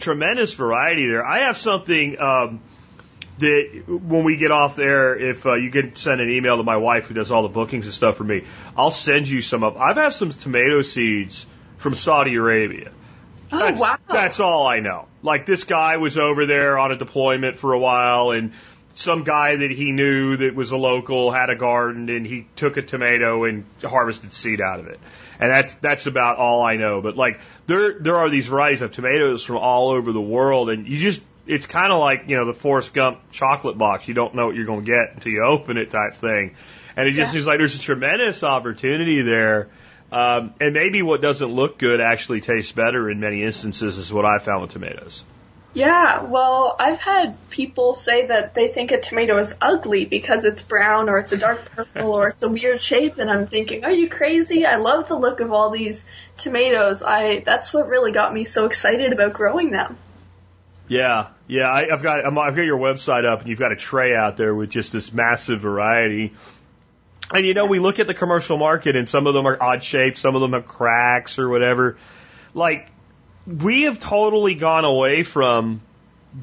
tremendous 0.00 0.54
variety 0.54 1.06
there. 1.06 1.24
I 1.24 1.40
have 1.40 1.58
something 1.58 2.18
um, 2.18 2.62
that 3.42 3.82
when 3.86 4.24
we 4.24 4.36
get 4.36 4.50
off 4.50 4.76
there, 4.76 5.16
if 5.16 5.46
uh, 5.46 5.54
you 5.54 5.70
can 5.70 5.94
send 5.94 6.20
an 6.20 6.30
email 6.30 6.56
to 6.56 6.62
my 6.62 6.76
wife 6.76 7.06
who 7.06 7.14
does 7.14 7.30
all 7.30 7.42
the 7.42 7.48
bookings 7.48 7.84
and 7.84 7.94
stuff 7.94 8.16
for 8.16 8.24
me, 8.24 8.44
I'll 8.76 8.90
send 8.90 9.28
you 9.28 9.42
some 9.42 9.62
of. 9.62 9.76
I've 9.76 9.96
had 9.96 10.14
some 10.14 10.30
tomato 10.30 10.82
seeds 10.82 11.46
from 11.78 11.94
Saudi 11.94 12.34
Arabia. 12.34 12.92
Oh 13.52 13.58
That's, 13.58 13.80
wow! 13.80 13.98
That's 14.08 14.40
all 14.40 14.66
I 14.66 14.80
know. 14.80 15.08
Like 15.22 15.44
this 15.44 15.64
guy 15.64 15.98
was 15.98 16.16
over 16.16 16.46
there 16.46 16.78
on 16.78 16.90
a 16.90 16.96
deployment 16.96 17.56
for 17.56 17.74
a 17.74 17.78
while 17.78 18.30
and 18.30 18.52
some 18.94 19.24
guy 19.24 19.56
that 19.56 19.70
he 19.70 19.92
knew 19.92 20.36
that 20.36 20.54
was 20.54 20.70
a 20.70 20.76
local 20.76 21.30
had 21.30 21.50
a 21.50 21.56
garden 21.56 22.08
and 22.08 22.26
he 22.26 22.46
took 22.56 22.76
a 22.76 22.82
tomato 22.82 23.44
and 23.44 23.64
harvested 23.82 24.32
seed 24.32 24.60
out 24.60 24.80
of 24.80 24.86
it. 24.86 25.00
And 25.38 25.50
that's 25.50 25.74
that's 25.76 26.06
about 26.06 26.36
all 26.36 26.62
I 26.62 26.76
know. 26.76 27.00
But 27.02 27.16
like 27.16 27.40
there 27.66 27.98
there 27.98 28.16
are 28.16 28.30
these 28.30 28.46
varieties 28.46 28.82
of 28.82 28.92
tomatoes 28.92 29.44
from 29.44 29.56
all 29.56 29.90
over 29.90 30.12
the 30.12 30.20
world 30.20 30.70
and 30.70 30.86
you 30.86 30.98
just 30.98 31.22
it's 31.46 31.66
kind 31.66 31.92
of 31.92 31.98
like, 31.98 32.24
you 32.28 32.36
know, 32.36 32.46
the 32.46 32.54
Forrest 32.54 32.94
Gump 32.94 33.18
chocolate 33.32 33.76
box. 33.76 34.06
You 34.08 34.14
don't 34.14 34.34
know 34.34 34.46
what 34.46 34.56
you're 34.56 34.66
going 34.66 34.84
to 34.84 34.90
get 34.90 35.14
until 35.14 35.32
you 35.32 35.42
open 35.44 35.76
it 35.76 35.90
type 35.90 36.14
thing. 36.14 36.54
And 36.96 37.08
it 37.08 37.12
just 37.12 37.30
Yeah. 37.30 37.32
seems 37.32 37.46
like 37.46 37.58
there's 37.58 37.76
a 37.76 37.80
tremendous 37.80 38.44
opportunity 38.44 39.22
there. 39.22 39.68
Um, 40.12 40.52
and 40.60 40.74
maybe 40.74 41.00
what 41.02 41.22
doesn't 41.22 41.50
look 41.50 41.78
good 41.78 42.00
actually 42.00 42.42
tastes 42.42 42.72
better 42.72 43.08
in 43.10 43.18
many 43.18 43.42
instances 43.42 43.96
is 43.98 44.12
what 44.12 44.26
I 44.26 44.38
found 44.38 44.62
with 44.62 44.70
tomatoes. 44.72 45.24
Yeah, 45.74 46.24
well, 46.24 46.76
I've 46.78 47.00
had 47.00 47.34
people 47.48 47.94
say 47.94 48.26
that 48.26 48.54
they 48.54 48.68
think 48.68 48.92
a 48.92 49.00
tomato 49.00 49.38
is 49.38 49.54
ugly 49.58 50.04
because 50.04 50.44
it's 50.44 50.60
brown 50.60 51.08
or 51.08 51.16
it's 51.16 51.32
a 51.32 51.38
dark 51.38 51.64
purple 51.74 52.12
or 52.12 52.28
it's 52.28 52.42
a 52.42 52.48
weird 52.50 52.82
shape 52.82 53.16
and 53.16 53.30
I'm 53.30 53.46
thinking, 53.46 53.82
are 53.82 53.90
you 53.90 54.10
crazy? 54.10 54.66
I 54.66 54.76
love 54.76 55.08
the 55.08 55.16
look 55.18 55.40
of 55.40 55.50
all 55.50 55.70
these 55.70 56.04
tomatoes. 56.36 57.02
I 57.02 57.38
that's 57.46 57.72
what 57.72 57.88
really 57.88 58.12
got 58.12 58.34
me 58.34 58.44
so 58.44 58.66
excited 58.66 59.14
about 59.14 59.32
growing 59.32 59.70
them. 59.70 59.96
Yeah, 60.92 61.28
yeah. 61.46 61.70
I, 61.70 61.88
I've 61.90 62.02
got 62.02 62.26
I'm, 62.26 62.38
I've 62.38 62.54
got 62.54 62.66
your 62.66 62.78
website 62.78 63.24
up, 63.24 63.40
and 63.40 63.48
you've 63.48 63.58
got 63.58 63.72
a 63.72 63.76
tray 63.76 64.14
out 64.14 64.36
there 64.36 64.54
with 64.54 64.68
just 64.68 64.92
this 64.92 65.10
massive 65.10 65.60
variety. 65.60 66.34
And 67.32 67.46
you 67.46 67.54
know, 67.54 67.64
we 67.64 67.78
look 67.78 67.98
at 67.98 68.06
the 68.06 68.12
commercial 68.12 68.58
market, 68.58 68.94
and 68.94 69.08
some 69.08 69.26
of 69.26 69.32
them 69.32 69.46
are 69.46 69.56
odd 69.58 69.82
shapes, 69.82 70.20
some 70.20 70.34
of 70.34 70.42
them 70.42 70.52
have 70.52 70.66
cracks 70.66 71.38
or 71.38 71.48
whatever. 71.48 71.96
Like, 72.52 72.90
we 73.46 73.84
have 73.84 74.00
totally 74.00 74.54
gone 74.54 74.84
away 74.84 75.22
from 75.22 75.80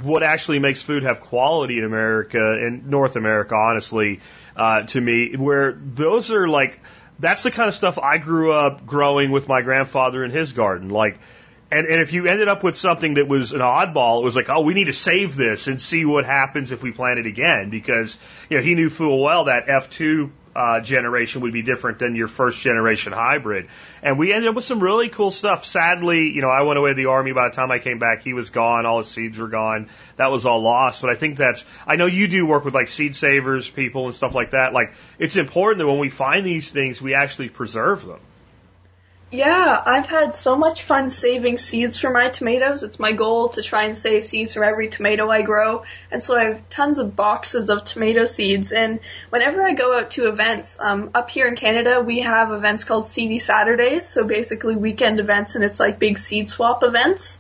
what 0.02 0.24
actually 0.24 0.58
makes 0.58 0.82
food 0.82 1.04
have 1.04 1.20
quality 1.20 1.78
in 1.78 1.84
America 1.84 2.40
and 2.40 2.88
North 2.88 3.18
America, 3.18 3.54
honestly, 3.54 4.20
uh, 4.56 4.82
to 4.82 5.00
me, 5.00 5.36
where 5.38 5.74
those 5.74 6.32
are 6.32 6.48
like, 6.48 6.80
that's 7.20 7.44
the 7.44 7.52
kind 7.52 7.68
of 7.68 7.76
stuff 7.76 8.00
I 8.00 8.18
grew 8.18 8.52
up 8.52 8.84
growing 8.84 9.30
with 9.30 9.48
my 9.48 9.62
grandfather 9.62 10.24
in 10.24 10.32
his 10.32 10.54
garden. 10.54 10.90
Like, 10.90 11.20
and, 11.72 11.86
and 11.86 12.02
if 12.02 12.14
you 12.14 12.26
ended 12.26 12.48
up 12.48 12.64
with 12.64 12.76
something 12.76 13.16
that 13.16 13.28
was 13.28 13.54
an 13.54 13.60
oddball, 13.60 14.22
it 14.22 14.26
was 14.26 14.36
like, 14.36 14.50
oh, 14.50 14.62
we 14.62 14.74
need 14.74 14.86
to 14.86 14.94
save 14.94 15.36
this 15.36 15.68
and 15.68 15.80
see 15.80 16.04
what 16.04 16.26
happens 16.26 16.72
if 16.72 16.82
we 16.82 16.92
plant 16.92 17.20
it 17.20 17.28
again. 17.28 17.70
Because, 17.70 18.18
you 18.50 18.58
know, 18.58 18.64
he 18.64 18.74
knew 18.74 18.90
full 18.90 19.22
well 19.22 19.46
that 19.46 19.68
F2 19.68 20.32
uh, 20.56 20.80
generation 20.82 21.42
would 21.42 21.54
be 21.54 21.62
different 21.62 22.00
than 22.00 22.16
your 22.16 22.28
first 22.28 22.60
generation 22.60 23.14
hybrid. 23.14 23.68
And 24.02 24.18
we 24.18 24.34
ended 24.34 24.50
up 24.50 24.56
with 24.56 24.66
some 24.66 24.80
really 24.80 25.10
cool 25.10 25.30
stuff. 25.30 25.64
Sadly, 25.64 26.32
you 26.32 26.42
know, 26.42 26.50
I 26.50 26.64
went 26.64 26.80
away 26.80 26.90
to 26.90 26.96
the 26.96 27.06
army. 27.06 27.34
By 27.34 27.50
the 27.50 27.56
time 27.56 27.70
I 27.70 27.78
came 27.78 28.00
back, 28.00 28.24
he 28.24 28.34
was 28.34 28.50
gone. 28.50 28.88
All 28.88 28.98
his 28.98 29.08
seeds 29.08 29.38
were 29.38 29.48
gone. 29.48 29.90
That 30.16 30.32
was 30.32 30.48
all 30.48 30.62
lost. 30.62 31.04
But 31.04 31.12
I 31.12 31.16
think 31.16 31.38
that's, 31.38 31.66
I 31.86 31.98
know 31.98 32.08
you 32.08 32.28
do 32.28 32.48
work 32.48 32.66
with 32.66 32.74
like 32.74 32.88
seed 32.88 33.16
savers 33.16 33.70
people 33.70 34.06
and 34.06 34.16
stuff 34.16 34.34
like 34.34 34.52
that. 34.52 34.74
Like, 34.74 34.94
it's 35.20 35.36
important 35.36 35.80
that 35.80 35.88
when 35.88 36.00
we 36.00 36.10
find 36.10 36.44
these 36.44 36.72
things, 36.72 37.00
we 37.00 37.14
actually 37.14 37.50
preserve 37.50 38.06
them. 38.06 38.20
Yeah, 39.32 39.84
I've 39.86 40.08
had 40.08 40.34
so 40.34 40.56
much 40.56 40.82
fun 40.82 41.12
saving 41.12 41.60
seeds 41.60 42.00
for 42.00 42.10
my 42.10 42.30
tomatoes. 42.30 42.82
It's 42.82 42.98
my 42.98 43.12
goal 43.12 43.50
to 43.50 43.62
try 43.62 43.84
and 43.84 43.96
save 43.96 44.26
seeds 44.26 44.56
from 44.56 44.64
every 44.64 44.90
tomato 44.90 45.30
I 45.30 45.44
grow. 45.44 45.84
And 46.10 46.24
so 46.24 46.36
I 46.36 46.46
have 46.46 46.70
tons 46.70 46.98
of 46.98 47.16
boxes 47.16 47.70
of 47.70 47.84
tomato 47.84 48.26
seeds. 48.26 48.72
And 48.72 49.00
whenever 49.30 49.62
I 49.62 49.76
go 49.76 49.96
out 49.96 50.10
to 50.12 50.30
events, 50.30 50.80
um, 50.80 51.12
up 51.14 51.30
here 51.30 51.48
in 51.48 51.56
Canada, 51.56 52.02
we 52.02 52.22
have 52.22 52.52
events 52.52 52.86
called 52.86 53.06
Seedy 53.06 53.38
Saturdays. 53.38 54.08
So 54.08 54.24
basically 54.24 54.76
weekend 54.76 55.20
events 55.20 55.54
and 55.54 55.64
it's 55.64 55.80
like 55.80 56.00
big 56.00 56.18
seed 56.18 56.50
swap 56.50 56.84
events. 56.84 57.40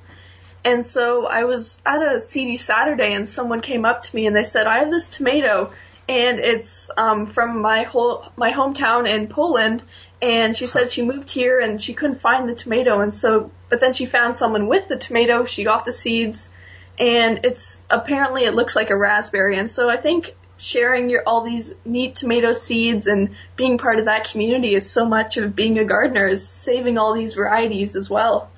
And 0.63 0.85
so 0.85 1.25
I 1.25 1.45
was 1.45 1.81
at 1.87 2.03
a 2.03 2.19
Seedy 2.19 2.57
Saturday 2.57 3.13
and 3.13 3.27
someone 3.27 3.61
came 3.61 3.85
up 3.85 4.03
to 4.03 4.15
me 4.15 4.27
and 4.27 4.35
they 4.35 4.43
said, 4.43 4.67
I 4.67 4.79
have 4.79 4.91
this 4.91 5.09
tomato 5.09 5.71
and 6.09 6.39
it's 6.39 6.89
um, 6.97 7.27
from 7.27 7.61
my 7.61 7.83
whole 7.83 8.25
my 8.35 8.51
hometown 8.51 9.07
in 9.07 9.27
Poland. 9.27 9.83
And 10.21 10.57
she 10.57 10.65
said 10.65 10.91
she 10.91 11.03
moved 11.03 11.29
here 11.29 11.59
and 11.59 11.79
she 11.79 11.93
couldn't 11.93 12.19
find 12.19 12.49
the 12.49 12.55
tomato, 12.55 12.99
and 12.99 13.13
so 13.13 13.51
but 13.69 13.79
then 13.79 13.93
she 13.93 14.05
found 14.05 14.35
someone 14.35 14.67
with 14.67 14.87
the 14.87 14.97
tomato. 14.97 15.45
She 15.45 15.63
got 15.63 15.85
the 15.85 15.91
seeds, 15.91 16.49
and 16.97 17.41
it's 17.45 17.81
apparently 17.89 18.43
it 18.43 18.55
looks 18.55 18.75
like 18.75 18.89
a 18.89 18.97
raspberry. 18.97 19.57
And 19.57 19.69
so 19.69 19.87
I 19.87 19.97
think 19.97 20.35
sharing 20.57 21.09
your 21.09 21.21
all 21.25 21.45
these 21.45 21.75
neat 21.85 22.15
tomato 22.15 22.53
seeds 22.53 23.07
and 23.07 23.35
being 23.55 23.77
part 23.77 23.99
of 23.99 24.05
that 24.05 24.29
community 24.29 24.73
is 24.73 24.89
so 24.89 25.05
much 25.05 25.37
of 25.37 25.55
being 25.55 25.77
a 25.77 25.85
gardener 25.85 26.27
is 26.27 26.45
saving 26.45 26.97
all 26.97 27.13
these 27.13 27.35
varieties 27.35 27.95
as 27.95 28.09
well. 28.09 28.49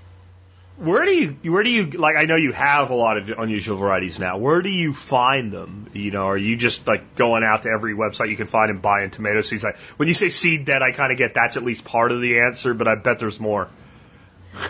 Where 0.82 1.06
do 1.06 1.12
you 1.14 1.52
where 1.52 1.62
do 1.62 1.70
you 1.70 1.92
like 1.92 2.16
I 2.18 2.26
know 2.26 2.38
you 2.38 2.54
have 2.54 2.90
a 2.90 2.96
lot 2.96 3.18
of 3.18 3.30
unusual 3.30 3.78
varieties 3.78 4.18
now. 4.18 4.40
Where 4.40 4.64
do 4.64 4.70
you 4.70 4.94
find 4.94 5.52
them? 5.52 5.92
You 5.94 6.10
know, 6.10 6.24
are 6.24 6.38
you 6.38 6.58
just 6.58 6.88
like 6.88 7.16
going 7.16 7.44
out 7.44 7.64
to 7.64 7.70
every 7.70 7.94
website 7.94 8.30
you 8.30 8.36
can 8.36 8.48
find 8.48 8.72
and 8.72 8.82
buying 8.82 9.12
tomato 9.12 9.42
seeds? 9.42 9.64
Like 9.64 9.78
when 9.98 10.08
you 10.08 10.16
say 10.16 10.30
seed 10.30 10.66
debt, 10.66 10.82
I 10.82 10.92
kind 10.92 11.12
of 11.12 11.20
get 11.20 11.36
that's 11.36 11.56
at 11.56 11.62
least 11.62 11.86
part 11.86 12.12
of 12.12 12.20
the 12.20 12.40
answer, 12.40 12.74
but 12.74 12.88
I 12.88 12.96
bet 12.96 13.20
there's 13.20 13.40
more. 13.40 13.70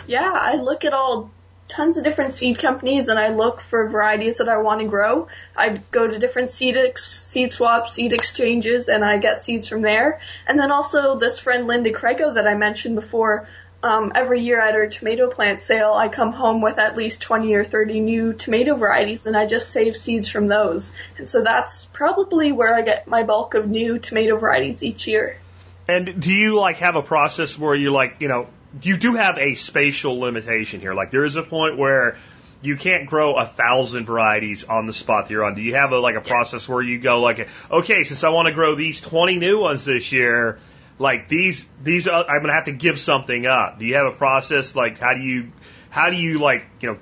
Yeah, 0.06 0.30
I 0.30 0.56
look 0.56 0.84
at 0.84 0.92
all 0.92 1.30
tons 1.68 1.96
of 1.96 2.04
different 2.04 2.34
seed 2.34 2.58
companies 2.58 3.08
and 3.08 3.18
I 3.18 3.28
look 3.28 3.62
for 3.62 3.88
varieties 3.88 4.36
that 4.36 4.48
I 4.50 4.58
want 4.58 4.82
to 4.82 4.86
grow. 4.86 5.28
I 5.56 5.80
go 5.90 6.06
to 6.06 6.18
different 6.18 6.50
seed 6.50 6.76
ex- 6.76 7.26
seed 7.26 7.52
swaps, 7.52 7.94
seed 7.94 8.12
exchanges, 8.12 8.88
and 8.90 9.02
I 9.02 9.16
get 9.16 9.42
seeds 9.42 9.66
from 9.66 9.80
there. 9.80 10.20
And 10.46 10.58
then 10.58 10.70
also 10.70 11.18
this 11.18 11.38
friend 11.38 11.66
Linda 11.66 11.90
Crago 11.90 12.34
that 12.34 12.46
I 12.46 12.54
mentioned 12.54 12.96
before. 12.96 13.48
Um, 13.84 14.12
every 14.14 14.42
year 14.42 14.60
at 14.60 14.74
our 14.74 14.86
tomato 14.86 15.28
plant 15.28 15.60
sale, 15.60 15.92
I 15.92 16.08
come 16.08 16.32
home 16.32 16.62
with 16.62 16.78
at 16.78 16.96
least 16.96 17.20
20 17.22 17.52
or 17.54 17.64
30 17.64 17.98
new 18.00 18.32
tomato 18.32 18.76
varieties 18.76 19.26
and 19.26 19.36
I 19.36 19.46
just 19.46 19.70
save 19.70 19.96
seeds 19.96 20.28
from 20.28 20.46
those. 20.46 20.92
And 21.18 21.28
so 21.28 21.42
that's 21.42 21.86
probably 21.86 22.52
where 22.52 22.72
I 22.72 22.82
get 22.82 23.08
my 23.08 23.24
bulk 23.24 23.54
of 23.54 23.68
new 23.68 23.98
tomato 23.98 24.38
varieties 24.38 24.84
each 24.84 25.08
year. 25.08 25.36
And 25.88 26.20
do 26.20 26.32
you 26.32 26.56
like 26.58 26.76
have 26.76 26.94
a 26.94 27.02
process 27.02 27.58
where 27.58 27.74
you 27.74 27.90
like, 27.90 28.20
you 28.20 28.28
know, 28.28 28.46
you 28.80 28.96
do 28.96 29.16
have 29.16 29.36
a 29.38 29.54
spatial 29.56 30.18
limitation 30.18 30.80
here. 30.80 30.94
Like 30.94 31.10
there 31.10 31.24
is 31.24 31.36
a 31.36 31.42
point 31.42 31.76
where 31.76 32.16
you 32.62 32.76
can't 32.76 33.06
grow 33.06 33.34
a 33.34 33.44
thousand 33.44 34.06
varieties 34.06 34.64
on 34.64 34.86
the 34.86 34.92
spot 34.92 35.26
that 35.26 35.32
you're 35.32 35.44
on. 35.44 35.54
Do 35.54 35.62
you 35.62 35.74
have 35.74 35.92
a 35.92 35.98
like 35.98 36.14
a 36.14 36.20
process 36.20 36.68
where 36.68 36.80
you 36.80 37.00
go 37.00 37.20
like, 37.20 37.48
okay, 37.70 38.04
since 38.04 38.22
I 38.22 38.28
want 38.28 38.46
to 38.46 38.54
grow 38.54 38.76
these 38.76 39.00
20 39.00 39.38
new 39.38 39.60
ones 39.60 39.84
this 39.84 40.12
year, 40.12 40.60
like 40.98 41.28
these 41.28 41.66
these 41.82 42.06
uh, 42.06 42.24
I'm 42.28 42.40
gonna 42.40 42.54
have 42.54 42.66
to 42.66 42.72
give 42.72 42.98
something 42.98 43.46
up. 43.46 43.78
Do 43.78 43.86
you 43.86 43.96
have 43.96 44.12
a 44.12 44.16
process 44.16 44.74
like 44.76 44.98
how 44.98 45.14
do 45.14 45.20
you 45.20 45.52
how 45.90 46.10
do 46.10 46.16
you 46.16 46.38
like 46.38 46.64
you 46.80 46.92
know 46.92 46.98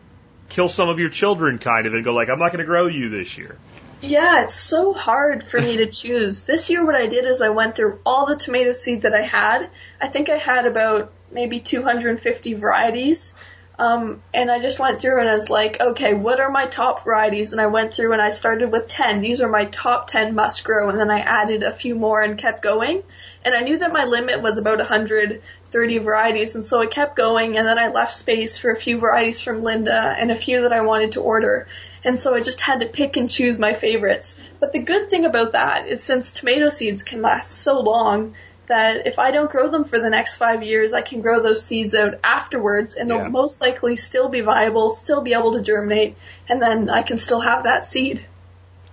kill 0.48 0.68
some 0.68 0.88
of 0.88 0.98
your 0.98 1.10
children 1.10 1.58
kind 1.58 1.86
of 1.86 1.94
and 1.94 2.04
go 2.04 2.12
like 2.12 2.28
I'm 2.28 2.38
not 2.38 2.52
gonna 2.52 2.64
grow 2.64 2.86
you 2.86 3.08
this 3.08 3.36
year? 3.38 3.58
Yeah, 4.00 4.44
it's 4.44 4.54
so 4.54 4.94
hard 4.94 5.44
for 5.44 5.60
me 5.60 5.78
to 5.78 5.86
choose. 5.90 6.42
This 6.42 6.70
year 6.70 6.84
what 6.84 6.94
I 6.94 7.06
did 7.06 7.26
is 7.26 7.42
I 7.42 7.50
went 7.50 7.76
through 7.76 8.00
all 8.06 8.26
the 8.26 8.36
tomato 8.36 8.72
seed 8.72 9.02
that 9.02 9.14
I 9.14 9.22
had. 9.22 9.68
I 10.00 10.08
think 10.08 10.30
I 10.30 10.38
had 10.38 10.66
about 10.66 11.12
maybe 11.30 11.60
250 11.60 12.54
varieties. 12.54 13.34
Um, 13.78 14.22
and 14.34 14.50
I 14.50 14.58
just 14.58 14.78
went 14.78 15.00
through 15.00 15.20
and 15.20 15.28
I 15.28 15.32
was 15.32 15.48
like, 15.48 15.80
okay, 15.80 16.12
what 16.12 16.38
are 16.38 16.50
my 16.50 16.66
top 16.66 17.04
varieties? 17.04 17.52
And 17.52 17.60
I 17.60 17.68
went 17.68 17.94
through 17.94 18.12
and 18.12 18.20
I 18.20 18.28
started 18.28 18.70
with 18.70 18.88
10. 18.88 19.22
These 19.22 19.40
are 19.40 19.48
my 19.48 19.64
top 19.66 20.08
10 20.08 20.34
must 20.34 20.64
grow. 20.64 20.90
And 20.90 21.00
then 21.00 21.10
I 21.10 21.20
added 21.20 21.62
a 21.62 21.72
few 21.72 21.94
more 21.94 22.20
and 22.20 22.38
kept 22.38 22.62
going. 22.62 23.02
And 23.44 23.54
I 23.54 23.60
knew 23.60 23.78
that 23.78 23.92
my 23.92 24.04
limit 24.04 24.42
was 24.42 24.58
about 24.58 24.78
130 24.78 25.98
varieties. 25.98 26.54
And 26.54 26.64
so 26.64 26.80
I 26.80 26.86
kept 26.86 27.16
going 27.16 27.56
and 27.56 27.66
then 27.66 27.78
I 27.78 27.88
left 27.88 28.14
space 28.14 28.58
for 28.58 28.70
a 28.70 28.80
few 28.80 28.98
varieties 28.98 29.40
from 29.40 29.62
Linda 29.62 30.14
and 30.18 30.30
a 30.30 30.36
few 30.36 30.62
that 30.62 30.72
I 30.72 30.82
wanted 30.82 31.12
to 31.12 31.20
order. 31.20 31.66
And 32.04 32.18
so 32.18 32.34
I 32.34 32.40
just 32.40 32.60
had 32.60 32.80
to 32.80 32.86
pick 32.86 33.16
and 33.16 33.30
choose 33.30 33.58
my 33.58 33.74
favorites. 33.74 34.36
But 34.58 34.72
the 34.72 34.78
good 34.78 35.10
thing 35.10 35.24
about 35.24 35.52
that 35.52 35.88
is 35.88 36.02
since 36.02 36.32
tomato 36.32 36.68
seeds 36.70 37.02
can 37.02 37.22
last 37.22 37.50
so 37.50 37.80
long, 37.80 38.34
that 38.70 39.04
if 39.06 39.18
I 39.18 39.32
don't 39.32 39.50
grow 39.50 39.68
them 39.68 39.84
for 39.84 39.98
the 39.98 40.08
next 40.08 40.36
five 40.36 40.62
years, 40.62 40.92
I 40.92 41.02
can 41.02 41.22
grow 41.22 41.42
those 41.42 41.64
seeds 41.64 41.92
out 41.94 42.20
afterwards 42.22 42.94
and 42.94 43.10
they'll 43.10 43.18
Yeah. 43.18 43.28
most 43.28 43.60
likely 43.60 43.96
still 43.96 44.28
be 44.28 44.42
viable, 44.42 44.90
still 44.90 45.22
be 45.22 45.34
able 45.34 45.54
to 45.54 45.60
germinate, 45.60 46.16
and 46.48 46.62
then 46.62 46.88
I 46.88 47.02
can 47.02 47.18
still 47.18 47.40
have 47.40 47.64
that 47.64 47.84
seed. 47.84 48.24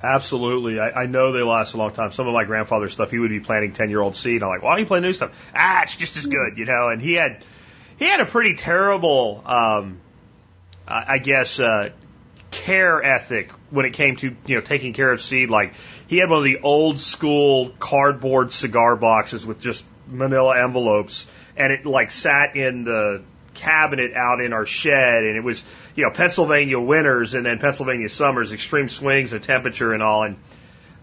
Absolutely. 0.01 0.79
I, 0.79 0.91
I 0.91 1.05
know 1.07 1.31
they 1.31 1.41
last 1.41 1.73
a 1.73 1.77
long 1.77 1.91
time. 1.91 2.11
Some 2.11 2.27
of 2.27 2.33
my 2.33 2.43
grandfather's 2.43 2.93
stuff, 2.93 3.11
he 3.11 3.19
would 3.19 3.29
be 3.29 3.39
planting 3.39 3.73
10 3.73 3.89
year 3.89 4.01
old 4.01 4.15
seed. 4.15 4.43
I'm 4.43 4.49
like, 4.49 4.61
why 4.61 4.71
don't 4.71 4.79
you 4.81 4.85
plant 4.85 5.03
new 5.03 5.13
stuff? 5.13 5.31
Ah, 5.55 5.83
it's 5.83 5.95
just 5.95 6.17
as 6.17 6.25
good, 6.25 6.57
you 6.57 6.65
know? 6.65 6.89
And 6.89 7.01
he 7.01 7.13
had, 7.13 7.43
he 7.97 8.05
had 8.05 8.19
a 8.19 8.25
pretty 8.25 8.55
terrible, 8.55 9.41
um, 9.45 9.99
I 10.87 11.15
I 11.15 11.17
guess, 11.17 11.59
uh, 11.59 11.89
care 12.51 13.03
ethic 13.03 13.51
when 13.71 13.85
it 13.85 13.93
came 13.93 14.15
to, 14.17 14.35
you 14.45 14.55
know, 14.55 14.61
taking 14.61 14.93
care 14.93 15.11
of 15.11 15.19
seed. 15.19 15.49
Like, 15.49 15.73
he 16.07 16.17
had 16.17 16.29
one 16.29 16.39
of 16.39 16.45
the 16.45 16.59
old 16.59 16.99
school 16.99 17.69
cardboard 17.79 18.53
cigar 18.53 18.95
boxes 18.95 19.45
with 19.45 19.59
just 19.59 19.83
manila 20.09 20.57
envelopes 20.63 21.27
and 21.57 21.73
it 21.73 21.85
like 21.85 22.11
sat 22.11 22.55
in 22.55 22.85
the 22.85 23.21
cabinet 23.57 24.13
out 24.13 24.39
in 24.41 24.53
our 24.53 24.65
shed 24.65 25.23
and 25.23 25.35
it 25.35 25.43
was, 25.43 25.63
you 25.95 26.03
know, 26.03 26.11
Pennsylvania 26.11 26.79
winters 26.79 27.33
and 27.33 27.45
then 27.45 27.59
Pennsylvania 27.59 28.09
summers, 28.09 28.53
extreme 28.53 28.89
swings 28.89 29.33
of 29.33 29.45
temperature 29.45 29.93
and 29.93 30.01
all. 30.01 30.23
And, 30.23 30.37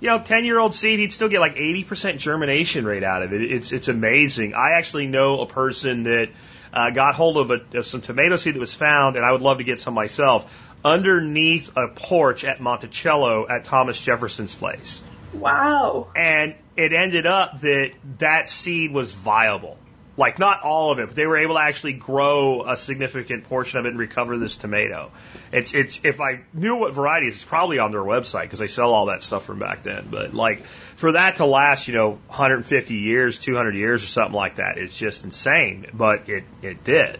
you 0.01 0.09
know, 0.09 0.21
10 0.21 0.45
year 0.45 0.59
old 0.59 0.75
seed, 0.75 0.99
he'd 0.99 1.13
still 1.13 1.29
get 1.29 1.41
like 1.41 1.57
80% 1.57 2.19
germination 2.19 2.85
rate 2.85 3.05
out 3.05 3.23
of 3.23 3.33
it. 3.33 3.43
It's, 3.43 3.73
it's 3.73 3.89
amazing. 3.89 4.55
I 4.55 4.79
actually 4.79 5.07
know 5.07 5.41
a 5.41 5.47
person 5.47 6.05
that 6.05 6.29
uh, 6.73 6.91
got 6.91 7.15
hold 7.15 7.37
of, 7.37 7.51
a, 7.51 7.79
of 7.79 7.87
some 7.87 8.01
tomato 8.01 8.37
seed 8.37 8.55
that 8.55 8.61
was 8.61 8.75
found, 8.75 9.17
and 9.17 9.25
I 9.25 9.33
would 9.33 9.43
love 9.43 9.59
to 9.59 9.65
get 9.65 9.79
some 9.79 9.95
myself, 9.95 10.73
underneath 10.85 11.77
a 11.77 11.89
porch 11.89 12.45
at 12.45 12.61
Monticello 12.61 13.49
at 13.49 13.65
Thomas 13.65 14.03
Jefferson's 14.03 14.55
place. 14.55 15.03
Wow. 15.33 16.09
And 16.15 16.55
it 16.77 16.93
ended 16.93 17.27
up 17.27 17.61
that 17.61 17.93
that 18.19 18.51
seed 18.51 18.93
was 18.93 19.15
viable. 19.15 19.79
Like 20.17 20.39
not 20.39 20.63
all 20.63 20.93
of 20.93 21.01
it, 21.01 21.09
but 21.09 21.17
they 21.17 21.27
were 21.27 21.39
able 21.39 21.57
to 21.57 21.61
actually 21.61 21.95
grow 21.95 22.63
a 22.69 22.77
significant 22.77 23.45
portion 23.45 23.81
of 23.81 23.87
it 23.87 23.91
and 23.91 23.99
recover 23.99 24.39
this 24.39 24.57
tomato. 24.57 25.11
It's 25.53 25.75
it's 25.75 26.01
if 26.05 26.21
I 26.21 26.43
knew 26.53 26.77
what 26.77 26.95
varieties, 26.95 27.35
it's 27.35 27.45
probably 27.45 27.81
on 27.81 27.91
their 27.91 28.01
website 28.01 28.43
because 28.43 28.61
they 28.61 28.69
sell 28.69 28.93
all 28.93 29.07
that 29.07 29.25
stuff 29.25 29.45
from 29.45 29.59
back 29.59 29.83
then. 29.83 30.07
But 30.11 30.33
like 30.33 30.65
for 30.65 31.13
that 31.13 31.37
to 31.37 31.47
last, 31.47 31.89
you 31.89 31.95
know, 31.95 32.11
150 32.29 32.95
years, 32.95 33.41
200 33.41 33.75
years 33.75 34.05
or 34.05 34.07
something 34.07 34.35
like 34.35 34.57
that, 34.57 34.79
it's 34.79 34.97
just 34.97 35.25
insane. 35.25 35.87
But 35.93 36.29
it 36.29 36.45
it 36.63 36.85
did. 36.85 37.19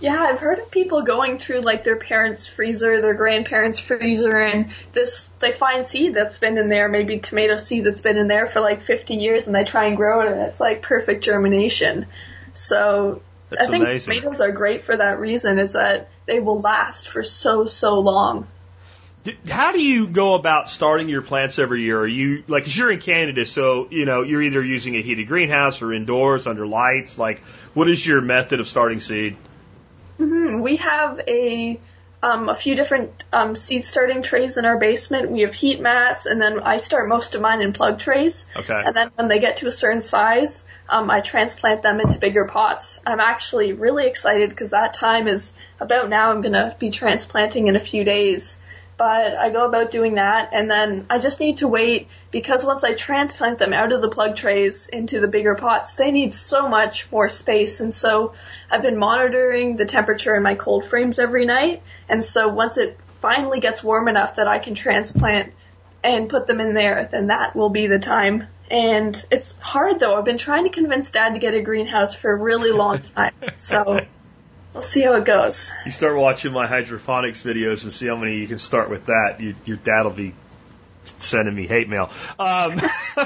Yeah, 0.00 0.22
I've 0.22 0.38
heard 0.38 0.60
of 0.60 0.70
people 0.70 1.02
going 1.02 1.38
through 1.38 1.62
like 1.62 1.82
their 1.82 1.96
parents' 1.96 2.46
freezer, 2.46 3.00
their 3.00 3.14
grandparents' 3.14 3.80
freezer, 3.80 4.36
and 4.36 4.70
this 4.92 5.30
they 5.40 5.50
find 5.50 5.84
seed 5.84 6.14
that's 6.14 6.38
been 6.38 6.56
in 6.56 6.68
there, 6.68 6.88
maybe 6.88 7.18
tomato 7.18 7.56
seed 7.56 7.84
that's 7.84 8.00
been 8.00 8.16
in 8.16 8.28
there 8.28 8.46
for 8.46 8.60
like 8.60 8.82
50 8.82 9.14
years, 9.14 9.46
and 9.46 9.56
they 9.56 9.64
try 9.64 9.86
and 9.86 9.96
grow 9.96 10.20
it, 10.20 10.30
and 10.30 10.40
it's 10.42 10.60
like 10.60 10.82
perfect 10.82 11.24
germination. 11.24 12.06
So 12.54 13.22
That's 13.50 13.66
I 13.66 13.70
think 13.70 13.84
amazing. 13.84 14.14
tomatoes 14.14 14.40
are 14.40 14.52
great 14.52 14.84
for 14.84 14.96
that 14.96 15.18
reason, 15.18 15.58
is 15.58 15.72
that 15.72 16.10
they 16.26 16.38
will 16.38 16.60
last 16.60 17.08
for 17.08 17.24
so 17.24 17.66
so 17.66 17.98
long. 17.98 18.46
How 19.48 19.72
do 19.72 19.82
you 19.82 20.06
go 20.06 20.34
about 20.34 20.70
starting 20.70 21.08
your 21.08 21.22
plants 21.22 21.58
every 21.58 21.82
year? 21.82 21.98
Are 21.98 22.06
you 22.06 22.44
like, 22.46 22.64
cause 22.64 22.76
you're 22.76 22.92
in 22.92 23.00
Canada, 23.00 23.44
so 23.44 23.88
you 23.90 24.04
know 24.04 24.22
you're 24.22 24.42
either 24.42 24.62
using 24.64 24.94
a 24.94 25.02
heated 25.02 25.26
greenhouse 25.26 25.82
or 25.82 25.92
indoors 25.92 26.46
under 26.46 26.68
lights. 26.68 27.18
Like, 27.18 27.40
what 27.74 27.90
is 27.90 28.06
your 28.06 28.20
method 28.20 28.60
of 28.60 28.68
starting 28.68 29.00
seed? 29.00 29.36
Hmm 30.18 30.60
We 30.60 30.76
have 30.76 31.20
a 31.26 31.80
um, 32.20 32.48
a 32.48 32.54
few 32.56 32.74
different 32.74 33.22
um, 33.32 33.54
seed 33.54 33.84
starting 33.84 34.22
trays 34.22 34.56
in 34.56 34.64
our 34.64 34.78
basement. 34.78 35.30
We 35.30 35.42
have 35.42 35.54
heat 35.54 35.80
mats, 35.80 36.26
and 36.26 36.40
then 36.40 36.60
I 36.60 36.78
start 36.78 37.08
most 37.08 37.36
of 37.36 37.40
mine 37.40 37.60
in 37.60 37.72
plug 37.72 38.00
trays. 38.00 38.46
Okay. 38.56 38.74
And 38.74 38.94
then 38.94 39.10
when 39.14 39.28
they 39.28 39.38
get 39.38 39.58
to 39.58 39.68
a 39.68 39.72
certain 39.72 40.00
size, 40.00 40.64
um, 40.88 41.10
I 41.10 41.20
transplant 41.20 41.82
them 41.82 42.00
into 42.00 42.18
bigger 42.18 42.46
pots. 42.46 42.98
I'm 43.06 43.20
actually 43.20 43.72
really 43.72 44.06
excited 44.06 44.50
because 44.50 44.70
that 44.70 44.94
time 44.94 45.28
is 45.28 45.54
about 45.78 46.08
now. 46.08 46.30
I'm 46.32 46.40
gonna 46.40 46.74
be 46.78 46.90
transplanting 46.90 47.68
in 47.68 47.76
a 47.76 47.80
few 47.80 48.02
days. 48.02 48.57
But 48.98 49.36
I 49.36 49.50
go 49.50 49.64
about 49.64 49.92
doing 49.92 50.16
that, 50.16 50.50
and 50.52 50.68
then 50.68 51.06
I 51.08 51.18
just 51.18 51.38
need 51.38 51.58
to 51.58 51.68
wait 51.68 52.08
because 52.32 52.64
once 52.64 52.82
I 52.82 52.94
transplant 52.94 53.58
them 53.58 53.72
out 53.72 53.92
of 53.92 54.02
the 54.02 54.08
plug 54.08 54.34
trays 54.34 54.88
into 54.88 55.20
the 55.20 55.28
bigger 55.28 55.54
pots, 55.54 55.94
they 55.94 56.10
need 56.10 56.34
so 56.34 56.68
much 56.68 57.10
more 57.12 57.28
space. 57.28 57.78
And 57.78 57.94
so 57.94 58.34
I've 58.68 58.82
been 58.82 58.98
monitoring 58.98 59.76
the 59.76 59.86
temperature 59.86 60.34
in 60.34 60.42
my 60.42 60.56
cold 60.56 60.84
frames 60.84 61.20
every 61.20 61.46
night. 61.46 61.82
And 62.08 62.24
so 62.24 62.48
once 62.48 62.76
it 62.76 62.98
finally 63.22 63.60
gets 63.60 63.84
warm 63.84 64.08
enough 64.08 64.34
that 64.34 64.48
I 64.48 64.58
can 64.58 64.74
transplant 64.74 65.52
and 66.02 66.28
put 66.28 66.48
them 66.48 66.60
in 66.60 66.74
there, 66.74 67.08
then 67.10 67.28
that 67.28 67.54
will 67.54 67.70
be 67.70 67.86
the 67.86 68.00
time. 68.00 68.48
And 68.68 69.24
it's 69.30 69.52
hard 69.60 70.00
though. 70.00 70.18
I've 70.18 70.24
been 70.24 70.38
trying 70.38 70.64
to 70.64 70.70
convince 70.70 71.12
dad 71.12 71.34
to 71.34 71.38
get 71.38 71.54
a 71.54 71.62
greenhouse 71.62 72.16
for 72.16 72.32
a 72.32 72.36
really 72.36 72.72
long 72.72 73.00
time. 73.00 73.32
So 73.56 74.00
we'll 74.78 74.84
see 74.84 75.02
how 75.02 75.14
it 75.14 75.24
goes. 75.24 75.72
You 75.84 75.90
start 75.90 76.16
watching 76.16 76.52
my 76.52 76.68
hydroponics 76.68 77.42
videos 77.42 77.82
and 77.82 77.92
see 77.92 78.06
how 78.06 78.14
many 78.14 78.36
you 78.36 78.46
can 78.46 78.60
start 78.60 78.88
with 78.88 79.06
that. 79.06 79.40
You, 79.40 79.56
your 79.64 79.76
dad 79.76 80.04
will 80.04 80.12
be 80.12 80.34
sending 81.18 81.52
me 81.52 81.66
hate 81.66 81.88
mail. 81.88 82.10
Um, 82.38 82.80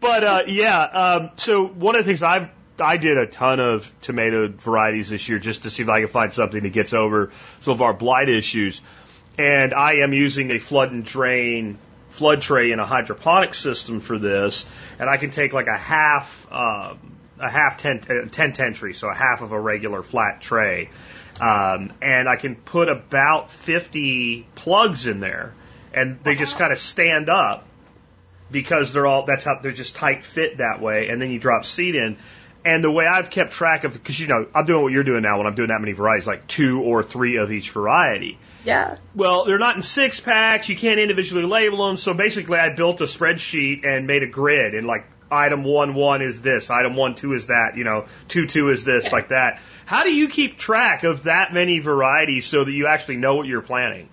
but 0.00 0.24
uh, 0.24 0.42
yeah, 0.48 0.82
um, 0.82 1.30
so 1.36 1.66
one 1.66 1.96
of 1.96 2.04
the 2.04 2.06
things 2.06 2.22
I've 2.22 2.50
I 2.78 2.98
did 2.98 3.16
a 3.16 3.26
ton 3.26 3.58
of 3.58 3.90
tomato 4.02 4.48
varieties 4.48 5.08
this 5.08 5.28
year 5.30 5.38
just 5.38 5.62
to 5.62 5.70
see 5.70 5.82
if 5.82 5.88
I 5.88 6.02
could 6.02 6.10
find 6.10 6.32
something 6.32 6.62
that 6.62 6.72
gets 6.72 6.92
over 6.92 7.30
some 7.60 7.72
of 7.72 7.80
our 7.80 7.94
blight 7.94 8.28
issues. 8.28 8.82
And 9.38 9.72
I 9.72 9.96
am 9.96 10.12
using 10.12 10.50
a 10.50 10.58
flood 10.58 10.92
and 10.92 11.04
drain 11.04 11.78
flood 12.10 12.42
tray 12.42 12.70
in 12.70 12.80
a 12.80 12.84
hydroponic 12.84 13.54
system 13.54 13.98
for 14.00 14.18
this, 14.18 14.66
and 14.98 15.08
I 15.08 15.16
can 15.16 15.30
take 15.30 15.54
like 15.54 15.68
a 15.68 15.78
half, 15.78 16.46
uh, 16.50 16.94
a 17.42 17.50
half 17.50 17.78
10, 17.78 18.00
uh, 18.08 18.28
10 18.30 18.52
10 18.52 18.72
tree, 18.72 18.92
so 18.92 19.08
a 19.08 19.14
half 19.14 19.42
of 19.42 19.52
a 19.52 19.60
regular 19.60 20.02
flat 20.02 20.40
tray. 20.40 20.90
Um, 21.40 21.92
and 22.00 22.28
I 22.28 22.36
can 22.36 22.54
put 22.54 22.88
about 22.88 23.50
50 23.50 24.46
plugs 24.54 25.06
in 25.06 25.20
there, 25.20 25.54
and 25.92 26.22
they 26.22 26.34
just 26.34 26.56
kind 26.56 26.72
of 26.72 26.78
stand 26.78 27.28
up 27.28 27.66
because 28.50 28.92
they're 28.92 29.06
all, 29.06 29.24
that's 29.24 29.44
how, 29.44 29.58
they're 29.60 29.72
just 29.72 29.96
tight 29.96 30.24
fit 30.24 30.58
that 30.58 30.80
way, 30.80 31.08
and 31.08 31.20
then 31.20 31.30
you 31.30 31.38
drop 31.38 31.64
seed 31.64 31.94
in. 31.94 32.16
And 32.64 32.84
the 32.84 32.90
way 32.92 33.06
I've 33.06 33.30
kept 33.30 33.50
track 33.50 33.82
of, 33.82 33.94
because 33.94 34.20
you 34.20 34.28
know, 34.28 34.46
I'm 34.54 34.66
doing 34.66 34.84
what 34.84 34.92
you're 34.92 35.02
doing 35.02 35.22
now 35.22 35.38
when 35.38 35.48
I'm 35.48 35.56
doing 35.56 35.70
that 35.70 35.80
many 35.80 35.92
varieties, 35.92 36.28
like 36.28 36.46
two 36.46 36.80
or 36.80 37.02
three 37.02 37.38
of 37.38 37.50
each 37.50 37.72
variety. 37.72 38.38
Yeah. 38.64 38.98
Well, 39.16 39.46
they're 39.46 39.58
not 39.58 39.74
in 39.74 39.82
six 39.82 40.20
packs. 40.20 40.68
You 40.68 40.76
can't 40.76 41.00
individually 41.00 41.44
label 41.44 41.88
them. 41.88 41.96
So 41.96 42.14
basically, 42.14 42.58
I 42.58 42.72
built 42.72 43.00
a 43.00 43.04
spreadsheet 43.04 43.84
and 43.84 44.06
made 44.06 44.22
a 44.22 44.28
grid, 44.28 44.76
and 44.76 44.86
like 44.86 45.06
item 45.32 45.64
one 45.64 45.94
one 45.94 46.22
is 46.22 46.42
this, 46.42 46.70
item 46.70 46.94
one 46.94 47.14
two 47.14 47.32
is 47.32 47.48
that, 47.48 47.72
you 47.76 47.84
know, 47.84 48.06
two 48.28 48.46
two 48.46 48.68
is 48.68 48.84
this, 48.84 49.10
like 49.10 49.28
that. 49.28 49.60
How 49.86 50.04
do 50.04 50.12
you 50.12 50.28
keep 50.28 50.58
track 50.58 51.04
of 51.04 51.24
that 51.24 51.52
many 51.52 51.80
varieties 51.80 52.46
so 52.46 52.64
that 52.64 52.72
you 52.72 52.86
actually 52.86 53.16
know 53.16 53.34
what 53.36 53.46
you're 53.46 53.62
planting? 53.62 54.08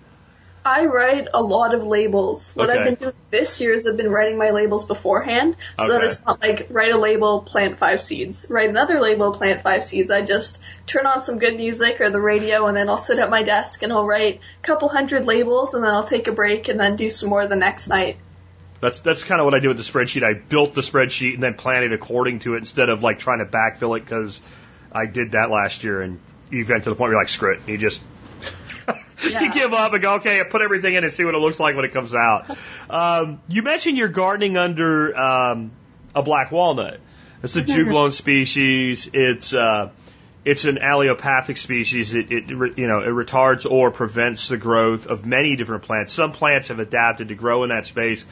I 0.64 0.84
write 0.84 1.26
a 1.32 1.42
lot 1.42 1.74
of 1.74 1.84
labels. 1.84 2.54
What 2.54 2.68
Okay. 2.68 2.78
I've 2.78 2.84
been 2.84 2.94
doing 2.96 3.14
this 3.30 3.60
year 3.62 3.72
is 3.72 3.86
I've 3.86 3.96
been 3.96 4.10
writing 4.10 4.36
my 4.36 4.50
labels 4.50 4.84
beforehand, 4.84 5.56
so 5.78 5.88
that 5.88 6.04
it's 6.04 6.22
not 6.24 6.38
like 6.42 6.66
write 6.68 6.92
a 6.92 6.98
label, 6.98 7.40
plant 7.40 7.78
five 7.78 8.02
seeds, 8.02 8.46
write 8.50 8.68
another 8.68 9.00
label, 9.00 9.32
plant 9.32 9.62
five 9.62 9.82
seeds. 9.82 10.10
I 10.10 10.22
just 10.22 10.60
turn 10.86 11.06
on 11.06 11.22
some 11.22 11.38
good 11.38 11.56
music 11.56 12.00
or 12.02 12.10
the 12.10 12.20
radio, 12.20 12.66
and 12.66 12.76
then 12.76 12.90
I'll 12.90 12.98
sit 12.98 13.18
at 13.18 13.30
my 13.30 13.42
desk 13.42 13.82
and 13.82 13.90
I'll 13.90 14.06
write 14.06 14.40
a 14.62 14.66
couple 14.66 14.90
hundred 14.90 15.24
labels, 15.24 15.72
and 15.72 15.82
then 15.82 15.90
I'll 15.90 16.06
take 16.06 16.28
a 16.28 16.32
break 16.32 16.68
and 16.68 16.78
then 16.78 16.96
do 16.96 17.08
some 17.08 17.30
more 17.30 17.46
the 17.46 17.56
next 17.56 17.88
night. 17.88 18.18
That's 18.80 19.00
that's 19.00 19.24
kind 19.24 19.40
of 19.40 19.44
what 19.44 19.54
I 19.54 19.58
did 19.58 19.68
with 19.68 19.76
the 19.76 19.82
spreadsheet. 19.82 20.22
I 20.22 20.34
built 20.34 20.74
the 20.74 20.80
spreadsheet 20.80 21.34
and 21.34 21.42
then 21.42 21.54
planned 21.54 21.84
it 21.84 21.92
according 21.92 22.40
to 22.40 22.54
it 22.54 22.58
instead 22.58 22.88
of 22.88 23.02
like 23.02 23.18
trying 23.18 23.40
to 23.40 23.44
backfill 23.44 23.96
it 23.96 24.04
because 24.04 24.40
I 24.90 25.06
did 25.06 25.32
that 25.32 25.50
last 25.50 25.84
year 25.84 26.00
and 26.00 26.18
you 26.50 26.64
get 26.64 26.84
to 26.84 26.90
the 26.90 26.96
point 26.96 27.00
where 27.00 27.12
you're 27.12 27.20
like, 27.20 27.28
screw 27.28 27.54
it. 27.54 27.60
You 27.66 27.76
just 27.76 28.00
you 29.22 29.52
give 29.52 29.72
up 29.74 29.92
and 29.92 30.02
go, 30.02 30.14
okay, 30.14 30.40
I 30.40 30.44
put 30.44 30.62
everything 30.62 30.94
in 30.94 31.04
and 31.04 31.12
see 31.12 31.24
what 31.24 31.34
it 31.34 31.38
looks 31.38 31.60
like 31.60 31.76
when 31.76 31.84
it 31.84 31.92
comes 31.92 32.14
out. 32.14 32.56
Um, 32.90 33.40
you 33.46 33.62
mentioned 33.62 33.96
you're 33.96 34.08
gardening 34.08 34.56
under 34.56 35.16
um, 35.16 35.70
a 36.12 36.24
black 36.24 36.50
walnut. 36.50 36.98
It's 37.40 37.54
a 37.54 37.62
juglone 37.62 38.12
species. 38.12 39.08
It's 39.12 39.54
uh, 39.54 39.90
it's 40.44 40.64
an 40.64 40.78
allelopathic 40.78 41.56
species. 41.56 42.14
It, 42.16 42.32
it 42.32 42.48
you 42.48 42.88
know 42.88 42.98
it 42.98 43.10
retards 43.10 43.70
or 43.70 43.92
prevents 43.92 44.48
the 44.48 44.56
growth 44.56 45.06
of 45.06 45.24
many 45.24 45.54
different 45.54 45.84
plants. 45.84 46.12
Some 46.12 46.32
plants 46.32 46.66
have 46.66 46.80
adapted 46.80 47.28
to 47.28 47.36
grow 47.36 47.62
in 47.62 47.68
that 47.68 47.86
space. 47.86 48.26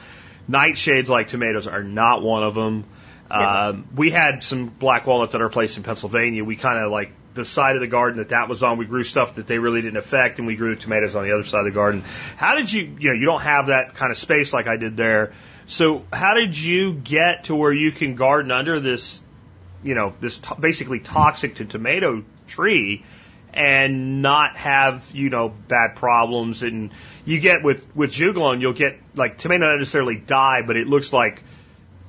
Nightshades 0.49 1.09
like 1.09 1.27
tomatoes 1.27 1.67
are 1.67 1.83
not 1.83 2.21
one 2.21 2.43
of 2.43 2.55
them. 2.55 2.85
Um, 3.29 3.87
we 3.95 4.09
had 4.09 4.43
some 4.43 4.67
black 4.67 5.05
walnuts 5.05 5.35
at 5.35 5.41
our 5.41 5.49
place 5.49 5.77
in 5.77 5.83
Pennsylvania. 5.83 6.43
We 6.43 6.55
kind 6.55 6.83
of 6.83 6.91
like 6.91 7.11
the 7.35 7.45
side 7.45 7.75
of 7.75 7.81
the 7.81 7.87
garden 7.87 8.17
that 8.17 8.29
that 8.29 8.49
was 8.49 8.63
on. 8.63 8.77
We 8.77 8.85
grew 8.85 9.03
stuff 9.03 9.35
that 9.35 9.45
they 9.45 9.59
really 9.59 9.81
didn't 9.81 9.97
affect, 9.97 10.39
and 10.39 10.47
we 10.47 10.55
grew 10.55 10.75
tomatoes 10.75 11.15
on 11.15 11.23
the 11.23 11.33
other 11.33 11.43
side 11.43 11.59
of 11.59 11.65
the 11.65 11.71
garden. 11.71 12.03
How 12.37 12.55
did 12.55 12.71
you, 12.71 12.95
you 12.99 13.09
know, 13.09 13.15
you 13.15 13.25
don't 13.25 13.43
have 13.43 13.67
that 13.67 13.93
kind 13.93 14.11
of 14.11 14.17
space 14.17 14.51
like 14.51 14.67
I 14.67 14.77
did 14.77 14.97
there. 14.97 15.33
So 15.67 16.03
how 16.11 16.33
did 16.33 16.57
you 16.57 16.93
get 16.93 17.43
to 17.45 17.55
where 17.55 17.71
you 17.71 17.91
can 17.91 18.15
garden 18.15 18.51
under 18.51 18.79
this, 18.79 19.21
you 19.83 19.93
know, 19.93 20.15
this 20.19 20.39
to- 20.39 20.55
basically 20.55 20.99
toxic 20.99 21.55
to 21.55 21.65
tomato 21.65 22.23
tree? 22.47 23.03
And 23.53 24.21
not 24.21 24.57
have 24.57 25.11
you 25.13 25.29
know 25.29 25.49
bad 25.49 25.95
problems. 25.95 26.63
And 26.63 26.91
you 27.25 27.39
get 27.39 27.63
with 27.63 27.85
with 27.95 28.11
juglone 28.11 28.61
you'll 28.61 28.73
get 28.73 28.99
like 29.15 29.37
tomato 29.37 29.65
not 29.65 29.77
necessarily 29.77 30.15
die 30.15 30.61
but 30.65 30.77
it 30.77 30.87
looks 30.87 31.13
like 31.13 31.43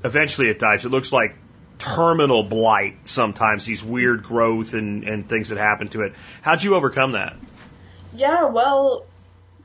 eventually 0.04 0.48
it 0.48 0.58
dies. 0.58 0.84
It 0.84 0.90
looks 0.90 1.12
like 1.12 1.36
terminal 1.78 2.42
blight 2.42 3.08
sometimes 3.08 3.64
these 3.64 3.82
weird 3.82 4.22
growth 4.22 4.74
and 4.74 5.04
and 5.04 5.28
things 5.28 5.48
that 5.48 5.58
happen 5.58 5.88
to 5.88 6.02
it. 6.02 6.14
How'd 6.42 6.62
you 6.62 6.74
overcome 6.74 7.12
that? 7.12 7.36
Yeah, 8.14 8.46
well, 8.46 9.06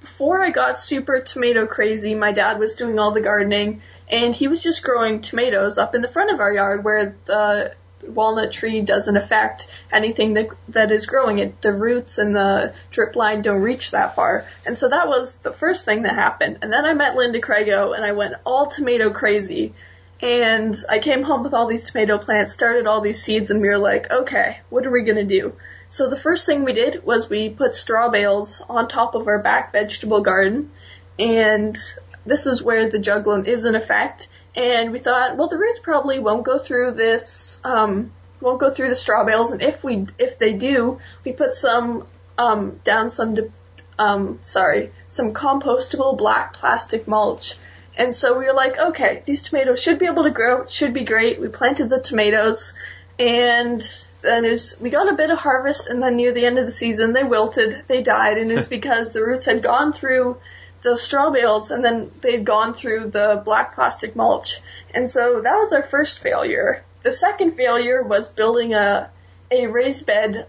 before 0.01 0.41
I 0.41 0.51
got 0.51 0.77
super 0.77 1.19
tomato 1.19 1.65
crazy, 1.65 2.15
my 2.15 2.31
dad 2.31 2.59
was 2.59 2.75
doing 2.75 2.99
all 2.99 3.11
the 3.11 3.21
gardening, 3.21 3.81
and 4.09 4.35
he 4.35 4.47
was 4.47 4.61
just 4.61 4.83
growing 4.83 5.21
tomatoes 5.21 5.77
up 5.77 5.95
in 5.95 6.01
the 6.01 6.07
front 6.07 6.31
of 6.31 6.39
our 6.39 6.53
yard 6.53 6.83
where 6.83 7.15
the 7.25 7.73
walnut 8.07 8.51
tree 8.51 8.81
doesn't 8.81 9.17
affect 9.17 9.67
anything 9.91 10.33
that 10.35 10.47
that 10.69 10.91
is 10.91 11.05
growing 11.05 11.39
it. 11.39 11.61
The 11.61 11.73
roots 11.73 12.17
and 12.17 12.35
the 12.35 12.73
drip 12.91 13.15
line 13.15 13.41
don't 13.41 13.61
reach 13.61 13.91
that 13.91 14.15
far. 14.15 14.45
And 14.65 14.77
so 14.77 14.89
that 14.89 15.07
was 15.07 15.37
the 15.37 15.53
first 15.53 15.85
thing 15.85 16.03
that 16.03 16.15
happened. 16.15 16.59
And 16.61 16.71
then 16.71 16.85
I 16.85 16.93
met 16.93 17.15
Linda 17.15 17.41
Crago 17.41 17.95
and 17.95 18.05
I 18.05 18.11
went 18.11 18.35
all 18.45 18.67
tomato 18.67 19.11
crazy. 19.11 19.73
And 20.21 20.75
I 20.89 20.99
came 20.99 21.23
home 21.23 21.43
with 21.43 21.53
all 21.53 21.67
these 21.67 21.89
tomato 21.89 22.17
plants, 22.17 22.53
started 22.53 22.87
all 22.87 23.01
these 23.01 23.21
seeds, 23.21 23.51
and 23.51 23.61
we 23.61 23.67
were 23.67 23.77
like, 23.77 24.09
okay, 24.09 24.59
what 24.69 24.85
are 24.85 24.91
we 24.91 25.03
gonna 25.03 25.25
do? 25.25 25.53
So 25.89 26.09
the 26.09 26.17
first 26.17 26.45
thing 26.45 26.63
we 26.63 26.73
did 26.73 27.03
was 27.03 27.29
we 27.29 27.49
put 27.49 27.75
straw 27.75 28.09
bales 28.09 28.61
on 28.69 28.87
top 28.87 29.13
of 29.15 29.27
our 29.27 29.39
back 29.39 29.73
vegetable 29.73 30.21
garden, 30.21 30.71
and 31.19 31.77
this 32.25 32.47
is 32.47 32.63
where 32.63 32.89
the 32.89 32.97
juglone 32.97 33.45
is 33.45 33.65
in 33.65 33.75
effect. 33.75 34.27
And 34.55 34.91
we 34.91 34.99
thought, 34.99 35.35
well, 35.35 35.49
the 35.49 35.57
roots 35.57 35.79
probably 35.79 36.19
won't 36.19 36.45
go 36.45 36.57
through 36.57 36.93
this, 36.93 37.59
um, 37.63 38.11
won't 38.39 38.59
go 38.59 38.69
through 38.69 38.89
the 38.89 38.95
straw 38.95 39.25
bales, 39.25 39.51
and 39.51 39.61
if 39.61 39.83
we, 39.83 40.07
if 40.17 40.39
they 40.39 40.53
do, 40.53 40.99
we 41.25 41.33
put 41.33 41.53
some, 41.53 42.07
um, 42.37 42.79
down 42.85 43.09
some, 43.09 43.35
de- 43.35 43.51
um, 43.99 44.39
sorry, 44.41 44.91
some 45.09 45.33
compostable 45.33 46.17
black 46.17 46.53
plastic 46.53 47.07
mulch. 47.07 47.55
And 47.97 48.13
so 48.13 48.37
we 48.37 48.45
were 48.45 48.53
like, 48.53 48.77
okay, 48.77 49.23
these 49.25 49.41
tomatoes 49.41 49.81
should 49.81 49.99
be 49.99 50.05
able 50.05 50.23
to 50.23 50.31
grow, 50.31 50.65
should 50.65 50.93
be 50.93 51.05
great. 51.05 51.39
We 51.39 51.47
planted 51.49 51.89
the 51.89 51.99
tomatoes, 51.99 52.73
and 53.19 53.81
then 54.21 54.45
it 54.45 54.49
was, 54.51 54.79
we 54.79 54.89
got 54.89 55.11
a 55.11 55.15
bit 55.15 55.31
of 55.31 55.37
harvest, 55.37 55.87
and 55.87 56.01
then 56.01 56.15
near 56.15 56.33
the 56.33 56.45
end 56.45 56.59
of 56.59 56.65
the 56.65 56.71
season, 56.71 57.11
they 57.11 57.23
wilted, 57.23 57.83
they 57.87 58.03
died, 58.03 58.37
and 58.37 58.51
it 58.51 58.55
was 58.55 58.67
because 58.79 59.11
the 59.11 59.23
roots 59.23 59.45
had 59.45 59.63
gone 59.63 59.91
through 59.91 60.37
the 60.85 60.95
straw 60.95 61.31
bales, 61.31 61.71
and 61.71 61.83
then 61.83 62.11
they'd 62.21 62.45
gone 62.45 62.75
through 62.75 63.09
the 63.09 63.41
black 63.43 63.73
plastic 63.73 64.15
mulch. 64.15 64.61
And 64.93 65.11
so 65.11 65.41
that 65.41 65.55
was 65.55 65.73
our 65.73 65.81
first 65.81 66.19
failure. 66.19 66.85
The 67.01 67.11
second 67.11 67.57
failure 67.57 68.03
was 68.03 68.29
building 68.29 68.75
a, 68.75 69.09
a 69.49 69.65
raised 69.65 70.05
bed 70.05 70.47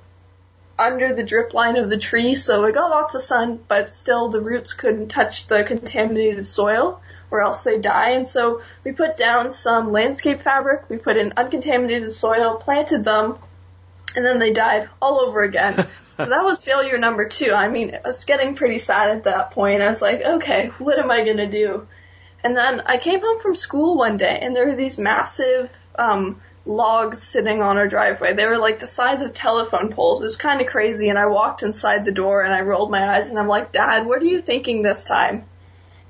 under 0.79 1.15
the 1.15 1.23
drip 1.23 1.55
line 1.55 1.77
of 1.77 1.89
the 1.89 1.97
tree, 1.97 2.35
so 2.35 2.65
it 2.65 2.75
got 2.75 2.91
lots 2.91 3.15
of 3.15 3.23
sun, 3.23 3.61
but 3.67 3.95
still 3.95 4.29
the 4.29 4.43
roots 4.43 4.75
couldn't 4.75 5.09
touch 5.09 5.47
the 5.47 5.65
contaminated 5.65 6.47
soil, 6.47 7.01
or 7.31 7.41
else 7.41 7.63
they 7.63 7.79
die. 7.79 8.11
And 8.11 8.29
so 8.29 8.61
we 8.85 8.93
put 8.93 9.17
down 9.17 9.51
some 9.51 9.91
landscape 9.91 10.43
fabric, 10.43 10.83
we 10.91 10.99
put 10.99 11.17
in 11.17 11.33
uncontaminated 11.39 12.13
soil, 12.13 12.57
planted 12.57 13.05
them, 13.05 13.39
and 14.15 14.23
then 14.23 14.39
they 14.39 14.53
died 14.53 14.91
all 15.01 15.19
over 15.19 15.43
again. 15.43 15.87
so 16.17 16.25
that 16.27 16.45
was 16.45 16.63
failure 16.63 16.99
number 16.99 17.29
two. 17.29 17.53
I 17.53 17.69
mean, 17.69 17.95
I 17.95 18.07
was 18.07 18.25
getting 18.25 18.55
pretty 18.55 18.79
sad 18.79 19.11
at 19.11 19.25
that 19.25 19.51
point. 19.51 19.83
I 19.83 19.89
was 19.89 20.01
like, 20.01 20.23
okay, 20.23 20.71
what 20.79 20.99
am 20.99 21.11
I 21.11 21.25
gonna 21.25 21.51
do? 21.51 21.87
And 22.43 22.57
then 22.57 22.81
I 22.81 22.99
came 22.99 23.21
home 23.21 23.41
from 23.41 23.55
school 23.55 23.97
one 23.97 24.17
day, 24.17 24.39
and 24.41 24.55
there 24.55 24.67
were 24.67 24.77
these 24.77 24.99
massive 24.99 25.71
um, 25.99 26.41
logs 26.65 27.23
sitting 27.23 27.61
on 27.61 27.77
our 27.77 27.89
driveway. 27.89 28.35
They 28.35 28.47
were 28.47 28.59
like 28.59 28.79
the 28.79 28.87
size 28.87 29.21
of 29.21 29.35
telephone 29.35 29.93
poles. 29.93 30.23
It 30.23 30.27
was 30.27 30.37
kind 30.37 30.61
of 30.61 30.69
crazy. 30.69 31.09
And 31.09 31.19
I 31.19 31.27
walked 31.27 31.63
inside 31.63 32.05
the 32.05 32.13
door, 32.13 32.43
and 32.43 32.55
I 32.55 32.61
rolled 32.61 32.91
my 32.91 33.17
eyes, 33.17 33.31
and 33.31 33.39
I'm 33.39 33.49
like, 33.49 33.73
Dad, 33.73 34.07
what 34.07 34.23
are 34.23 34.27
you 34.27 34.41
thinking 34.41 34.83
this 34.83 35.05
time? 35.05 35.45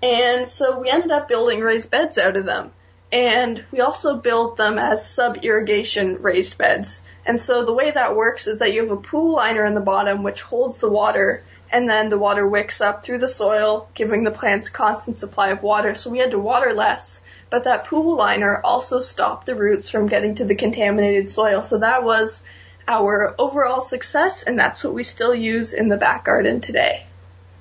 And 0.03 0.47
so 0.47 0.79
we 0.79 0.91
ended 0.91 1.11
up 1.11 1.27
building 1.27 1.61
raised 1.61 1.91
beds 1.91 2.19
out 2.19 2.37
of 2.37 2.45
them. 2.45 2.73
And 3.13 3.65
we 3.71 3.81
also 3.81 4.17
built 4.17 4.57
them 4.57 4.79
as 4.79 5.09
sub-irrigation 5.09 6.23
raised 6.23 6.59
beds. 6.59 7.03
And 7.25 7.41
so 7.41 7.65
the 7.65 7.75
way 7.75 7.91
that 7.91 8.17
works 8.17 8.47
is 8.47 8.59
that 8.59 8.73
you 8.73 8.83
have 8.83 8.91
a 8.91 9.01
pool 9.01 9.33
liner 9.33 9.65
in 9.65 9.75
the 9.75 9.81
bottom 9.81 10.23
which 10.23 10.43
holds 10.43 10.79
the 10.79 10.91
water 10.91 11.43
and 11.71 11.89
then 11.89 12.11
the 12.11 12.19
water 12.19 12.47
wicks 12.47 12.81
up 12.81 13.05
through 13.05 13.19
the 13.19 13.29
soil, 13.29 13.89
giving 13.95 14.23
the 14.23 14.31
plants 14.31 14.69
constant 14.69 15.19
supply 15.19 15.51
of 15.51 15.63
water. 15.63 15.95
So 15.95 16.11
we 16.11 16.19
had 16.19 16.31
to 16.31 16.39
water 16.39 16.73
less, 16.73 17.21
but 17.51 17.65
that 17.65 17.87
pool 17.87 18.17
liner 18.17 18.61
also 18.63 19.01
stopped 19.01 19.47
the 19.47 19.55
roots 19.55 19.89
from 19.89 20.07
getting 20.07 20.37
to 20.37 20.45
the 20.45 20.55
contaminated 20.55 21.31
soil. 21.31 21.63
So 21.63 21.79
that 21.79 22.05
was 22.05 22.43
our 22.87 23.35
overall 23.39 23.81
success 23.81 24.45
and 24.45 24.59
that's 24.59 24.85
what 24.85 24.95
we 24.95 25.03
still 25.03 25.35
use 25.35 25.73
in 25.73 25.89
the 25.89 25.97
back 25.97 26.25
garden 26.25 26.61
today. 26.61 27.07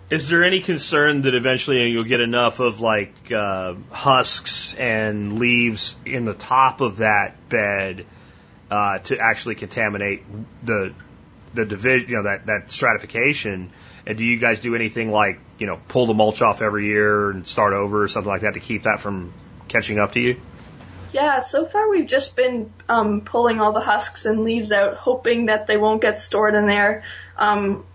Is 0.09 0.29
there 0.29 0.43
any 0.43 0.59
concern 0.59 1.23
that 1.23 1.33
eventually 1.33 1.89
you'll 1.89 2.03
get 2.03 2.21
enough 2.21 2.59
of 2.59 2.79
like 2.79 3.31
uh, 3.31 3.73
husks 3.89 4.75
and 4.75 5.39
leaves 5.39 5.95
in 6.05 6.25
the 6.25 6.35
top 6.35 6.81
of 6.81 6.97
that 6.97 7.49
bed 7.49 8.05
uh, 8.69 8.99
to 8.99 9.17
actually 9.17 9.55
contaminate 9.55 10.23
the 10.63 10.93
the 11.55 11.65
division, 11.65 12.09
you 12.09 12.15
know, 12.17 12.23
that 12.23 12.45
that 12.45 12.71
stratification? 12.71 13.71
And 14.05 14.17
do 14.17 14.25
you 14.25 14.37
guys 14.37 14.59
do 14.59 14.75
anything 14.75 15.11
like 15.11 15.39
you 15.57 15.65
know 15.65 15.79
pull 15.87 16.05
the 16.05 16.13
mulch 16.13 16.43
off 16.43 16.61
every 16.61 16.85
year 16.85 17.31
and 17.31 17.47
start 17.47 17.73
over 17.73 18.03
or 18.03 18.07
something 18.07 18.31
like 18.31 18.41
that 18.41 18.53
to 18.53 18.59
keep 18.59 18.83
that 18.83 18.99
from 18.99 19.33
catching 19.67 19.97
up 19.97 20.11
to 20.11 20.19
you? 20.19 20.39
Yeah, 21.13 21.39
so 21.39 21.65
far 21.65 21.89
we've 21.89 22.07
just 22.07 22.35
been 22.35 22.71
um, 22.89 23.21
pulling 23.21 23.59
all 23.59 23.71
the 23.71 23.79
husks 23.79 24.25
and 24.25 24.43
leaves 24.43 24.71
out, 24.71 24.97
hoping 24.97 25.47
that 25.47 25.65
they 25.65 25.77
won't 25.77 26.01
get 26.01 26.19
stored 26.19 26.53
in 26.55 26.67
there. 26.67 27.03
Um, 27.37 27.85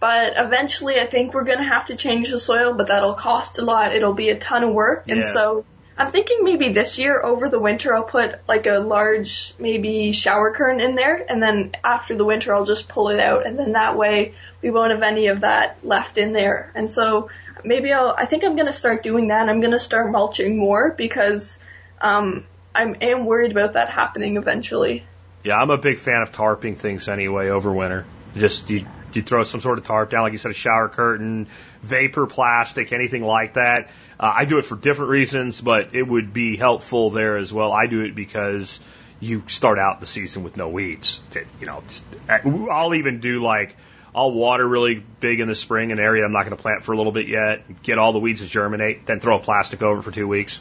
But 0.00 0.34
eventually, 0.36 1.00
I 1.00 1.06
think 1.06 1.34
we're 1.34 1.44
gonna 1.44 1.68
have 1.68 1.86
to 1.86 1.96
change 1.96 2.30
the 2.30 2.38
soil, 2.38 2.74
but 2.74 2.88
that'll 2.88 3.14
cost 3.14 3.58
a 3.58 3.62
lot. 3.62 3.94
It'll 3.94 4.14
be 4.14 4.30
a 4.30 4.38
ton 4.38 4.62
of 4.62 4.72
work, 4.72 5.04
and 5.08 5.20
Yeah. 5.20 5.26
so 5.26 5.64
I'm 5.96 6.12
thinking 6.12 6.44
maybe 6.44 6.72
this 6.72 7.00
year 7.00 7.20
over 7.20 7.48
the 7.48 7.58
winter 7.58 7.92
I'll 7.92 8.04
put 8.04 8.36
like 8.46 8.66
a 8.66 8.78
large 8.78 9.52
maybe 9.58 10.12
shower 10.12 10.52
curtain 10.52 10.80
in 10.80 10.94
there, 10.94 11.24
and 11.28 11.42
then 11.42 11.72
after 11.82 12.14
the 12.14 12.24
winter 12.24 12.54
I'll 12.54 12.64
just 12.64 12.88
pull 12.88 13.08
it 13.08 13.18
out, 13.18 13.46
and 13.46 13.58
then 13.58 13.72
that 13.72 13.96
way 13.96 14.34
we 14.62 14.70
won't 14.70 14.92
have 14.92 15.02
any 15.02 15.26
of 15.26 15.40
that 15.40 15.78
left 15.82 16.16
in 16.16 16.32
there. 16.32 16.70
And 16.76 16.88
so 16.88 17.30
maybe 17.64 17.92
I'll. 17.92 18.14
I 18.16 18.26
think 18.26 18.44
I'm 18.44 18.56
gonna 18.56 18.72
start 18.72 19.02
doing 19.02 19.28
that. 19.28 19.48
I'm 19.48 19.60
gonna 19.60 19.80
start 19.80 20.12
mulching 20.12 20.56
more 20.56 20.94
because 20.96 21.58
um, 22.00 22.44
I'm 22.72 22.96
am 23.00 23.26
worried 23.26 23.50
about 23.50 23.72
that 23.72 23.90
happening 23.90 24.36
eventually. 24.36 25.04
Yeah, 25.42 25.56
I'm 25.56 25.70
a 25.70 25.78
big 25.78 25.98
fan 25.98 26.22
of 26.22 26.30
tarping 26.30 26.76
things 26.76 27.08
anyway 27.08 27.48
over 27.48 27.72
winter. 27.72 28.04
Just 28.36 28.70
you, 28.70 28.86
you 29.18 29.22
throw 29.22 29.44
some 29.44 29.60
sort 29.60 29.78
of 29.78 29.84
tarp 29.84 30.10
down, 30.10 30.22
like 30.22 30.32
you 30.32 30.38
said, 30.38 30.50
a 30.50 30.54
shower 30.54 30.88
curtain, 30.88 31.48
vapor 31.82 32.26
plastic, 32.26 32.92
anything 32.92 33.22
like 33.22 33.54
that. 33.54 33.90
Uh, 34.18 34.32
I 34.36 34.44
do 34.46 34.58
it 34.58 34.64
for 34.64 34.76
different 34.76 35.10
reasons, 35.10 35.60
but 35.60 35.94
it 35.94 36.02
would 36.02 36.32
be 36.32 36.56
helpful 36.56 37.10
there 37.10 37.36
as 37.36 37.52
well. 37.52 37.72
I 37.72 37.86
do 37.86 38.00
it 38.02 38.14
because 38.14 38.80
you 39.20 39.42
start 39.48 39.78
out 39.78 40.00
the 40.00 40.06
season 40.06 40.42
with 40.44 40.56
no 40.56 40.68
weeds. 40.68 41.20
To, 41.30 41.44
you 41.60 41.66
know, 41.66 41.82
just, 41.86 42.04
I'll 42.28 42.94
even 42.94 43.20
do 43.20 43.42
like 43.42 43.76
I'll 44.14 44.32
water 44.32 44.66
really 44.66 45.02
big 45.20 45.40
in 45.40 45.48
the 45.48 45.54
spring, 45.54 45.92
an 45.92 45.98
area 45.98 46.24
I'm 46.24 46.32
not 46.32 46.44
going 46.44 46.56
to 46.56 46.62
plant 46.62 46.82
for 46.82 46.92
a 46.92 46.96
little 46.96 47.12
bit 47.12 47.28
yet. 47.28 47.82
Get 47.82 47.98
all 47.98 48.12
the 48.12 48.18
weeds 48.18 48.40
to 48.40 48.48
germinate, 48.48 49.06
then 49.06 49.20
throw 49.20 49.36
a 49.36 49.40
plastic 49.40 49.82
over 49.82 50.02
for 50.02 50.10
two 50.10 50.26
weeks, 50.26 50.60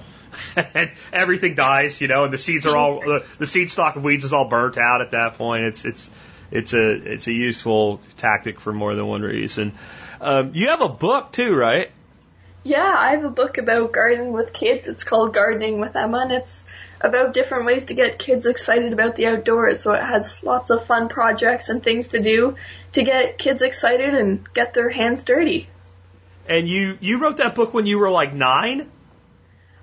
and 0.55 0.91
everything 1.13 1.55
dies. 1.55 2.01
You 2.01 2.07
know, 2.07 2.25
and 2.25 2.33
the 2.33 2.37
seeds 2.37 2.65
are 2.65 2.75
all 2.75 2.99
the, 2.99 3.25
the 3.39 3.45
seed 3.45 3.71
stock 3.71 3.95
of 3.95 4.03
weeds 4.03 4.23
is 4.23 4.33
all 4.33 4.47
burnt 4.47 4.77
out 4.77 5.01
at 5.01 5.11
that 5.11 5.35
point. 5.35 5.63
It's 5.63 5.85
it's 5.85 6.11
it's 6.51 6.73
a 6.73 6.91
it's 6.91 7.27
a 7.27 7.33
useful 7.33 7.99
tactic 8.17 8.59
for 8.59 8.73
more 8.73 8.95
than 8.95 9.07
one 9.07 9.21
reason. 9.21 9.73
Um, 10.21 10.51
you 10.53 10.69
have 10.69 10.81
a 10.81 10.89
book 10.89 11.31
too, 11.31 11.55
right? 11.55 11.91
Yeah, 12.63 12.93
I 12.97 13.11
have 13.11 13.23
a 13.23 13.29
book 13.29 13.57
about 13.57 13.93
gardening 13.93 14.33
with 14.33 14.51
kids. 14.51 14.87
It's 14.87 15.03
called 15.03 15.33
Gardening 15.33 15.79
with 15.79 15.95
Emma, 15.95 16.19
and 16.19 16.31
it's 16.31 16.65
about 16.99 17.33
different 17.33 17.65
ways 17.65 17.85
to 17.85 17.93
get 17.93 18.19
kids 18.19 18.45
excited 18.45 18.91
about 18.91 19.15
the 19.15 19.27
outdoors. 19.27 19.81
So 19.81 19.93
it 19.93 20.01
has 20.01 20.43
lots 20.43 20.69
of 20.69 20.85
fun 20.85 21.07
projects 21.07 21.69
and 21.69 21.81
things 21.81 22.09
to 22.09 22.19
do 22.19 22.55
to 22.93 23.03
get 23.03 23.37
kids 23.37 23.61
excited 23.61 24.13
and 24.13 24.51
get 24.53 24.73
their 24.73 24.89
hands 24.89 25.23
dirty. 25.23 25.69
And 26.47 26.67
you 26.67 26.97
you 26.99 27.19
wrote 27.19 27.37
that 27.37 27.55
book 27.55 27.73
when 27.73 27.85
you 27.85 27.99
were 27.99 28.09
like 28.09 28.33
nine. 28.33 28.89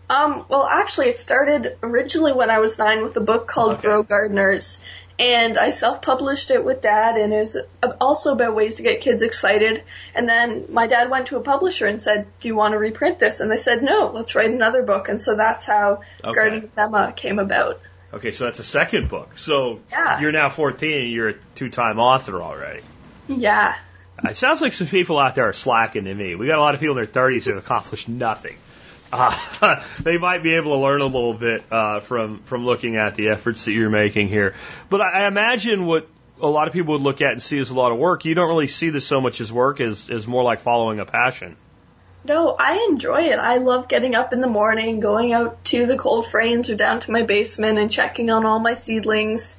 Um, 0.08 0.44
well, 0.50 0.66
actually, 0.66 1.08
it 1.08 1.16
started 1.16 1.78
originally 1.82 2.32
when 2.32 2.50
I 2.50 2.58
was 2.58 2.78
nine 2.78 3.02
with 3.02 3.16
a 3.16 3.20
book 3.20 3.48
called 3.48 3.74
Okay. 3.74 3.82
Grow 3.82 4.02
Gardeners, 4.02 4.78
and 5.18 5.58
I 5.58 5.70
self-published 5.70 6.50
it 6.50 6.64
with 6.64 6.82
dad, 6.82 7.16
and 7.16 7.32
it 7.32 7.38
was 7.38 7.56
also 8.00 8.32
about 8.32 8.54
ways 8.56 8.76
to 8.76 8.82
get 8.82 9.00
kids 9.00 9.22
excited. 9.22 9.82
And 10.14 10.28
then 10.28 10.66
my 10.70 10.86
dad 10.86 11.10
went 11.10 11.28
to 11.28 11.36
a 11.36 11.40
publisher 11.40 11.86
and 11.86 12.00
said, 12.00 12.26
"Do 12.40 12.48
you 12.48 12.56
want 12.56 12.72
to 12.72 12.78
reprint 12.78 13.18
this?" 13.18 13.40
And 13.40 13.50
they 13.50 13.56
said, 13.56 13.82
"No, 13.82 14.10
let's 14.14 14.34
write 14.34 14.50
another 14.50 14.82
book." 14.82 15.08
And 15.08 15.20
so 15.20 15.36
that's 15.36 15.64
how 15.64 16.00
Okay. 16.24 16.34
Gardening 16.34 16.62
with 16.62 16.78
Emma 16.78 17.12
came 17.16 17.38
about. 17.38 17.80
Okay, 18.12 18.30
so 18.30 18.44
that's 18.44 18.60
a 18.60 18.64
second 18.64 19.08
book. 19.08 19.38
So 19.38 19.80
Yeah. 19.90 20.20
you're 20.20 20.32
now 20.32 20.48
14 20.48 21.02
and 21.02 21.10
you're 21.10 21.30
a 21.30 21.34
two-time 21.54 21.98
author 21.98 22.42
already. 22.42 22.80
Yeah. 23.28 23.74
It 24.22 24.36
sounds 24.36 24.60
like 24.60 24.72
some 24.72 24.86
people 24.86 25.18
out 25.18 25.34
there 25.34 25.48
are 25.48 25.52
slacking 25.52 26.04
to 26.04 26.14
me. 26.14 26.34
We 26.36 26.46
got 26.46 26.58
a 26.58 26.62
lot 26.62 26.74
of 26.74 26.80
people 26.80 26.96
in 26.96 27.04
their 27.04 27.12
30s 27.12 27.44
who 27.44 27.54
have 27.54 27.64
accomplished 27.64 28.08
nothing. 28.08 28.56
Uh, 29.14 29.82
they 30.02 30.18
might 30.18 30.42
be 30.42 30.54
able 30.54 30.72
to 30.72 30.78
learn 30.82 31.00
a 31.00 31.06
little 31.06 31.34
bit 31.34 31.64
uh, 31.70 32.00
from 32.00 32.40
from 32.42 32.64
looking 32.64 32.96
at 32.96 33.14
the 33.14 33.28
efforts 33.28 33.64
that 33.64 33.72
you're 33.72 33.90
making 33.90 34.28
here. 34.28 34.54
But 34.90 35.00
I, 35.00 35.24
I 35.24 35.26
imagine 35.28 35.86
what 35.86 36.08
a 36.40 36.48
lot 36.48 36.66
of 36.66 36.72
people 36.72 36.94
would 36.94 37.02
look 37.02 37.22
at 37.22 37.30
and 37.30 37.42
see 37.42 37.58
as 37.58 37.70
a 37.70 37.74
lot 37.74 37.92
of 37.92 37.98
work. 37.98 38.24
You 38.24 38.34
don't 38.34 38.48
really 38.48 38.66
see 38.66 38.90
this 38.90 39.06
so 39.06 39.20
much 39.20 39.40
as 39.40 39.52
work 39.52 39.80
as 39.80 40.26
more 40.26 40.42
like 40.42 40.58
following 40.58 40.98
a 40.98 41.06
passion. 41.06 41.56
No, 42.24 42.56
I 42.58 42.86
enjoy 42.88 43.24
it. 43.24 43.38
I 43.38 43.58
love 43.58 43.86
getting 43.86 44.14
up 44.14 44.32
in 44.32 44.40
the 44.40 44.46
morning, 44.46 44.98
going 44.98 45.34
out 45.34 45.62
to 45.66 45.86
the 45.86 45.98
cold 45.98 46.26
frames 46.30 46.70
or 46.70 46.74
down 46.74 47.00
to 47.00 47.10
my 47.10 47.22
basement 47.22 47.78
and 47.78 47.90
checking 47.90 48.30
on 48.30 48.46
all 48.46 48.58
my 48.58 48.72
seedlings, 48.72 49.56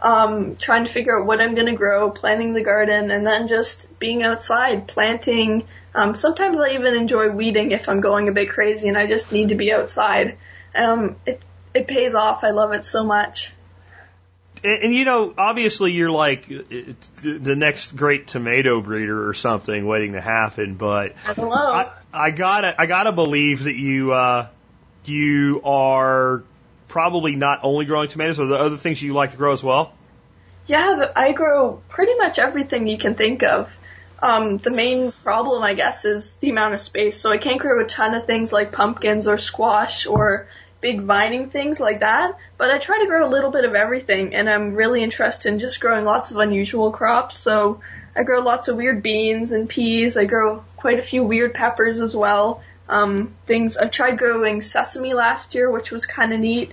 um, 0.00 0.56
trying 0.56 0.86
to 0.86 0.92
figure 0.92 1.20
out 1.20 1.26
what 1.26 1.40
I'm 1.42 1.54
going 1.54 1.66
to 1.66 1.74
grow, 1.74 2.10
planting 2.10 2.54
the 2.54 2.62
garden, 2.62 3.10
and 3.10 3.26
then 3.26 3.48
just 3.48 3.98
being 3.98 4.22
outside, 4.22 4.88
planting. 4.88 5.68
Um, 5.96 6.14
sometimes 6.14 6.60
I 6.60 6.74
even 6.74 6.94
enjoy 6.94 7.30
weeding 7.30 7.70
if 7.70 7.88
I'm 7.88 8.02
going 8.02 8.28
a 8.28 8.32
bit 8.32 8.50
crazy 8.50 8.88
and 8.88 8.98
I 8.98 9.06
just 9.06 9.32
need 9.32 9.48
to 9.48 9.54
be 9.54 9.72
outside. 9.72 10.36
Um, 10.74 11.16
it, 11.24 11.42
it 11.74 11.88
pays 11.88 12.14
off. 12.14 12.44
I 12.44 12.50
love 12.50 12.72
it 12.72 12.84
so 12.84 13.02
much. 13.02 13.52
And, 14.62 14.84
and 14.84 14.94
you 14.94 15.06
know, 15.06 15.32
obviously, 15.36 15.92
you're 15.92 16.10
like 16.10 16.50
uh, 16.50 16.62
the 17.22 17.56
next 17.56 17.96
great 17.96 18.26
tomato 18.26 18.82
breeder 18.82 19.26
or 19.26 19.32
something 19.32 19.86
waiting 19.86 20.12
to 20.12 20.20
happen. 20.20 20.74
But 20.74 21.14
I. 21.26 21.32
I, 22.12 22.26
I 22.26 22.30
gotta, 22.30 22.78
I 22.78 22.84
gotta 22.84 23.12
believe 23.12 23.64
that 23.64 23.74
you, 23.74 24.12
uh, 24.12 24.48
you 25.06 25.62
are 25.64 26.44
probably 26.88 27.36
not 27.36 27.60
only 27.62 27.86
growing 27.86 28.08
tomatoes, 28.08 28.38
or 28.38 28.46
the 28.46 28.56
other 28.56 28.76
things 28.76 29.02
you 29.02 29.14
like 29.14 29.30
to 29.30 29.36
grow 29.38 29.54
as 29.54 29.64
well. 29.64 29.94
Yeah, 30.66 31.12
I 31.16 31.32
grow 31.32 31.80
pretty 31.88 32.16
much 32.16 32.38
everything 32.38 32.86
you 32.86 32.98
can 32.98 33.14
think 33.14 33.42
of. 33.42 33.70
Um, 34.20 34.58
the 34.58 34.70
main 34.70 35.12
problem, 35.12 35.62
I 35.62 35.74
guess, 35.74 36.04
is 36.04 36.34
the 36.34 36.50
amount 36.50 36.74
of 36.74 36.80
space. 36.80 37.20
So 37.20 37.30
I 37.30 37.38
can't 37.38 37.60
grow 37.60 37.82
a 37.82 37.86
ton 37.86 38.14
of 38.14 38.26
things 38.26 38.52
like 38.52 38.72
pumpkins 38.72 39.28
or 39.28 39.38
squash 39.38 40.06
or 40.06 40.48
big 40.80 41.02
vining 41.02 41.50
things 41.50 41.80
like 41.80 42.00
that. 42.00 42.36
But 42.56 42.70
I 42.70 42.78
try 42.78 43.00
to 43.00 43.06
grow 43.06 43.26
a 43.26 43.30
little 43.30 43.50
bit 43.50 43.64
of 43.64 43.74
everything, 43.74 44.34
and 44.34 44.48
I'm 44.48 44.74
really 44.74 45.02
interested 45.02 45.52
in 45.52 45.58
just 45.58 45.80
growing 45.80 46.04
lots 46.04 46.30
of 46.30 46.38
unusual 46.38 46.92
crops. 46.92 47.38
So 47.38 47.80
I 48.14 48.22
grow 48.22 48.40
lots 48.40 48.68
of 48.68 48.76
weird 48.76 49.02
beans 49.02 49.52
and 49.52 49.68
peas. 49.68 50.16
I 50.16 50.24
grow 50.24 50.64
quite 50.76 50.98
a 50.98 51.02
few 51.02 51.22
weird 51.22 51.54
peppers 51.54 52.00
as 52.00 52.16
well. 52.16 52.62
Um, 52.88 53.34
things 53.46 53.76
I've 53.76 53.90
tried 53.90 54.16
growing 54.16 54.62
sesame 54.62 55.12
last 55.12 55.54
year, 55.54 55.70
which 55.70 55.90
was 55.90 56.06
kind 56.06 56.32
of 56.32 56.40
neat. 56.40 56.72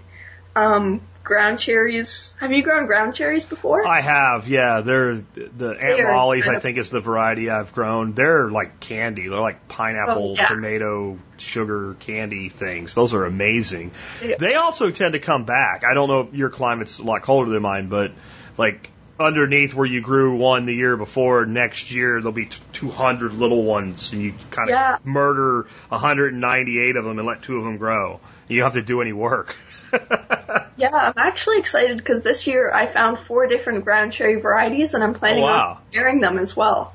Um, 0.55 1.01
ground 1.23 1.57
cherries. 1.59 2.35
Have 2.39 2.51
you 2.51 2.63
grown 2.63 2.85
ground 2.85 3.15
cherries 3.15 3.45
before? 3.45 3.87
I 3.87 4.01
have, 4.01 4.47
yeah. 4.47 4.81
They're 4.81 5.15
the 5.15 5.69
Aunt 5.69 5.79
They're 5.79 6.11
Molly's. 6.11 6.47
I 6.47 6.59
think 6.59 6.77
is 6.77 6.89
the 6.89 6.99
variety 6.99 7.49
I've 7.49 7.73
grown. 7.73 8.13
They're 8.13 8.51
like 8.51 8.79
candy. 8.79 9.27
They're 9.29 9.39
like 9.39 9.67
pineapple, 9.67 10.31
Oh, 10.31 10.35
yeah. 10.35 10.47
tomato, 10.49 11.17
sugar 11.37 11.95
candy 12.01 12.49
things. 12.49 12.93
Those 12.93 13.13
are 13.13 13.25
amazing. 13.25 13.91
Yeah. 14.23 14.35
They 14.37 14.55
also 14.55 14.91
tend 14.91 15.13
to 15.13 15.19
come 15.19 15.45
back. 15.45 15.83
I 15.89 15.93
don't 15.93 16.09
know. 16.09 16.19
If 16.21 16.33
your 16.33 16.49
climate's 16.49 16.99
a 16.99 17.03
lot 17.03 17.21
colder 17.21 17.49
than 17.49 17.61
mine, 17.61 17.87
but 17.87 18.11
like 18.57 18.89
underneath 19.19 19.73
where 19.73 19.85
you 19.85 20.01
grew 20.01 20.37
one 20.37 20.65
the 20.65 20.73
year 20.73 20.97
before, 20.97 21.45
next 21.45 21.91
year 21.91 22.19
there'll 22.19 22.33
be 22.33 22.47
t- 22.47 22.59
200 22.73 23.31
little 23.33 23.63
ones, 23.63 24.11
and 24.11 24.21
you 24.21 24.33
kind 24.51 24.69
of 24.69 24.73
Yeah. 24.73 24.97
murder 25.05 25.67
198 25.89 26.95
of 26.97 27.05
them 27.05 27.17
and 27.19 27.27
let 27.27 27.41
two 27.43 27.57
of 27.57 27.63
them 27.63 27.77
grow. 27.77 28.19
You 28.47 28.57
don't 28.59 28.65
have 28.65 28.73
to 28.73 28.81
do 28.81 29.01
any 29.01 29.13
work. 29.13 29.55
Yeah, 30.75 30.89
I'm 30.91 31.13
actually 31.17 31.59
excited 31.59 31.97
because 31.97 32.23
this 32.23 32.47
year 32.47 32.71
I 32.73 32.87
found 32.87 33.19
four 33.19 33.45
different 33.47 33.85
ground 33.85 34.11
cherry 34.11 34.41
varieties 34.41 34.95
and 34.95 35.03
I'm 35.03 35.13
planning 35.13 35.43
Oh, 35.43 35.47
wow. 35.47 35.71
on 35.73 35.81
sharing 35.93 36.19
them 36.19 36.39
as 36.39 36.55
well. 36.57 36.93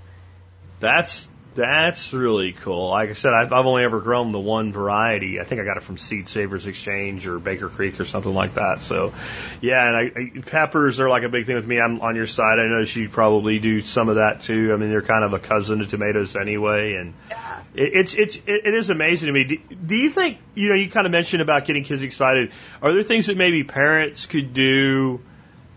That's 0.80 1.28
that's 1.59 2.12
really 2.12 2.52
cool. 2.52 2.90
Like 2.90 3.11
I 3.11 3.14
said, 3.14 3.34
I've, 3.34 3.52
I've 3.52 3.66
only 3.66 3.82
ever 3.82 4.00
grown 4.00 4.30
the 4.30 4.38
one 4.38 4.72
variety. 4.72 5.40
I 5.40 5.44
think 5.44 5.61
I 5.61 5.64
got 5.64 5.76
it 5.76 5.82
from 5.82 5.98
Seed 5.98 6.28
Savers 6.28 6.68
Exchange 6.68 7.26
or 7.26 7.40
Baker 7.40 7.68
Creek 7.68 7.98
or 7.98 8.04
something 8.04 8.32
like 8.32 8.54
that. 8.54 8.80
So, 8.80 9.12
yeah, 9.61 9.86
and 9.88 9.96
I, 9.96 10.02
I, 10.02 10.40
peppers 10.42 11.00
are 11.00 11.09
like 11.11 11.24
a 11.24 11.28
big 11.28 11.46
thing 11.46 11.56
with 11.56 11.66
me. 11.66 11.80
I'm 11.80 12.00
on 12.00 12.14
your 12.14 12.28
side. 12.28 12.61
I 12.61 12.66
know 12.68 12.80
you 12.80 13.09
probably 13.09 13.59
do 13.59 13.80
some 13.80 14.09
of 14.09 14.16
that 14.16 14.40
too. 14.40 14.72
I 14.72 14.76
mean, 14.76 14.90
they're 14.90 15.02
kind 15.02 15.24
of 15.24 15.32
a 15.32 15.40
cousin 15.40 15.80
to 15.80 15.86
tomatoes 15.86 16.36
anyway, 16.36 16.94
and 16.94 17.14
Yeah. 17.28 17.61
it, 17.74 17.90
it's 17.94 18.14
it's 18.14 18.36
it, 18.36 18.66
it 18.66 18.74
is 18.74 18.90
amazing 18.90 19.26
to 19.26 19.32
me. 19.32 19.44
Do, 19.44 19.56
do 19.74 19.96
you 19.96 20.11
think 20.11 20.38
you 20.54 20.68
know 20.68 20.76
you 20.76 20.88
kind 20.88 21.06
of 21.06 21.11
mentioned 21.11 21.42
about 21.42 21.64
getting 21.64 21.82
kids 21.82 22.02
excited? 22.02 22.52
Are 22.80 22.92
there 22.92 23.02
things 23.02 23.26
that 23.26 23.36
maybe 23.36 23.64
parents 23.64 24.26
could 24.26 24.54
do? 24.54 25.20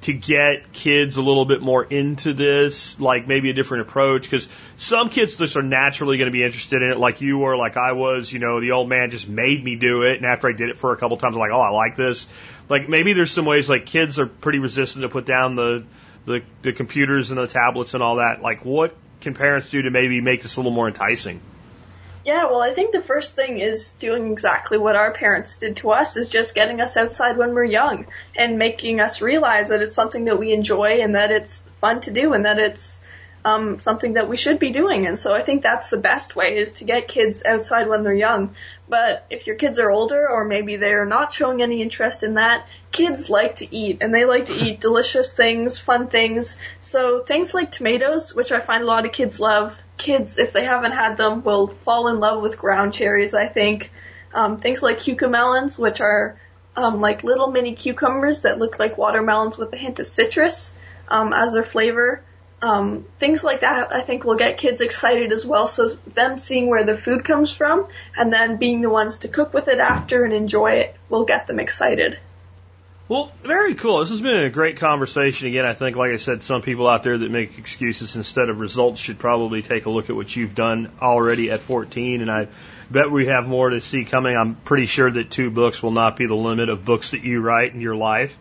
To 0.01 0.13
get 0.13 0.73
kids 0.73 1.17
a 1.17 1.21
little 1.21 1.45
bit 1.45 1.61
more 1.61 1.83
into 1.83 2.33
this, 2.33 2.99
like 2.99 3.27
maybe 3.27 3.49
a 3.49 3.53
different 3.53 3.83
approach? 3.87 4.23
Because 4.23 4.47
some 4.77 5.09
kids 5.09 5.37
just 5.37 5.55
are 5.55 5.61
naturally 5.61 6.17
going 6.17 6.27
to 6.27 6.31
be 6.31 6.43
interested 6.43 6.81
in 6.81 6.91
it, 6.91 6.97
like 6.97 7.21
you 7.21 7.37
were, 7.37 7.55
like 7.55 7.77
I 7.77 7.91
was. 7.93 8.31
You 8.31 8.39
know, 8.39 8.59
the 8.59 8.71
old 8.71 8.89
man 8.89 9.11
just 9.11 9.27
made 9.27 9.63
me 9.63 9.75
do 9.75 10.03
it, 10.03 10.17
and 10.17 10.25
after 10.25 10.47
I 10.49 10.53
did 10.53 10.69
it 10.69 10.77
for 10.77 10.93
a 10.93 10.97
couple 10.97 11.17
times, 11.17 11.35
I'm 11.35 11.39
like, 11.39 11.51
oh, 11.51 11.61
I 11.61 11.69
like 11.69 11.95
this. 11.95 12.27
Like 12.69 12.89
maybe 12.89 13.13
there's 13.13 13.31
some 13.31 13.45
ways 13.45 13.69
like 13.69 13.85
kids 13.85 14.19
are 14.19 14.27
pretty 14.27 14.59
resistant 14.59 15.03
to 15.03 15.09
put 15.09 15.25
down 15.25 15.55
the 15.55 15.83
the, 16.25 16.43
the 16.61 16.73
computers 16.73 17.31
and 17.31 17.39
the 17.39 17.47
tablets 17.47 17.93
and 17.93 18.03
all 18.03 18.17
that. 18.17 18.41
Like, 18.41 18.63
what 18.63 18.95
can 19.21 19.33
parents 19.33 19.69
do 19.69 19.81
to 19.83 19.89
maybe 19.89 20.21
make 20.21 20.41
this 20.41 20.55
a 20.55 20.59
little 20.59 20.71
more 20.71 20.87
enticing? 20.87 21.41
Yeah, 22.23 22.45
well, 22.45 22.61
I 22.61 22.73
think 22.73 22.91
the 22.91 23.01
first 23.01 23.35
thing 23.35 23.59
is 23.59 23.93
doing 23.93 24.31
exactly 24.31 24.77
what 24.77 24.95
our 24.95 25.11
parents 25.11 25.57
did 25.57 25.77
to 25.77 25.91
us 25.91 26.17
is 26.17 26.29
just 26.29 26.53
getting 26.53 26.79
us 26.79 26.95
outside 26.95 27.35
when 27.35 27.55
we're 27.55 27.63
young 27.63 28.05
and 28.35 28.59
making 28.59 28.99
us 28.99 29.21
realize 29.21 29.69
that 29.69 29.81
it's 29.81 29.95
something 29.95 30.25
that 30.25 30.37
we 30.37 30.53
enjoy 30.53 31.01
and 31.01 31.15
that 31.15 31.31
it's 31.31 31.63
fun 31.79 31.99
to 32.01 32.11
do 32.11 32.33
and 32.33 32.45
that 32.45 32.59
it's 32.59 33.01
um, 33.43 33.79
something 33.79 34.13
that 34.13 34.29
we 34.29 34.37
should 34.37 34.59
be 34.59 34.71
doing. 34.71 35.07
And 35.07 35.17
so 35.17 35.33
I 35.33 35.41
think 35.41 35.63
that's 35.63 35.89
the 35.89 35.97
best 35.97 36.35
way 36.35 36.57
is 36.57 36.73
to 36.73 36.83
get 36.83 37.07
kids 37.07 37.43
outside 37.43 37.87
when 37.87 38.03
they're 38.03 38.13
young. 38.13 38.55
But 38.87 39.25
if 39.29 39.47
your 39.47 39.55
kids 39.55 39.79
are 39.79 39.89
older 39.89 40.29
or 40.29 40.45
maybe 40.45 40.75
they're 40.75 41.05
not 41.05 41.33
showing 41.33 41.61
any 41.61 41.81
interest 41.81 42.21
in 42.23 42.35
that, 42.35 42.67
kids 42.91 43.29
like 43.31 43.57
to 43.57 43.75
eat 43.75 43.99
and 44.01 44.13
they 44.13 44.25
like 44.25 44.45
to 44.45 44.53
eat 44.53 44.79
delicious 44.79 45.33
things, 45.33 45.79
fun 45.79 46.07
things. 46.07 46.57
So 46.81 47.23
things 47.23 47.53
like 47.55 47.71
tomatoes, 47.71 48.35
which 48.35 48.51
I 48.51 48.59
find 48.59 48.83
a 48.83 48.87
lot 48.87 49.05
of 49.05 49.11
kids 49.11 49.39
love, 49.39 49.75
kids, 50.01 50.37
if 50.37 50.51
they 50.51 50.65
haven't 50.65 50.91
had 50.91 51.15
them, 51.15 51.43
will 51.43 51.67
fall 51.67 52.09
in 52.09 52.19
love 52.19 52.41
with 52.41 52.57
ground 52.57 52.93
cherries, 52.93 53.33
I 53.33 53.47
think. 53.47 53.89
Um, 54.33 54.57
things 54.57 54.83
like 54.83 54.99
cucamelons, 54.99 55.79
which 55.79 56.01
are 56.01 56.37
um, 56.75 56.99
like 56.99 57.23
little 57.23 57.51
mini 57.51 57.75
cucumbers 57.75 58.41
that 58.41 58.59
look 58.59 58.79
like 58.79 58.97
watermelons 58.97 59.57
with 59.57 59.71
a 59.73 59.77
hint 59.77 59.99
of 59.99 60.07
citrus 60.07 60.73
um, 61.07 61.33
as 61.33 61.53
their 61.53 61.63
flavor. 61.63 62.23
Um, 62.61 63.05
things 63.19 63.43
like 63.43 63.61
that, 63.61 63.93
I 63.93 64.01
think, 64.01 64.23
will 64.23 64.37
get 64.37 64.57
kids 64.57 64.81
excited 64.81 65.31
as 65.31 65.45
well. 65.45 65.67
So 65.67 65.97
them 66.13 66.37
seeing 66.37 66.67
where 66.67 66.85
their 66.85 66.97
food 66.97 67.23
comes 67.25 67.51
from 67.51 67.87
and 68.15 68.31
then 68.31 68.57
being 68.57 68.81
the 68.81 68.89
ones 68.89 69.17
to 69.17 69.27
cook 69.27 69.53
with 69.53 69.67
it 69.67 69.79
after 69.79 70.23
and 70.23 70.33
enjoy 70.33 70.73
it 70.73 70.95
will 71.09 71.25
get 71.25 71.47
them 71.47 71.59
excited. 71.59 72.19
Well, 73.11 73.29
very 73.43 73.75
cool. 73.75 73.99
This 73.99 74.09
has 74.11 74.21
been 74.21 74.37
a 74.37 74.49
great 74.49 74.77
conversation. 74.77 75.49
Again, 75.49 75.65
I 75.65 75.73
think, 75.73 75.97
like 75.97 76.11
I 76.11 76.15
said, 76.15 76.43
some 76.43 76.61
people 76.61 76.87
out 76.87 77.03
there 77.03 77.17
that 77.17 77.29
make 77.29 77.57
excuses 77.59 78.15
instead 78.15 78.47
of 78.47 78.61
results 78.61 79.01
should 79.01 79.19
probably 79.19 79.61
take 79.61 79.85
a 79.85 79.89
look 79.89 80.09
at 80.09 80.15
what 80.15 80.33
you've 80.33 80.55
done 80.55 80.89
already 81.01 81.51
at 81.51 81.59
14. 81.59 82.21
And 82.21 82.31
I 82.31 82.47
bet 82.89 83.11
we 83.11 83.25
have 83.25 83.49
more 83.49 83.69
to 83.71 83.81
see 83.81 84.05
coming. 84.05 84.37
I'm 84.37 84.55
pretty 84.55 84.85
sure 84.85 85.11
that 85.11 85.29
two 85.29 85.51
books 85.51 85.83
will 85.83 85.91
not 85.91 86.15
be 86.15 86.25
the 86.25 86.37
limit 86.37 86.69
of 86.69 86.85
books 86.85 87.11
that 87.11 87.21
you 87.21 87.41
write 87.41 87.73
in 87.73 87.81
your 87.81 87.97
life. 87.97 88.39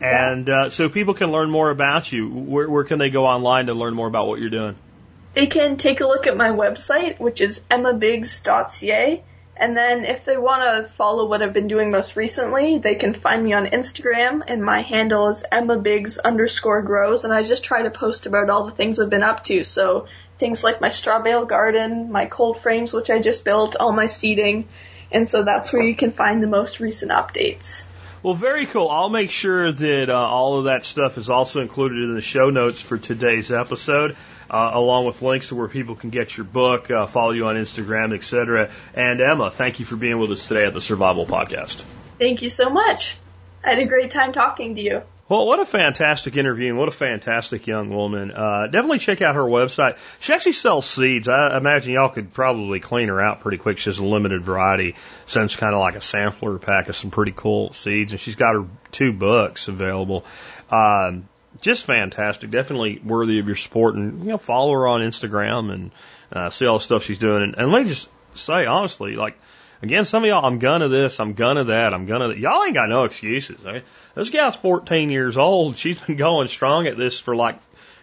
And 0.00 0.48
uh, 0.48 0.70
so 0.70 0.88
people 0.88 1.14
can 1.14 1.32
learn 1.32 1.50
more 1.50 1.70
about 1.70 2.12
you. 2.12 2.28
Where, 2.28 2.70
where 2.70 2.84
can 2.84 3.00
they 3.00 3.10
go 3.10 3.26
online 3.26 3.66
to 3.66 3.74
learn 3.74 3.94
more 3.94 4.06
about 4.06 4.28
what 4.28 4.38
you're 4.38 4.50
doing? 4.50 4.76
They 5.34 5.46
can 5.46 5.78
take 5.78 6.00
a 6.00 6.06
look 6.06 6.28
at 6.28 6.36
my 6.36 6.50
website, 6.50 7.18
which 7.18 7.40
is 7.40 7.60
emmabiggs.ca. 7.68 9.24
And 9.56 9.76
then 9.76 10.04
if 10.04 10.24
they 10.24 10.36
want 10.36 10.62
to 10.62 10.90
follow 10.92 11.28
what 11.28 11.42
I've 11.42 11.52
been 11.52 11.68
doing 11.68 11.90
most 11.90 12.16
recently, 12.16 12.78
they 12.78 12.94
can 12.94 13.12
find 13.12 13.44
me 13.44 13.52
on 13.52 13.66
Instagram 13.66 14.42
and 14.46 14.64
my 14.64 14.82
handle 14.82 15.28
is 15.28 15.44
emmabiggs 15.52 16.18
underscore 16.24 16.82
grows 16.82 17.24
and 17.24 17.32
I 17.32 17.42
just 17.42 17.62
try 17.62 17.82
to 17.82 17.90
post 17.90 18.26
about 18.26 18.48
all 18.48 18.64
the 18.66 18.72
things 18.72 18.98
I've 18.98 19.10
been 19.10 19.22
up 19.22 19.44
to. 19.44 19.62
So 19.64 20.06
things 20.38 20.64
like 20.64 20.80
my 20.80 20.88
straw 20.88 21.22
bale 21.22 21.44
garden, 21.44 22.10
my 22.10 22.26
cold 22.26 22.60
frames 22.60 22.92
which 22.92 23.10
I 23.10 23.20
just 23.20 23.44
built, 23.44 23.76
all 23.76 23.92
my 23.92 24.06
seeding. 24.06 24.68
And 25.12 25.28
so 25.28 25.44
that's 25.44 25.72
where 25.72 25.82
you 25.82 25.94
can 25.94 26.12
find 26.12 26.42
the 26.42 26.46
most 26.46 26.80
recent 26.80 27.12
updates. 27.12 27.84
Well, 28.22 28.34
very 28.34 28.66
cool. 28.66 28.88
I'll 28.88 29.10
make 29.10 29.30
sure 29.30 29.70
that 29.72 30.08
uh, 30.08 30.14
all 30.14 30.58
of 30.58 30.64
that 30.64 30.84
stuff 30.84 31.18
is 31.18 31.28
also 31.28 31.60
included 31.60 31.98
in 32.04 32.14
the 32.14 32.20
show 32.20 32.50
notes 32.50 32.80
for 32.80 32.96
today's 32.96 33.50
episode, 33.50 34.16
uh, 34.52 34.70
along 34.74 35.06
with 35.06 35.22
links 35.22 35.48
to 35.48 35.56
where 35.56 35.68
people 35.68 35.96
can 35.96 36.10
get 36.10 36.36
your 36.36 36.44
book, 36.44 36.90
uh, 36.90 37.06
follow 37.06 37.30
you 37.32 37.46
on 37.46 37.56
Instagram, 37.56 38.14
etc. 38.14 38.70
And 38.94 39.20
Emma, 39.20 39.50
thank 39.50 39.80
you 39.80 39.86
for 39.86 39.96
being 39.96 40.18
with 40.18 40.30
us 40.30 40.46
today 40.46 40.66
at 40.66 40.74
the 40.74 40.80
Survival 40.80 41.26
Podcast. 41.26 41.82
Thank 42.18 42.42
you 42.42 42.48
so 42.48 42.70
much. 42.70 43.16
I 43.64 43.70
had 43.70 43.78
a 43.78 43.86
great 43.86 44.10
time 44.10 44.32
talking 44.32 44.74
to 44.74 44.80
you. 44.80 45.02
Well, 45.28 45.46
what 45.46 45.60
a 45.60 45.64
fantastic 45.64 46.36
interview 46.36 46.68
and 46.68 46.78
what 46.78 46.88
a 46.88 46.92
fantastic 46.92 47.66
young 47.66 47.88
woman. 47.88 48.32
Uh, 48.32 48.66
definitely 48.66 48.98
check 48.98 49.22
out 49.22 49.36
her 49.36 49.42
website. 49.44 49.96
She 50.20 50.34
actually 50.34 50.52
sells 50.52 50.84
seeds. 50.84 51.26
I 51.26 51.56
imagine 51.56 51.94
y'all 51.94 52.10
could 52.10 52.34
probably 52.34 52.80
clean 52.80 53.08
her 53.08 53.18
out 53.18 53.40
pretty 53.40 53.56
quick. 53.56 53.78
She 53.78 53.88
has 53.88 53.98
a 53.98 54.04
limited 54.04 54.42
variety, 54.42 54.94
sends 55.24 55.56
kind 55.56 55.74
of 55.74 55.80
like 55.80 55.94
a 55.94 56.02
sampler 56.02 56.58
pack 56.58 56.90
of 56.90 56.96
some 56.96 57.10
pretty 57.10 57.32
cool 57.34 57.72
seeds, 57.72 58.12
and 58.12 58.20
she's 58.20 58.36
got 58.36 58.54
her 58.54 58.66
two 58.90 59.14
books 59.14 59.68
available. 59.68 60.26
Um, 60.70 61.28
just 61.62 61.86
fantastic. 61.86 62.50
Definitely 62.50 63.00
worthy 63.02 63.38
of 63.38 63.46
your 63.46 63.56
support, 63.56 63.94
and 63.94 64.22
you 64.24 64.30
know, 64.30 64.38
follow 64.38 64.72
her 64.72 64.86
on 64.86 65.00
Instagram 65.00 65.72
and 65.72 65.90
uh, 66.30 66.50
see 66.50 66.66
all 66.66 66.78
the 66.78 66.84
stuff 66.84 67.04
she's 67.04 67.18
doing. 67.18 67.42
And, 67.42 67.54
and 67.56 67.72
let 67.72 67.84
me 67.84 67.88
just 67.88 68.10
say 68.34 68.66
honestly, 68.66 69.16
like 69.16 69.38
Again, 69.82 70.04
some 70.04 70.22
of 70.22 70.28
y'all, 70.28 70.46
I'm 70.46 70.60
gonna 70.60 70.86
this, 70.86 71.18
I'm 71.18 71.32
gonna 71.34 71.64
that, 71.64 71.92
I'm 71.92 72.06
gonna 72.06 72.28
that. 72.28 72.38
Y'all 72.38 72.64
ain't 72.64 72.74
got 72.74 72.88
no 72.88 73.02
excuses. 73.02 73.58
Right? 73.64 73.84
This 74.14 74.30
gal's 74.30 74.54
14 74.54 75.10
years 75.10 75.36
old. 75.36 75.76
She's 75.76 75.98
been 75.98 76.16
going 76.16 76.46
strong 76.46 76.86
at 76.86 76.96
this 76.96 77.18
for 77.18 77.34
like, 77.34 77.58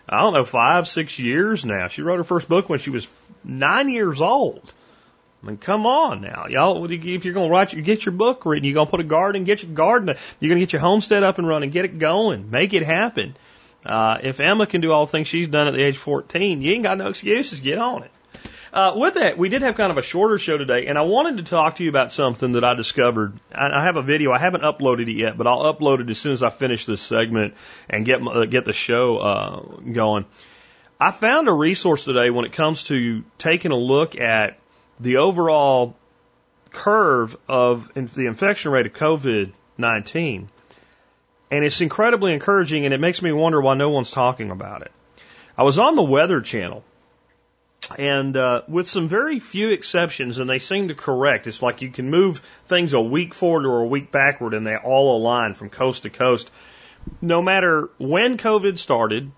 I 0.08 0.20
don't 0.20 0.34
know, 0.34 0.44
five, 0.44 0.90
six 0.90 1.18
years 1.20 1.64
now. 1.64 1.88
She 1.88 2.02
wrote 2.02 2.18
her 2.18 2.26
first 2.26 2.50
book 2.50 2.68
when 2.68 2.80
she 2.80 2.90
was 2.90 3.08
nine 3.46 3.88
years 3.88 4.20
old. 4.20 4.74
I 5.42 5.48
mean, 5.48 5.58
come 5.58 5.86
on 5.86 6.22
now, 6.22 6.48
y'all. 6.50 6.86
If 6.92 7.24
you're 7.24 7.34
gonna 7.34 7.50
write, 7.50 7.74
you 7.74 7.82
get 7.82 8.06
your 8.06 8.12
book 8.12 8.46
written. 8.46 8.66
You're 8.66 8.74
gonna 8.74 8.90
put 8.90 9.00
a 9.00 9.06
garden, 9.06 9.46
get 9.46 9.64
your 9.64 9.72
garden. 9.72 10.16
You're 10.40 10.50
gonna 10.50 10.60
get 10.60 10.74
your 10.74 10.82
homestead 10.82 11.24
up 11.24 11.38
and 11.38 11.48
running, 11.48 11.70
get 11.70 11.86
it 11.86 11.98
going, 11.98 12.52
make 12.52 12.74
it 12.74 12.84
happen. 12.84 13.36
Uh, 13.86 14.18
if 14.22 14.42
Emma 14.42 14.68
can 14.68 14.82
do 14.82 14.92
all 14.92 15.06
the 15.06 15.12
things 15.12 15.28
she's 15.28 15.48
done 15.48 15.68
at 15.68 15.74
the 15.74 15.82
age 15.82 15.96
of 15.96 16.02
14, 16.02 16.62
you 16.62 16.74
ain't 16.74 16.84
got 16.84 16.98
no 16.98 17.08
excuses. 17.08 17.62
Get 17.62 17.78
on 17.78 18.04
it. 18.04 18.12
Uh, 18.72 18.94
with 18.96 19.16
that, 19.16 19.38
we 19.38 19.50
did 19.50 19.64
have 19.64 19.76
kind 19.76 19.92
of 19.92 19.98
a 19.98 20.02
shorter 20.02 20.38
show 20.38 20.58
today, 20.58 20.86
and 20.88 20.98
I 20.98 21.02
wanted 21.02 21.38
to 21.38 21.44
talk 21.44 21.78
to 21.78 21.84
you 21.84 21.90
about 21.90 22.12
something 22.12 22.52
that 22.52 22.64
I 22.64 22.76
discovered. 22.76 23.34
I, 23.52 23.70
I 23.80 23.84
have 23.84 23.96
a 23.96 24.04
video. 24.04 24.32
I 24.32 24.38
haven't 24.38 24.62
uploaded 24.62 25.10
it 25.10 25.18
yet, 25.18 25.38
but 25.38 25.48
I'll 25.48 25.74
upload 25.74 26.02
it 26.02 26.10
as 26.10 26.20
soon 26.20 26.34
as 26.34 26.44
I 26.44 26.50
finish 26.50 26.86
this 26.86 27.02
segment 27.02 27.56
and 27.90 28.06
get 28.06 28.22
uh, 28.22 28.46
get 28.46 28.66
the 28.66 28.74
show 28.74 29.18
uh, 29.18 29.60
going. 29.92 30.26
I 31.00 31.12
found 31.12 31.48
a 31.48 31.54
resource 31.54 32.04
today 32.04 32.30
when 32.30 32.46
it 32.46 32.52
comes 32.52 32.84
to 32.86 33.24
taking 33.38 33.72
a 33.72 33.78
look 33.78 34.20
at 34.20 34.59
the 35.00 35.18
overall 35.18 35.96
curve 36.72 37.36
of 37.48 37.92
the 37.94 38.26
infection 38.26 38.72
rate 38.72 38.86
of 38.86 38.94
COVID 38.94 39.54
19. 39.78 40.50
And 41.52 41.66
it's 41.66 41.82
incredibly 41.82 42.34
encouraging, 42.34 42.86
and 42.86 42.94
it 42.94 43.00
makes 43.00 43.22
me 43.22 43.32
wonder 43.32 43.60
why 43.60 43.74
no 43.74 43.90
one's 43.90 44.12
talking 44.12 44.52
about 44.52 44.84
it. 44.84 44.92
I 45.58 45.64
was 45.64 45.80
on 45.80 45.96
the 45.96 46.04
Weather 46.04 46.42
Channel 46.42 46.84
and 47.98 48.38
uh, 48.38 48.62
with 48.68 48.88
some 48.88 49.08
very 49.08 49.40
few 49.40 49.72
exceptions, 49.72 50.38
and 50.38 50.50
they 50.50 50.60
seem 50.60 50.90
to 50.90 50.96
correct. 50.96 51.48
It's 51.48 51.62
like 51.62 51.82
you 51.82 51.90
can 51.90 52.10
move 52.10 52.42
things 52.66 52.94
a 52.94 53.02
week 53.02 53.34
forward 53.34 53.66
or 53.66 53.82
a 53.82 53.88
week 53.88 54.12
backward, 54.12 54.54
and 54.54 54.66
they 54.66 54.76
all 54.76 55.18
align 55.18 55.54
from 55.54 55.70
coast 55.70 56.04
to 56.04 56.10
coast. 56.10 56.52
No 57.22 57.42
matter 57.42 57.90
when 57.98 58.38
COVID 58.38 58.78
started, 58.78 59.32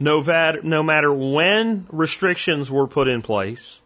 no, 0.00 0.20
no 0.62 0.82
matter 0.82 1.12
when 1.12 1.86
restrictions 1.90 2.70
were 2.70 2.88
put 2.88 3.08
in 3.08 3.22
place, 3.22 3.80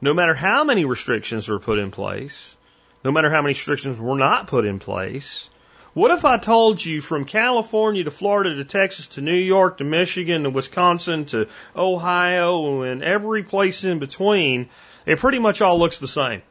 no 0.00 0.14
matter 0.14 0.34
how 0.34 0.64
many 0.64 0.84
restrictions 0.84 1.48
were 1.48 1.58
put 1.58 1.78
in 1.78 1.90
place, 1.90 2.56
no 3.04 3.12
matter 3.12 3.30
how 3.30 3.42
many 3.42 3.50
restrictions 3.50 3.98
were 3.98 4.16
not 4.16 4.46
put 4.46 4.64
in 4.64 4.78
place, 4.78 5.50
what 5.92 6.12
if 6.12 6.24
I 6.24 6.38
told 6.38 6.84
you 6.84 7.00
from 7.00 7.24
California 7.24 8.04
to 8.04 8.12
Florida 8.12 8.54
to 8.54 8.64
Texas 8.64 9.08
to 9.08 9.22
New 9.22 9.34
York 9.34 9.78
to 9.78 9.84
Michigan 9.84 10.44
to 10.44 10.50
Wisconsin 10.50 11.24
to 11.26 11.48
Ohio 11.74 12.82
and 12.82 13.02
every 13.02 13.42
place 13.42 13.84
in 13.84 13.98
between, 13.98 14.68
it 15.04 15.18
pretty 15.18 15.40
much 15.40 15.60
all 15.60 15.78
looks 15.78 15.98
the 15.98 16.06
same? 16.06 16.42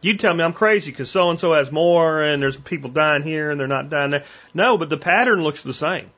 You'd 0.00 0.18
tell 0.18 0.32
me 0.32 0.42
I'm 0.42 0.54
crazy 0.54 0.90
because 0.90 1.10
so 1.10 1.28
and 1.28 1.38
so 1.38 1.52
has 1.52 1.70
more 1.70 2.22
and 2.22 2.42
there's 2.42 2.56
people 2.56 2.88
dying 2.88 3.22
here 3.22 3.50
and 3.50 3.60
they're 3.60 3.66
not 3.68 3.90
dying 3.90 4.10
there. 4.10 4.24
No, 4.54 4.78
but 4.78 4.88
the 4.88 4.96
pattern 4.96 5.42
looks 5.42 5.62
the 5.62 5.74
same. 5.74 6.10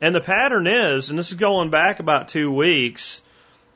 And 0.00 0.14
the 0.14 0.20
pattern 0.20 0.68
is, 0.68 1.10
and 1.10 1.18
this 1.18 1.30
is 1.30 1.36
going 1.36 1.70
back 1.70 1.98
about 1.98 2.28
two 2.28 2.52
weeks, 2.52 3.22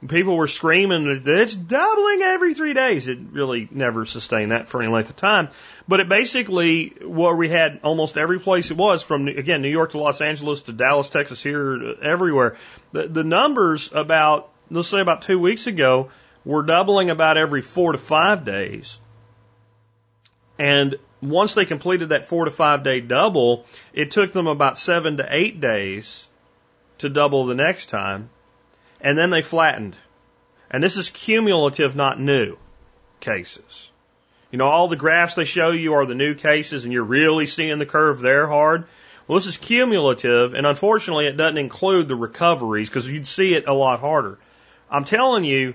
people 0.09 0.36
were 0.36 0.46
screaming 0.46 1.05
that 1.05 1.40
it's 1.40 1.55
doubling 1.55 2.22
every 2.22 2.55
three 2.55 2.72
days. 2.72 3.07
It 3.07 3.18
really 3.32 3.68
never 3.70 4.07
sustained 4.07 4.51
that 4.51 4.68
for 4.68 4.80
any 4.82 4.90
length 4.90 5.11
of 5.11 5.16
time. 5.16 5.48
But 5.86 6.01
it 6.01 6.09
basically, 6.09 6.94
where 7.05 7.34
we 7.34 7.48
had 7.48 7.80
almost 7.82 8.16
every 8.16 8.40
place 8.40 8.70
it 8.70 8.76
was 8.76 9.03
from, 9.03 9.28
again, 9.28 9.61
New 9.61 9.68
York 9.68 9.90
to 9.90 9.98
Los 9.98 10.20
Angeles 10.20 10.62
to 10.62 10.72
Dallas, 10.72 11.11
Texas, 11.11 11.42
here, 11.42 11.96
everywhere. 12.01 12.57
The, 12.92 13.09
the 13.09 13.24
numbers 13.24 13.90
about, 13.92 14.51
let's 14.70 14.88
say 14.88 15.01
about 15.01 15.22
two 15.22 15.38
weeks 15.38 15.66
ago, 15.66 16.11
were 16.44 16.62
doubling 16.62 17.11
about 17.11 17.36
every 17.36 17.61
four 17.61 17.92
to 17.92 17.98
five 17.98 18.44
days. 18.46 18.98
And 20.59 20.96
once 21.20 21.55
they 21.55 21.66
completed 21.66 22.11
that 22.11 22.24
four 22.24 22.46
to 22.46 22.51
five 22.51 22.82
day 22.84 23.01
double, 23.01 23.66
it 23.92 24.11
took 24.11 24.32
them 24.32 24.46
about 24.46 24.78
seven 24.78 25.18
to 25.18 25.26
eight 25.28 25.61
days 25.61 26.26
to 26.98 27.11
double 27.11 27.44
the 27.44 27.55
next 27.55 27.90
time 27.90 28.30
and 29.01 29.16
then 29.16 29.30
they 29.30 29.42
flattened. 29.42 29.96
And 30.70 30.82
this 30.82 30.96
is 30.96 31.11
cumulative, 31.11 31.96
not 31.96 32.20
new 32.20 32.57
cases. 33.20 33.90
You 34.51 34.59
know, 34.59 34.68
all 34.68 34.88
the 34.88 34.96
graphs 34.96 35.34
they 35.34 35.44
show 35.44 35.70
you 35.70 35.94
are 35.94 36.07
the 36.07 36.14
new 36.14 36.34
cases 36.34 36.84
and 36.84 36.92
you're 36.92 37.05
really 37.05 37.46
seeing 37.46 37.78
the 37.78 37.86
curve 37.86 38.20
there 38.20 38.46
hard. 38.46 38.84
Well, 39.26 39.38
this 39.38 39.46
is 39.46 39.57
cumulative 39.57 40.55
and 40.55 40.66
unfortunately 40.66 41.26
it 41.26 41.36
doesn't 41.36 41.59
include 41.59 42.09
the 42.09 42.16
recoveries 42.16 42.88
because 42.88 43.09
you'd 43.09 43.26
see 43.26 43.55
it 43.55 43.68
a 43.68 43.72
lot 43.72 44.01
harder. 44.01 44.38
I'm 44.90 45.05
telling 45.05 45.44
you, 45.44 45.74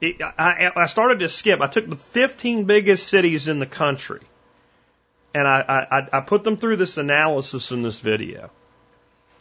it, 0.00 0.22
I, 0.22 0.70
I 0.74 0.86
started 0.86 1.20
to 1.20 1.28
skip. 1.28 1.60
I 1.60 1.66
took 1.66 1.88
the 1.88 1.96
15 1.96 2.64
biggest 2.64 3.08
cities 3.08 3.48
in 3.48 3.58
the 3.58 3.66
country 3.66 4.20
and 5.34 5.46
I, 5.48 5.86
I, 5.90 6.18
I 6.18 6.20
put 6.20 6.44
them 6.44 6.56
through 6.56 6.76
this 6.76 6.96
analysis 6.96 7.72
in 7.72 7.82
this 7.82 8.00
video. 8.00 8.50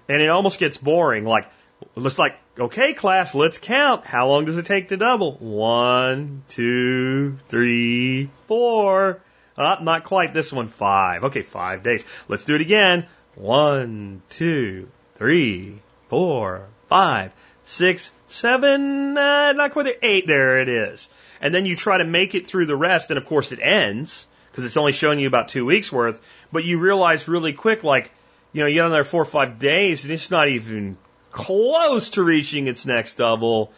And 0.10 0.22
it 0.22 0.28
almost 0.28 0.60
gets 0.60 0.78
boring. 0.78 1.24
Like, 1.24 1.48
Looks 1.96 2.18
like, 2.18 2.36
okay, 2.60 2.94
class, 2.94 3.36
let's 3.36 3.60
count. 3.60 4.04
How 4.06 4.28
long 4.28 4.46
does 4.46 4.58
it 4.58 4.66
take 4.66 4.90
to 4.90 4.98
double? 4.98 5.34
One, 5.34 6.44
two, 6.50 7.38
three, 7.50 8.30
four. 8.44 9.22
Uh, 9.56 9.78
not 9.82 10.04
quite 10.04 10.34
this 10.34 10.52
one. 10.52 10.70
Five. 10.70 11.26
Okay, 11.26 11.44
five 11.44 11.84
days. 11.84 12.04
Let's 12.28 12.46
do 12.46 12.56
it 12.56 12.62
again. 12.62 13.06
One, 13.36 14.24
two, 14.30 14.90
three, 15.16 15.80
four, 16.10 16.68
five, 16.90 17.32
six, 17.64 18.12
seven, 18.28 19.18
uh, 19.18 19.54
not 19.54 19.72
quite 19.72 19.86
the 19.86 20.06
eight. 20.06 20.28
There 20.28 20.60
it 20.60 20.70
is. 20.70 21.08
And 21.42 21.54
then 21.54 21.66
you 21.66 21.76
try 21.76 21.98
to 21.98 22.06
make 22.06 22.36
it 22.36 22.48
through 22.48 22.66
the 22.66 22.76
rest, 22.76 23.10
and 23.10 23.18
of 23.18 23.26
course 23.26 23.52
it 23.52 23.60
ends 23.62 24.28
because 24.52 24.66
it's 24.66 24.78
only 24.78 24.92
showing 24.92 25.20
you 25.20 25.28
about 25.28 25.50
two 25.50 25.66
weeks 25.66 25.92
worth. 25.92 26.22
But 26.52 26.64
you 26.64 26.80
realize 26.80 27.28
really 27.28 27.54
quick, 27.54 27.84
like, 27.84 28.12
you 28.52 28.62
know, 28.62 28.68
you 28.68 28.76
get 28.76 28.86
on 28.86 28.92
there 28.92 29.04
four 29.04 29.22
or 29.22 29.26
five 29.26 29.60
days, 29.60 30.04
and 30.06 30.14
it's 30.14 30.30
not 30.30 30.48
even 30.48 30.98
close 31.34 32.12
to 32.12 32.24
reaching 32.24 32.68
its 32.68 32.86
next 32.86 33.16
double, 33.16 33.74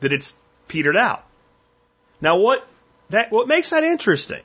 that 0.00 0.12
it's 0.12 0.34
petered 0.66 0.96
out. 0.96 1.24
Now 2.20 2.38
what 2.38 2.66
that 3.10 3.30
what 3.30 3.46
makes 3.46 3.70
that 3.70 3.84
interesting? 3.84 4.42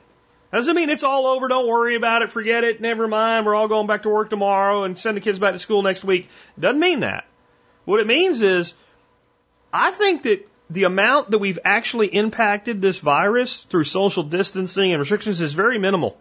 That 0.50 0.58
Doesn't 0.58 0.76
mean 0.76 0.90
it's 0.90 1.02
all 1.02 1.26
over, 1.26 1.48
don't 1.48 1.66
worry 1.66 1.96
about 1.96 2.22
it, 2.22 2.30
forget 2.30 2.62
it, 2.62 2.80
never 2.80 3.08
mind, 3.08 3.46
we're 3.46 3.54
all 3.54 3.68
going 3.68 3.86
back 3.86 4.02
to 4.02 4.08
work 4.08 4.30
tomorrow 4.30 4.84
and 4.84 4.98
send 4.98 5.16
the 5.16 5.20
kids 5.20 5.38
back 5.38 5.54
to 5.54 5.58
school 5.58 5.82
next 5.82 6.04
week. 6.04 6.28
Doesn't 6.58 6.78
mean 6.78 7.00
that. 7.00 7.24
What 7.84 8.00
it 8.00 8.06
means 8.06 8.42
is 8.42 8.74
I 9.72 9.90
think 9.92 10.24
that 10.24 10.46
the 10.68 10.84
amount 10.84 11.30
that 11.30 11.38
we've 11.38 11.58
actually 11.64 12.08
impacted 12.08 12.82
this 12.82 12.98
virus 12.98 13.64
through 13.64 13.84
social 13.84 14.22
distancing 14.22 14.92
and 14.92 15.00
restrictions 15.00 15.40
is 15.40 15.54
very 15.54 15.78
minimal. 15.78 16.18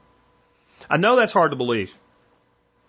I 0.89 0.97
know 0.97 1.15
that's 1.15 1.33
hard 1.33 1.51
to 1.51 1.57
believe. 1.57 1.97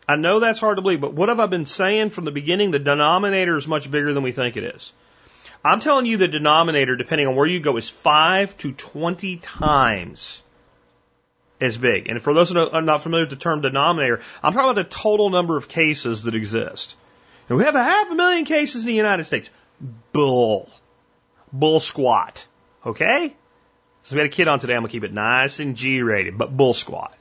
I 0.08 0.16
know 0.16 0.40
that's 0.40 0.60
hard 0.60 0.76
to 0.76 0.82
believe, 0.82 1.00
but 1.00 1.14
what 1.14 1.28
have 1.28 1.40
I 1.40 1.46
been 1.46 1.66
saying 1.66 2.10
from 2.10 2.24
the 2.24 2.30
beginning? 2.30 2.70
The 2.70 2.78
denominator 2.78 3.56
is 3.56 3.68
much 3.68 3.90
bigger 3.90 4.12
than 4.12 4.22
we 4.22 4.32
think 4.32 4.56
it 4.56 4.64
is. 4.64 4.92
I'm 5.64 5.80
telling 5.80 6.06
you 6.06 6.16
the 6.16 6.28
denominator, 6.28 6.96
depending 6.96 7.26
on 7.26 7.36
where 7.36 7.46
you 7.46 7.60
go, 7.60 7.76
is 7.76 7.88
5 7.88 8.56
to 8.58 8.72
20 8.72 9.36
times 9.36 10.42
as 11.60 11.76
big. 11.76 12.08
And 12.08 12.22
for 12.22 12.32
those 12.32 12.50
who 12.50 12.58
are 12.58 12.82
not 12.82 13.02
familiar 13.02 13.26
with 13.26 13.30
the 13.30 13.42
term 13.42 13.60
denominator, 13.60 14.20
I'm 14.42 14.52
talking 14.52 14.70
about 14.70 14.82
the 14.82 14.96
total 14.96 15.30
number 15.30 15.56
of 15.56 15.68
cases 15.68 16.22
that 16.22 16.34
exist. 16.34 16.96
And 17.48 17.58
we 17.58 17.64
have 17.64 17.74
a 17.74 17.82
half 17.82 18.10
a 18.10 18.14
million 18.14 18.44
cases 18.44 18.82
in 18.82 18.86
the 18.86 18.94
United 18.94 19.24
States. 19.24 19.50
Bull. 20.12 20.70
Bull 21.52 21.80
squat. 21.80 22.46
Okay? 22.86 23.34
So 24.02 24.14
we 24.14 24.20
had 24.20 24.30
a 24.30 24.32
kid 24.32 24.48
on 24.48 24.60
today. 24.60 24.74
I'm 24.74 24.80
going 24.80 24.88
to 24.88 24.92
keep 24.92 25.04
it 25.04 25.12
nice 25.12 25.60
and 25.60 25.76
G 25.76 26.00
rated, 26.00 26.38
but 26.38 26.56
bull 26.56 26.72
squat. 26.72 27.14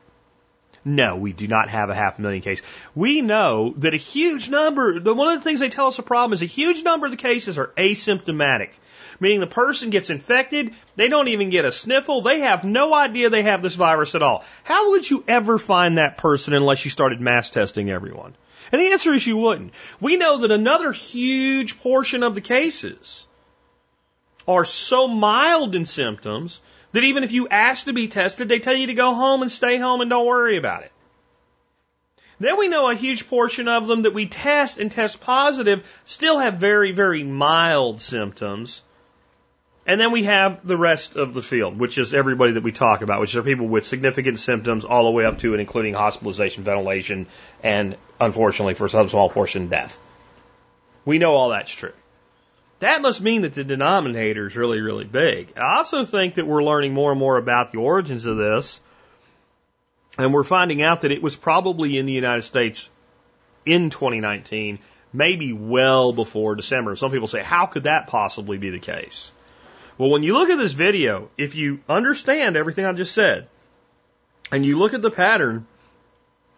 No, 0.86 1.18
we 1.18 1.34
do 1.34 1.48
not 1.48 1.70
have 1.70 1.90
a 1.90 1.96
half 1.96 2.20
million 2.20 2.42
cases. 2.42 2.66
We 2.96 3.22
know 3.22 3.74
that 3.78 3.94
a 3.94 3.98
huge 3.98 4.50
number, 4.50 5.00
one 5.00 5.34
of 5.34 5.40
the 5.40 5.44
things 5.44 5.60
they 5.60 5.70
tell 5.70 5.88
us 5.88 6.00
a 6.00 6.04
problem 6.04 6.34
is 6.34 6.42
a 6.42 6.46
huge 6.46 6.84
number 6.84 7.06
of 7.06 7.12
the 7.12 7.18
cases 7.18 7.58
are 7.58 7.74
asymptomatic. 7.78 8.70
Meaning 9.20 9.42
the 9.42 9.48
person 9.48 9.90
gets 9.90 10.10
infected, 10.10 10.74
they 10.96 11.10
don't 11.10 11.28
even 11.28 11.50
get 11.50 11.66
a 11.66 11.72
sniffle, 11.72 12.22
they 12.22 12.40
have 12.40 12.64
no 12.64 12.94
idea 12.94 13.30
they 13.30 13.44
have 13.44 13.62
this 13.62 13.76
virus 13.76 14.16
at 14.16 14.24
all. 14.24 14.46
How 14.64 14.92
would 14.92 15.10
you 15.10 15.24
ever 15.28 15.58
find 15.58 15.98
that 15.98 16.18
person 16.18 16.54
unless 16.54 16.86
you 16.86 16.92
started 16.92 17.20
mass 17.20 17.50
testing 17.50 17.90
everyone? 17.90 18.34
And 18.72 18.80
the 18.80 18.92
answer 18.92 19.14
is 19.14 19.26
you 19.26 19.38
wouldn't. 19.38 19.74
We 20.00 20.16
know 20.16 20.38
that 20.38 20.52
another 20.52 20.94
huge 20.94 21.80
portion 21.80 22.24
of 22.24 22.36
the 22.36 22.42
cases 22.42 23.28
are 24.48 24.66
so 24.66 25.08
mild 25.08 25.76
in 25.76 25.86
symptoms 25.86 26.62
that 26.92 27.04
even 27.04 27.24
if 27.24 27.32
you 27.32 27.48
ask 27.48 27.86
to 27.86 27.94
be 27.94 28.08
tested, 28.08 28.50
they 28.50 28.60
tell 28.60 28.76
you 28.76 28.88
to 28.88 28.94
go 28.94 29.14
home 29.14 29.42
and 29.42 29.52
stay 29.52 29.78
home 29.78 30.02
and 30.02 30.10
don't 30.10 30.26
worry 30.26 30.58
about 30.58 30.84
it. 30.84 30.92
Then 32.40 32.58
we 32.58 32.70
know 32.70 32.90
a 32.90 32.96
huge 32.96 33.28
portion 33.28 33.68
of 33.68 33.88
them 33.88 34.04
that 34.04 34.14
we 34.14 34.26
test 34.26 34.80
and 34.80 34.92
test 34.92 35.20
positive 35.20 35.86
still 36.06 36.40
have 36.40 36.56
very, 36.56 36.94
very 36.94 37.24
mild 37.24 38.02
symptoms. 38.02 38.82
And 39.86 40.00
then 40.00 40.12
we 40.12 40.24
have 40.24 40.66
the 40.66 40.78
rest 40.78 41.16
of 41.16 41.34
the 41.34 41.42
field, 41.42 41.78
which 41.78 41.98
is 41.98 42.14
everybody 42.14 42.54
that 42.54 42.64
we 42.64 42.72
talk 42.72 43.02
about, 43.02 43.20
which 43.20 43.36
are 43.36 43.44
people 43.44 43.68
with 43.68 43.86
significant 43.86 44.40
symptoms 44.40 44.86
all 44.86 45.06
the 45.06 45.12
way 45.12 45.26
up 45.26 45.40
to 45.40 45.54
and 45.54 45.60
including 45.60 45.94
hospitalization, 45.94 46.64
ventilation, 46.64 47.28
and 47.64 47.98
unfortunately 48.22 48.76
for 48.76 48.88
some 48.88 49.10
small 49.10 49.30
portion, 49.30 49.68
death. 49.68 50.00
We 51.06 51.18
know 51.18 51.34
all 51.34 51.50
that's 51.50 51.72
true. 51.72 51.94
That 52.80 53.02
must 53.02 53.22
mean 53.22 53.42
that 53.42 53.54
the 53.54 53.64
denominator 53.64 54.48
is 54.48 54.56
really, 54.56 54.80
really 54.82 55.06
big. 55.06 55.54
I 55.58 55.78
also 55.78 56.06
think 56.06 56.36
that 56.36 56.48
we're 56.48 56.64
learning 56.64 56.94
more 56.94 57.12
and 57.12 57.20
more 57.20 57.38
about 57.38 57.72
the 57.72 57.80
origins 57.80 58.26
of 58.26 58.38
this, 58.38 58.80
and 60.18 60.34
we're 60.34 60.44
finding 60.44 60.82
out 60.82 61.02
that 61.02 61.12
it 61.12 61.22
was 61.22 61.36
probably 61.36 61.98
in 61.98 62.06
the 62.06 62.14
United 62.14 62.44
States 62.44 62.90
in 63.66 63.90
2019, 63.90 64.80
maybe 65.12 65.52
well 65.52 66.14
before 66.14 66.56
December. 66.56 66.96
Some 66.96 67.12
people 67.12 67.28
say, 67.28 67.44
how 67.44 67.66
could 67.66 67.84
that 67.84 68.08
possibly 68.08 68.58
be 68.58 68.70
the 68.70 68.80
case? 68.80 69.32
Well, 69.98 70.10
when 70.10 70.24
you 70.24 70.34
look 70.34 70.50
at 70.50 70.58
this 70.58 70.74
video, 70.74 71.30
if 71.38 71.56
you 71.56 71.82
understand 71.90 72.56
everything 72.56 72.86
I 72.86 72.94
just 72.94 73.14
said, 73.14 73.50
and 74.52 74.66
you 74.66 74.80
look 74.80 74.94
at 74.94 75.02
the 75.02 75.12
pattern, 75.12 75.68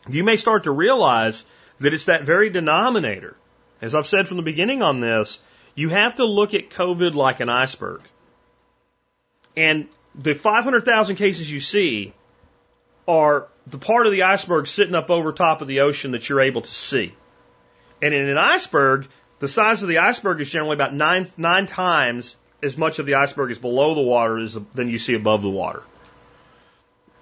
you 0.07 0.23
may 0.23 0.37
start 0.37 0.65
to 0.65 0.71
realize 0.71 1.43
that 1.79 1.93
it's 1.93 2.05
that 2.05 2.23
very 2.23 2.51
denominator. 2.51 3.35
As 3.81 3.95
I've 3.95 4.05
said 4.05 4.27
from 4.27 4.37
the 4.37 4.43
beginning 4.43 4.83
on 4.83 4.99
this, 4.99 5.39
you 5.75 5.89
have 5.89 6.15
to 6.15 6.25
look 6.25 6.53
at 6.53 6.69
COVID 6.69 7.13
like 7.13 7.39
an 7.39 7.49
iceberg. 7.49 8.01
And 9.55 9.87
the 10.15 10.33
500,000 10.33 11.15
cases 11.15 11.51
you 11.51 11.59
see 11.59 12.13
are 13.07 13.47
the 13.67 13.77
part 13.77 14.05
of 14.05 14.11
the 14.11 14.23
iceberg 14.23 14.67
sitting 14.67 14.95
up 14.95 15.09
over 15.09 15.33
top 15.33 15.61
of 15.61 15.67
the 15.67 15.81
ocean 15.81 16.11
that 16.11 16.27
you're 16.27 16.41
able 16.41 16.61
to 16.61 16.71
see. 16.71 17.13
And 18.01 18.13
in 18.13 18.29
an 18.29 18.37
iceberg, 18.37 19.07
the 19.39 19.47
size 19.47 19.83
of 19.83 19.89
the 19.89 19.99
iceberg 19.99 20.41
is 20.41 20.51
generally 20.51 20.75
about 20.75 20.93
nine, 20.93 21.27
nine 21.37 21.67
times 21.67 22.35
as 22.63 22.77
much 22.77 22.99
of 22.99 23.05
the 23.05 23.15
iceberg 23.15 23.51
is 23.51 23.57
below 23.57 23.95
the 23.95 24.01
water 24.01 24.37
as, 24.37 24.57
than 24.73 24.89
you 24.89 24.97
see 24.97 25.15
above 25.15 25.41
the 25.41 25.49
water. 25.49 25.83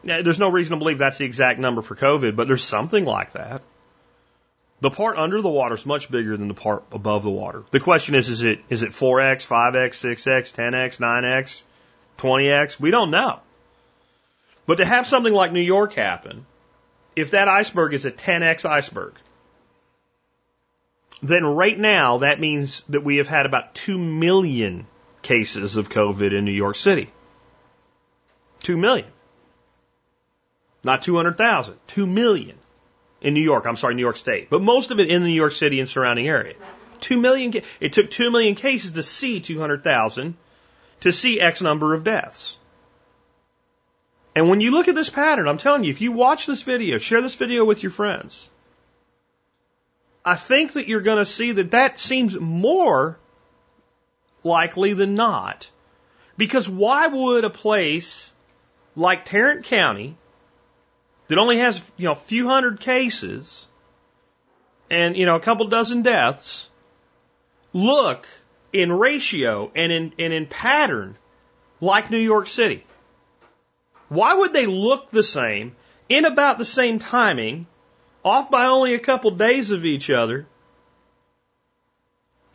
Now, 0.03 0.21
there's 0.21 0.39
no 0.39 0.49
reason 0.49 0.71
to 0.71 0.79
believe 0.79 0.97
that's 0.97 1.17
the 1.17 1.25
exact 1.25 1.59
number 1.59 1.81
for 1.81 1.95
COVID, 1.95 2.35
but 2.35 2.47
there's 2.47 2.63
something 2.63 3.05
like 3.05 3.33
that. 3.33 3.61
The 4.81 4.89
part 4.89 5.17
under 5.17 5.41
the 5.41 5.49
water 5.49 5.75
is 5.75 5.85
much 5.85 6.09
bigger 6.09 6.37
than 6.37 6.47
the 6.47 6.53
part 6.53 6.83
above 6.91 7.23
the 7.23 7.29
water. 7.29 7.63
The 7.71 7.81
question 7.81 8.15
is, 8.15 8.29
is 8.29 8.43
it, 8.43 8.61
is 8.69 8.81
it 8.81 8.91
4x, 8.91 9.45
5x, 9.45 9.89
6x, 9.89 10.55
10x, 10.55 10.99
9x, 10.99 11.63
20x? 12.17 12.79
We 12.79 12.91
don't 12.91 13.11
know. 13.11 13.39
But 14.65 14.75
to 14.75 14.85
have 14.85 15.05
something 15.05 15.33
like 15.33 15.51
New 15.51 15.61
York 15.61 15.93
happen, 15.93 16.45
if 17.15 17.31
that 17.31 17.49
iceberg 17.49 17.93
is 17.93 18.05
a 18.05 18.11
10x 18.11 18.65
iceberg, 18.65 19.15
then 21.21 21.43
right 21.43 21.77
now 21.77 22.19
that 22.19 22.39
means 22.39 22.83
that 22.87 23.03
we 23.03 23.17
have 23.17 23.27
had 23.27 23.45
about 23.45 23.75
2 23.75 23.97
million 23.97 24.87
cases 25.21 25.75
of 25.75 25.89
COVID 25.89 26.37
in 26.37 26.45
New 26.45 26.53
York 26.53 26.77
City. 26.77 27.11
2 28.63 28.77
million. 28.77 29.07
Not 30.83 31.01
200,000, 31.01 31.75
2 31.87 32.07
million 32.07 32.57
in 33.21 33.33
New 33.33 33.41
York. 33.41 33.65
I'm 33.65 33.75
sorry, 33.75 33.95
New 33.95 34.01
York 34.01 34.17
State. 34.17 34.49
But 34.49 34.61
most 34.61 34.91
of 34.91 34.99
it 34.99 35.09
in 35.09 35.21
the 35.21 35.27
New 35.27 35.33
York 35.33 35.53
City 35.53 35.79
and 35.79 35.89
surrounding 35.89 36.27
area. 36.27 36.55
Two 37.01 37.17
million. 37.17 37.53
It 37.79 37.93
took 37.93 38.11
two 38.11 38.31
million 38.31 38.55
cases 38.55 38.91
to 38.93 39.03
see 39.03 39.39
200,000 39.39 40.35
to 41.01 41.11
see 41.11 41.39
X 41.39 41.61
number 41.61 41.93
of 41.93 42.03
deaths. 42.03 42.57
And 44.35 44.49
when 44.49 44.61
you 44.61 44.71
look 44.71 44.87
at 44.87 44.95
this 44.95 45.09
pattern, 45.09 45.47
I'm 45.47 45.57
telling 45.57 45.83
you, 45.83 45.91
if 45.91 46.01
you 46.01 46.11
watch 46.11 46.45
this 46.45 46.61
video, 46.61 46.97
share 46.97 47.21
this 47.21 47.35
video 47.35 47.65
with 47.65 47.83
your 47.83 47.91
friends, 47.91 48.49
I 50.23 50.35
think 50.35 50.73
that 50.73 50.87
you're 50.87 51.01
going 51.01 51.17
to 51.17 51.25
see 51.25 51.53
that 51.53 51.71
that 51.71 51.97
seems 51.97 52.39
more 52.39 53.17
likely 54.43 54.93
than 54.93 55.15
not. 55.15 55.69
Because 56.37 56.69
why 56.69 57.07
would 57.07 57.43
a 57.43 57.49
place 57.49 58.31
like 58.95 59.25
Tarrant 59.25 59.65
County, 59.65 60.15
that 61.29 61.37
only 61.37 61.59
has, 61.59 61.81
you 61.95 62.05
know, 62.05 62.11
a 62.11 62.15
few 62.15 62.47
hundred 62.47 62.81
cases 62.81 63.67
and, 64.91 65.15
you 65.15 65.25
know, 65.25 65.35
a 65.35 65.39
couple 65.39 65.67
dozen 65.67 66.01
deaths 66.01 66.67
look 67.71 68.27
in 68.73 68.91
ratio 68.91 69.71
and 69.75 69.91
in, 69.91 70.13
and 70.19 70.33
in 70.33 70.47
pattern 70.47 71.17
like 71.79 72.11
New 72.11 72.17
York 72.19 72.47
City? 72.47 72.83
Why 74.09 74.33
would 74.33 74.53
they 74.53 74.65
look 74.65 75.11
the 75.11 75.23
same 75.23 75.75
in 76.09 76.25
about 76.25 76.57
the 76.57 76.65
same 76.65 76.97
timing, 76.97 77.67
off 78.25 78.49
by 78.49 78.65
only 78.65 78.95
a 78.95 78.99
couple 78.99 79.31
days 79.31 79.69
of 79.69 79.85
each 79.85 80.09
other? 80.09 80.47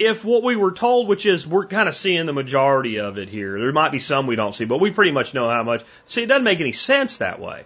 If 0.01 0.25
what 0.25 0.43
we 0.43 0.57
were 0.57 0.73
told, 0.73 1.07
which 1.07 1.25
is 1.25 1.47
we're 1.47 1.69
kind 1.69 1.89
of 1.89 1.95
seeing 1.95 2.27
the 2.27 2.33
majority 2.33 2.99
of 2.99 3.19
it 3.19 3.29
here, 3.29 3.57
there 3.57 3.73
might 3.73 3.93
be 3.93 4.01
some 4.01 4.27
we 4.27 4.35
don't 4.35 4.53
see, 4.53 4.65
but 4.65 4.81
we 4.81 4.91
pretty 4.91 5.13
much 5.13 5.33
know 5.33 5.49
how 5.49 5.63
much. 5.63 5.85
See, 6.07 6.25
it 6.25 6.27
doesn't 6.27 6.43
make 6.43 6.61
any 6.61 6.73
sense 6.73 7.19
that 7.19 7.39
way. 7.39 7.65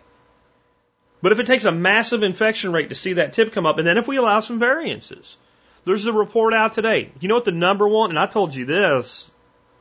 But 1.20 1.32
if 1.32 1.40
it 1.40 1.46
takes 1.46 1.64
a 1.64 1.72
massive 1.72 2.22
infection 2.22 2.72
rate 2.72 2.90
to 2.90 2.94
see 2.94 3.14
that 3.14 3.32
tip 3.32 3.52
come 3.52 3.66
up, 3.66 3.78
and 3.78 3.86
then 3.86 3.98
if 3.98 4.06
we 4.06 4.16
allow 4.16 4.40
some 4.40 4.58
variances, 4.58 5.36
there's 5.84 6.06
a 6.06 6.12
report 6.12 6.54
out 6.54 6.74
today. 6.74 7.10
You 7.20 7.28
know 7.28 7.34
what 7.34 7.44
the 7.44 7.52
number 7.52 7.88
one, 7.88 8.10
and 8.10 8.18
I 8.18 8.26
told 8.26 8.54
you 8.54 8.66
this 8.66 9.30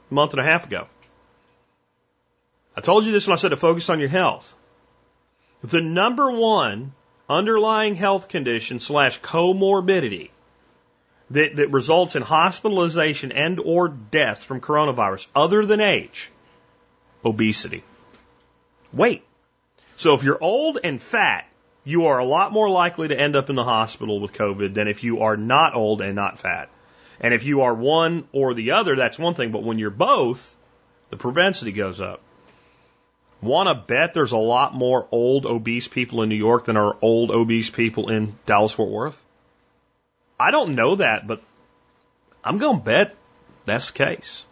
a 0.10 0.14
month 0.14 0.32
and 0.34 0.40
a 0.40 0.44
half 0.44 0.66
ago. 0.66 0.88
I 2.76 2.82
told 2.82 3.06
you 3.06 3.12
this 3.12 3.28
when 3.28 3.34
I 3.34 3.38
said 3.38 3.50
to 3.50 3.58
focus 3.58 3.90
on 3.90 4.00
your 4.00 4.10
health. 4.10 4.54
The 5.62 5.82
number 5.82 6.32
one 6.32 6.94
underlying 7.30 7.96
health 7.96 8.30
condition 8.30 8.80
slash 8.80 9.20
comorbidity 9.20 10.30
that, 11.32 11.58
that 11.58 11.72
results 11.72 12.16
in 12.16 12.22
hospitalization 12.22 13.32
and 13.32 13.60
or 13.60 13.90
death 13.90 14.44
from 14.44 14.62
coronavirus 14.62 15.28
other 15.36 15.66
than 15.66 15.82
age, 15.82 16.32
obesity. 17.26 17.84
Weight. 18.94 19.27
So 19.98 20.14
if 20.14 20.24
you're 20.24 20.42
old 20.42 20.78
and 20.84 21.02
fat, 21.02 21.50
you 21.84 22.08
are 22.08 22.20
a 22.20 22.26
lot 22.26 22.52
more 22.52 22.70
likely 22.70 23.08
to 23.08 23.20
end 23.20 23.36
up 23.36 23.50
in 23.50 23.56
the 23.56 23.64
hospital 23.64 24.20
with 24.20 24.32
COVID 24.34 24.74
than 24.74 24.88
if 24.88 25.04
you 25.04 25.22
are 25.22 25.36
not 25.36 25.76
old 25.76 26.02
and 26.02 26.16
not 26.16 26.38
fat. 26.38 26.70
And 27.20 27.34
if 27.34 27.44
you 27.46 27.62
are 27.62 27.74
one 27.74 28.28
or 28.32 28.54
the 28.54 28.72
other, 28.72 28.96
that's 28.96 29.18
one 29.18 29.34
thing. 29.34 29.52
But 29.52 29.64
when 29.64 29.80
you're 29.80 29.90
both, 29.90 30.56
the 31.10 31.18
propensity 31.18 31.72
goes 31.72 32.00
up. 32.00 32.22
Want 33.42 33.70
to 33.70 33.76
bet 33.76 34.14
there's 34.14 34.34
a 34.34 34.38
lot 34.38 34.76
more 34.76 35.08
old 35.12 35.46
obese 35.46 35.88
people 35.88 36.22
in 36.22 36.30
New 36.30 36.36
York 36.36 36.66
than 36.66 36.78
are 36.78 36.96
old 37.02 37.32
obese 37.32 37.72
people 37.72 38.10
in 38.10 38.38
Dallas 38.46 38.74
Fort 38.74 38.90
Worth? 38.90 39.24
I 40.40 40.52
don't 40.52 40.76
know 40.76 40.96
that, 40.96 41.26
but 41.26 41.42
I'm 42.44 42.60
going 42.60 42.80
to 42.80 42.84
bet 42.84 43.16
that's 43.66 43.92
the 43.92 43.98
case. 43.98 44.46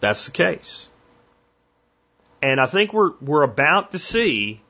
That's 0.00 0.26
the 0.26 0.32
case. 0.32 0.88
And 2.42 2.60
I 2.60 2.66
think 2.66 2.92
we're, 2.92 3.12
we're 3.20 3.42
about 3.42 3.92
to 3.92 3.98
see 3.98 4.60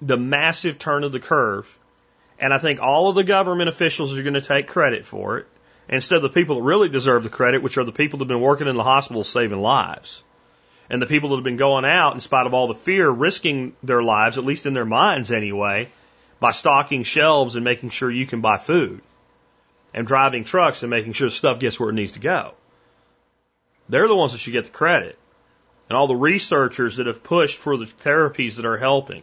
the 0.00 0.16
massive 0.16 0.78
turn 0.78 1.04
of 1.04 1.12
the 1.12 1.20
curve. 1.20 1.76
And 2.38 2.54
I 2.54 2.58
think 2.58 2.80
all 2.80 3.08
of 3.08 3.16
the 3.16 3.24
government 3.24 3.68
officials 3.68 4.16
are 4.16 4.22
going 4.22 4.34
to 4.34 4.40
take 4.40 4.68
credit 4.68 5.06
for 5.06 5.38
it 5.38 5.46
instead 5.88 6.16
of 6.16 6.22
the 6.22 6.28
people 6.28 6.56
that 6.56 6.62
really 6.62 6.88
deserve 6.88 7.24
the 7.24 7.30
credit, 7.30 7.62
which 7.62 7.78
are 7.78 7.84
the 7.84 7.92
people 7.92 8.18
that 8.18 8.24
have 8.24 8.28
been 8.28 8.40
working 8.40 8.68
in 8.68 8.76
the 8.76 8.84
hospitals 8.84 9.28
saving 9.28 9.60
lives. 9.60 10.22
And 10.90 11.02
the 11.02 11.06
people 11.06 11.30
that 11.30 11.36
have 11.36 11.44
been 11.44 11.56
going 11.56 11.84
out 11.84 12.14
in 12.14 12.20
spite 12.20 12.46
of 12.46 12.54
all 12.54 12.68
the 12.68 12.74
fear, 12.74 13.10
risking 13.10 13.74
their 13.82 14.02
lives, 14.02 14.38
at 14.38 14.44
least 14.44 14.66
in 14.66 14.72
their 14.72 14.86
minds 14.86 15.32
anyway, 15.32 15.88
by 16.40 16.52
stocking 16.52 17.02
shelves 17.02 17.56
and 17.56 17.64
making 17.64 17.90
sure 17.90 18.10
you 18.10 18.26
can 18.26 18.40
buy 18.40 18.58
food 18.58 19.02
and 19.92 20.06
driving 20.06 20.44
trucks 20.44 20.82
and 20.82 20.90
making 20.90 21.12
sure 21.12 21.30
stuff 21.30 21.58
gets 21.58 21.80
where 21.80 21.90
it 21.90 21.94
needs 21.94 22.12
to 22.12 22.20
go. 22.20 22.54
They're 23.88 24.08
the 24.08 24.16
ones 24.16 24.32
that 24.32 24.38
should 24.38 24.52
get 24.52 24.66
the 24.66 24.70
credit. 24.70 25.18
And 25.88 25.96
all 25.96 26.06
the 26.06 26.16
researchers 26.16 26.96
that 26.96 27.06
have 27.06 27.22
pushed 27.22 27.58
for 27.58 27.76
the 27.76 27.86
therapies 27.86 28.56
that 28.56 28.66
are 28.66 28.76
helping. 28.76 29.22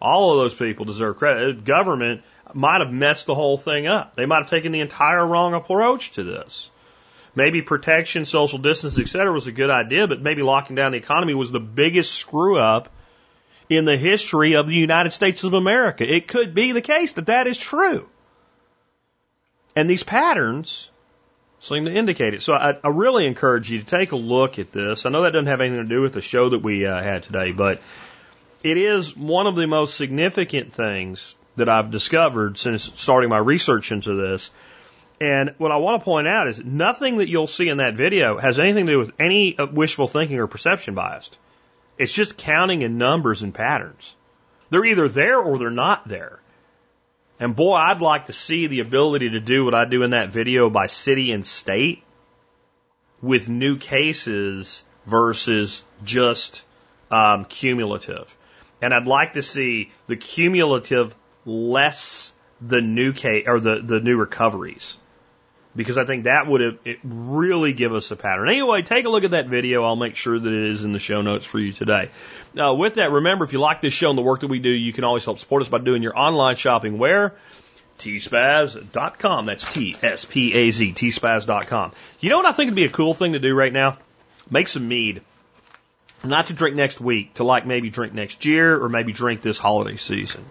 All 0.00 0.32
of 0.32 0.38
those 0.38 0.54
people 0.54 0.84
deserve 0.84 1.18
credit. 1.18 1.64
Government 1.64 2.22
might 2.54 2.80
have 2.80 2.92
messed 2.92 3.26
the 3.26 3.36
whole 3.36 3.56
thing 3.56 3.86
up. 3.86 4.16
They 4.16 4.26
might 4.26 4.42
have 4.42 4.50
taken 4.50 4.72
the 4.72 4.80
entire 4.80 5.24
wrong 5.26 5.54
approach 5.54 6.10
to 6.12 6.24
this. 6.24 6.70
Maybe 7.34 7.62
protection, 7.62 8.24
social 8.24 8.58
distance, 8.58 8.98
et 8.98 9.08
cetera, 9.08 9.32
was 9.32 9.46
a 9.46 9.52
good 9.52 9.70
idea, 9.70 10.06
but 10.06 10.20
maybe 10.20 10.42
locking 10.42 10.76
down 10.76 10.92
the 10.92 10.98
economy 10.98 11.34
was 11.34 11.50
the 11.50 11.60
biggest 11.60 12.12
screw 12.12 12.58
up 12.58 12.90
in 13.70 13.84
the 13.86 13.96
history 13.96 14.54
of 14.54 14.66
the 14.66 14.74
United 14.74 15.12
States 15.12 15.44
of 15.44 15.54
America. 15.54 16.04
It 16.04 16.28
could 16.28 16.54
be 16.54 16.72
the 16.72 16.82
case 16.82 17.12
that 17.12 17.26
that 17.26 17.46
is 17.46 17.56
true. 17.56 18.06
And 19.74 19.88
these 19.88 20.02
patterns 20.02 20.90
seem 21.62 21.84
to 21.84 21.92
indicate 21.92 22.34
it. 22.34 22.42
So 22.42 22.54
I, 22.54 22.76
I 22.82 22.88
really 22.88 23.24
encourage 23.24 23.70
you 23.70 23.78
to 23.78 23.86
take 23.86 24.10
a 24.12 24.16
look 24.16 24.58
at 24.58 24.72
this. 24.72 25.06
I 25.06 25.10
know 25.10 25.22
that 25.22 25.32
doesn't 25.32 25.46
have 25.46 25.60
anything 25.60 25.82
to 25.82 25.88
do 25.88 26.02
with 26.02 26.12
the 26.12 26.20
show 26.20 26.48
that 26.48 26.58
we 26.58 26.86
uh, 26.86 27.00
had 27.00 27.22
today, 27.22 27.52
but 27.52 27.80
it 28.64 28.76
is 28.76 29.16
one 29.16 29.46
of 29.46 29.54
the 29.54 29.66
most 29.66 29.94
significant 29.94 30.72
things 30.72 31.36
that 31.56 31.68
I've 31.68 31.92
discovered 31.92 32.58
since 32.58 32.82
starting 32.82 33.30
my 33.30 33.38
research 33.38 33.92
into 33.92 34.14
this. 34.14 34.50
And 35.20 35.54
what 35.58 35.70
I 35.70 35.76
want 35.76 36.00
to 36.00 36.04
point 36.04 36.26
out 36.26 36.48
is 36.48 36.64
nothing 36.64 37.18
that 37.18 37.28
you'll 37.28 37.46
see 37.46 37.68
in 37.68 37.76
that 37.76 37.94
video 37.94 38.38
has 38.38 38.58
anything 38.58 38.86
to 38.86 38.92
do 38.92 38.98
with 38.98 39.12
any 39.20 39.56
wishful 39.72 40.08
thinking 40.08 40.38
or 40.40 40.48
perception 40.48 40.96
bias. 40.96 41.30
It's 41.96 42.12
just 42.12 42.36
counting 42.36 42.82
in 42.82 42.98
numbers 42.98 43.42
and 43.42 43.54
patterns. 43.54 44.16
They're 44.70 44.84
either 44.84 45.06
there 45.06 45.38
or 45.38 45.58
they're 45.58 45.70
not 45.70 46.08
there. 46.08 46.41
And 47.42 47.56
boy, 47.56 47.74
I'd 47.74 48.00
like 48.00 48.26
to 48.26 48.32
see 48.32 48.68
the 48.68 48.78
ability 48.78 49.30
to 49.30 49.40
do 49.40 49.64
what 49.64 49.74
I 49.74 49.84
do 49.84 50.04
in 50.04 50.10
that 50.10 50.30
video 50.30 50.70
by 50.70 50.86
city 50.86 51.32
and 51.32 51.44
state 51.44 52.04
with 53.20 53.48
new 53.48 53.78
cases 53.78 54.84
versus 55.06 55.84
just 56.04 56.64
um, 57.10 57.44
cumulative. 57.46 58.32
And 58.80 58.94
I'd 58.94 59.08
like 59.08 59.32
to 59.32 59.42
see 59.42 59.90
the 60.06 60.14
cumulative 60.14 61.16
less 61.44 62.32
the 62.60 62.80
new 62.80 63.12
case 63.12 63.48
or 63.48 63.58
the, 63.58 63.82
the 63.82 63.98
new 63.98 64.18
recoveries. 64.18 64.96
Because 65.74 65.98
I 65.98 66.04
think 66.04 66.24
that 66.24 66.46
would 66.46 66.60
have 66.60 66.78
it 66.84 66.98
really 67.02 67.72
give 67.72 67.92
us 67.92 68.12
a 68.12 68.16
pattern. 68.16 68.50
Anyway, 68.50 68.82
take 68.82 69.04
a 69.04 69.08
look 69.08 69.24
at 69.24 69.32
that 69.32 69.48
video. 69.48 69.82
I'll 69.82 69.96
make 69.96 70.14
sure 70.14 70.38
that 70.38 70.52
it 70.52 70.68
is 70.68 70.84
in 70.84 70.92
the 70.92 71.00
show 71.00 71.22
notes 71.22 71.44
for 71.44 71.58
you 71.58 71.72
today. 71.72 72.10
Uh, 72.58 72.74
with 72.74 72.94
that, 72.94 73.10
remember 73.10 73.44
if 73.44 73.52
you 73.52 73.60
like 73.60 73.80
this 73.80 73.94
show 73.94 74.10
and 74.10 74.18
the 74.18 74.22
work 74.22 74.40
that 74.40 74.48
we 74.48 74.58
do, 74.58 74.68
you 74.68 74.92
can 74.92 75.04
always 75.04 75.24
help 75.24 75.38
support 75.38 75.62
us 75.62 75.68
by 75.68 75.78
doing 75.78 76.02
your 76.02 76.18
online 76.18 76.56
shopping 76.56 76.98
where? 76.98 77.34
tspaz.com. 77.98 79.46
That's 79.46 79.72
T 79.72 79.96
S 80.02 80.24
P 80.24 80.52
A 80.54 80.70
Z, 80.70 80.92
tspaz.com. 80.92 81.92
You 82.20 82.30
know 82.30 82.38
what 82.38 82.46
I 82.46 82.52
think 82.52 82.70
would 82.70 82.76
be 82.76 82.84
a 82.84 82.90
cool 82.90 83.14
thing 83.14 83.32
to 83.32 83.38
do 83.38 83.54
right 83.54 83.72
now? 83.72 83.96
Make 84.50 84.68
some 84.68 84.88
mead. 84.88 85.22
Not 86.24 86.46
to 86.46 86.52
drink 86.52 86.76
next 86.76 87.00
week, 87.00 87.34
to 87.34 87.44
like 87.44 87.66
maybe 87.66 87.90
drink 87.90 88.12
next 88.12 88.44
year 88.44 88.80
or 88.80 88.88
maybe 88.88 89.12
drink 89.12 89.42
this 89.42 89.58
holiday 89.58 89.96
season. 89.96 90.44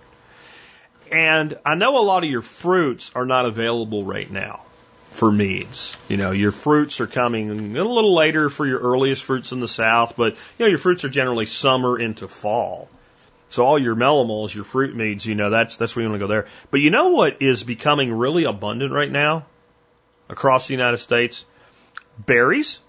And 1.12 1.58
I 1.66 1.76
know 1.76 1.98
a 2.02 2.04
lot 2.04 2.24
of 2.24 2.30
your 2.30 2.42
fruits 2.42 3.12
are 3.16 3.26
not 3.26 3.46
available 3.46 4.04
right 4.04 4.30
now 4.30 4.64
for 5.12 5.32
meads. 5.32 5.98
You 6.08 6.18
know, 6.18 6.32
your 6.32 6.52
fruits 6.52 7.00
are 7.02 7.08
coming 7.08 7.78
a 7.78 7.84
little 7.84 8.16
later 8.16 8.50
for 8.50 8.66
your 8.66 8.80
earliest 8.80 9.24
fruits 9.24 9.52
in 9.52 9.60
the 9.60 9.68
south, 9.68 10.16
but 10.18 10.34
you 10.34 10.66
know, 10.66 10.68
your 10.68 10.78
fruits 10.78 11.04
are 11.04 11.10
generally 11.10 11.46
summer 11.46 12.00
into 12.00 12.28
fall. 12.28 12.90
So 13.50 13.66
all 13.66 13.78
your 13.78 13.96
melomels, 13.96 14.56
your 14.56 14.64
fruit 14.64 14.96
meads, 14.96 15.26
you 15.26 15.36
know, 15.36 15.50
that's 15.50 15.76
that's 15.76 15.96
where 15.96 16.04
you 16.04 16.10
want 16.10 16.22
to 16.22 16.26
go 16.26 16.32
there. 16.32 16.48
But 16.72 16.80
you 16.80 16.90
know 16.90 17.10
what 17.10 17.42
is 17.42 17.64
becoming 17.64 18.14
really 18.14 18.46
abundant 18.46 18.94
right 18.94 19.12
now 19.12 19.46
across 20.30 20.68
the 20.68 20.74
United 20.74 21.00
States? 21.00 21.46
Berries. 22.18 22.80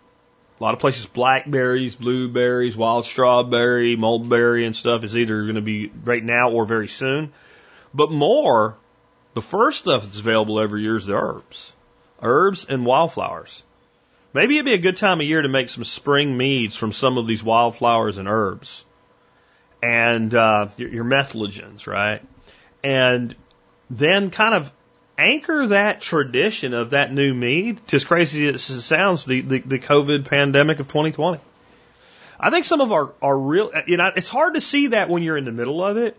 A 0.60 0.62
lot 0.62 0.74
of 0.74 0.80
places, 0.80 1.06
blackberries, 1.06 1.96
blueberries, 1.96 2.76
wild 2.76 3.04
strawberry, 3.04 3.96
mulberry, 3.96 4.64
and 4.64 4.76
stuff 4.76 5.02
is 5.02 5.16
either 5.16 5.42
going 5.42 5.56
to 5.56 5.60
be 5.60 5.90
right 6.04 6.22
now 6.22 6.52
or 6.52 6.64
very 6.64 6.86
soon. 6.86 7.32
But 7.92 8.12
more, 8.12 8.76
the 9.34 9.42
first 9.42 9.80
stuff 9.80 10.04
that's 10.04 10.20
available 10.20 10.60
every 10.60 10.82
year 10.82 10.96
is 10.96 11.06
the 11.06 11.16
herbs. 11.16 11.72
Herbs 12.22 12.66
and 12.68 12.86
wildflowers. 12.86 13.64
Maybe 14.32 14.56
it'd 14.56 14.64
be 14.64 14.74
a 14.74 14.78
good 14.78 14.96
time 14.96 15.20
of 15.20 15.26
year 15.26 15.42
to 15.42 15.48
make 15.48 15.68
some 15.68 15.84
spring 15.84 16.36
meads 16.36 16.76
from 16.76 16.92
some 16.92 17.18
of 17.18 17.26
these 17.26 17.42
wildflowers 17.42 18.18
and 18.18 18.28
herbs. 18.28 18.84
And 19.82 20.34
uh, 20.34 20.68
your, 20.76 20.88
your 20.88 21.04
metheglins, 21.04 21.86
right? 21.86 22.22
And 22.82 23.34
then 23.90 24.30
kind 24.30 24.54
of 24.54 24.72
anchor 25.18 25.66
that 25.66 26.00
tradition 26.00 26.72
of 26.72 26.90
that 26.90 27.12
new 27.12 27.34
mead, 27.34 27.80
as 27.92 28.04
crazy 28.04 28.48
as 28.48 28.70
it 28.70 28.80
sounds, 28.80 29.24
the, 29.24 29.40
the, 29.42 29.58
the 29.58 29.78
COVID 29.78 30.24
pandemic 30.24 30.78
of 30.78 30.88
2020. 30.88 31.40
I 32.40 32.50
think 32.50 32.64
some 32.64 32.80
of 32.80 32.92
our, 32.92 33.12
our 33.20 33.36
real, 33.36 33.70
you 33.86 33.98
know, 33.98 34.10
it's 34.16 34.28
hard 34.28 34.54
to 34.54 34.60
see 34.60 34.88
that 34.88 35.10
when 35.10 35.22
you're 35.22 35.36
in 35.36 35.44
the 35.44 35.52
middle 35.52 35.84
of 35.84 35.96
it 35.96 36.16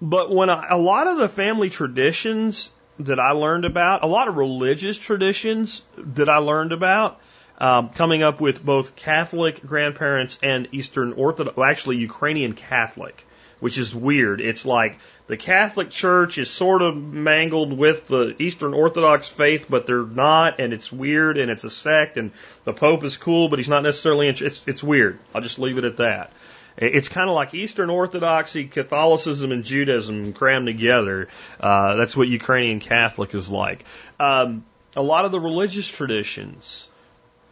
but 0.00 0.30
when 0.30 0.50
I, 0.50 0.68
a 0.68 0.78
lot 0.78 1.06
of 1.08 1.18
the 1.18 1.28
family 1.28 1.70
traditions 1.70 2.70
that 2.98 3.18
I 3.18 3.32
learned 3.32 3.64
about, 3.64 4.02
a 4.02 4.06
lot 4.06 4.28
of 4.28 4.36
religious 4.36 4.98
traditions 4.98 5.82
that 5.96 6.28
I 6.28 6.38
learned 6.38 6.72
about, 6.72 7.20
um, 7.58 7.90
coming 7.90 8.22
up 8.22 8.40
with 8.40 8.64
both 8.64 8.96
Catholic 8.96 9.64
grandparents 9.64 10.38
and 10.42 10.68
Eastern 10.72 11.12
Orthodox, 11.12 11.56
well, 11.56 11.68
actually 11.68 11.98
Ukrainian 11.98 12.54
Catholic, 12.54 13.26
which 13.60 13.78
is 13.78 13.94
weird. 13.94 14.40
It's 14.40 14.64
like 14.64 14.98
the 15.26 15.36
Catholic 15.36 15.90
Church 15.90 16.38
is 16.38 16.50
sort 16.50 16.82
of 16.82 16.96
mangled 16.96 17.72
with 17.72 18.08
the 18.08 18.34
Eastern 18.38 18.74
Orthodox 18.74 19.28
faith, 19.28 19.66
but 19.68 19.86
they're 19.86 20.02
not, 20.02 20.58
and 20.58 20.72
it's 20.72 20.90
weird, 20.90 21.38
and 21.38 21.50
it's 21.50 21.64
a 21.64 21.70
sect, 21.70 22.16
and 22.16 22.32
the 22.64 22.72
Pope 22.72 23.04
is 23.04 23.16
cool, 23.16 23.48
but 23.48 23.58
he's 23.58 23.68
not 23.68 23.82
necessarily. 23.82 24.28
It's 24.28 24.62
it's 24.66 24.82
weird. 24.82 25.18
I'll 25.34 25.42
just 25.42 25.58
leave 25.58 25.78
it 25.78 25.84
at 25.84 25.98
that. 25.98 26.32
It's 26.80 27.10
kind 27.10 27.28
of 27.28 27.34
like 27.34 27.52
Eastern 27.52 27.90
Orthodoxy, 27.90 28.64
Catholicism, 28.64 29.52
and 29.52 29.64
Judaism 29.64 30.32
crammed 30.32 30.66
together. 30.66 31.28
Uh, 31.60 31.96
that's 31.96 32.16
what 32.16 32.26
Ukrainian 32.26 32.80
Catholic 32.80 33.34
is 33.34 33.50
like. 33.50 33.84
Um, 34.18 34.64
a 34.96 35.02
lot 35.02 35.26
of 35.26 35.32
the 35.32 35.38
religious 35.38 35.86
traditions 35.86 36.88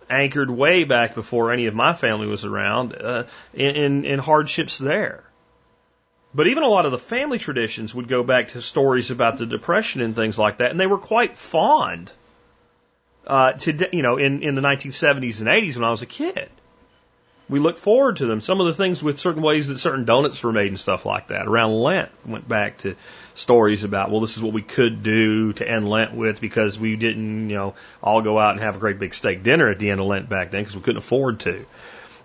anchored 0.08 0.50
way 0.50 0.84
back 0.84 1.14
before 1.14 1.52
any 1.52 1.66
of 1.66 1.74
my 1.74 1.92
family 1.92 2.26
was 2.26 2.46
around 2.46 2.94
uh, 2.94 3.24
in, 3.52 3.76
in, 3.76 4.04
in 4.06 4.18
hardships 4.18 4.78
there. 4.78 5.22
But 6.34 6.46
even 6.46 6.62
a 6.62 6.68
lot 6.68 6.86
of 6.86 6.92
the 6.92 6.98
family 6.98 7.38
traditions 7.38 7.94
would 7.94 8.08
go 8.08 8.22
back 8.22 8.48
to 8.48 8.62
stories 8.62 9.10
about 9.10 9.36
the 9.36 9.44
depression 9.44 10.00
and 10.00 10.16
things 10.16 10.38
like 10.38 10.58
that, 10.58 10.70
and 10.70 10.80
they 10.80 10.86
were 10.86 10.98
quite 10.98 11.36
fond. 11.36 12.10
Uh, 13.26 13.52
to 13.52 13.88
you 13.94 14.00
know, 14.00 14.16
in 14.16 14.42
in 14.42 14.54
the 14.54 14.62
1970s 14.62 15.40
and 15.40 15.48
80s 15.48 15.74
when 15.74 15.84
I 15.84 15.90
was 15.90 16.00
a 16.00 16.06
kid 16.06 16.48
we 17.48 17.58
look 17.58 17.78
forward 17.78 18.16
to 18.16 18.26
them. 18.26 18.40
Some 18.40 18.60
of 18.60 18.66
the 18.66 18.74
things 18.74 19.02
with 19.02 19.18
certain 19.18 19.42
ways 19.42 19.68
that 19.68 19.78
certain 19.78 20.04
donuts 20.04 20.42
were 20.42 20.52
made 20.52 20.68
and 20.68 20.78
stuff 20.78 21.06
like 21.06 21.28
that. 21.28 21.46
Around 21.46 21.74
Lent, 21.74 22.10
went 22.26 22.46
back 22.46 22.78
to 22.78 22.94
stories 23.34 23.84
about, 23.84 24.10
well, 24.10 24.20
this 24.20 24.36
is 24.36 24.42
what 24.42 24.52
we 24.52 24.62
could 24.62 25.02
do 25.02 25.52
to 25.54 25.68
end 25.68 25.88
Lent 25.88 26.12
with 26.14 26.40
because 26.40 26.78
we 26.78 26.96
didn't, 26.96 27.48
you 27.48 27.56
know, 27.56 27.74
all 28.02 28.20
go 28.20 28.38
out 28.38 28.52
and 28.52 28.60
have 28.60 28.76
a 28.76 28.78
great 28.78 28.98
big 28.98 29.14
steak 29.14 29.42
dinner 29.42 29.68
at 29.70 29.78
the 29.78 29.90
end 29.90 30.00
of 30.00 30.06
Lent 30.06 30.28
back 30.28 30.50
then 30.50 30.62
because 30.62 30.76
we 30.76 30.82
couldn't 30.82 30.98
afford 30.98 31.40
to. 31.40 31.64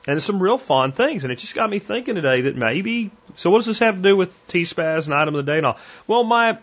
And 0.05 0.21
some 0.21 0.43
real 0.43 0.57
fun 0.57 0.91
things. 0.91 1.23
And 1.23 1.31
it 1.31 1.37
just 1.37 1.55
got 1.55 1.69
me 1.69 1.79
thinking 1.79 2.15
today 2.15 2.41
that 2.41 2.57
maybe, 2.57 3.09
so 3.35 3.49
what 3.49 3.59
does 3.59 3.67
this 3.67 3.79
have 3.79 3.95
to 3.95 4.01
do 4.01 4.17
with 4.17 4.35
T-Spaz 4.49 5.05
and 5.05 5.13
item 5.13 5.35
of 5.35 5.45
the 5.45 5.51
day 5.51 5.57
and 5.57 5.65
all? 5.65 5.77
Well, 6.07 6.25
my, 6.25 6.57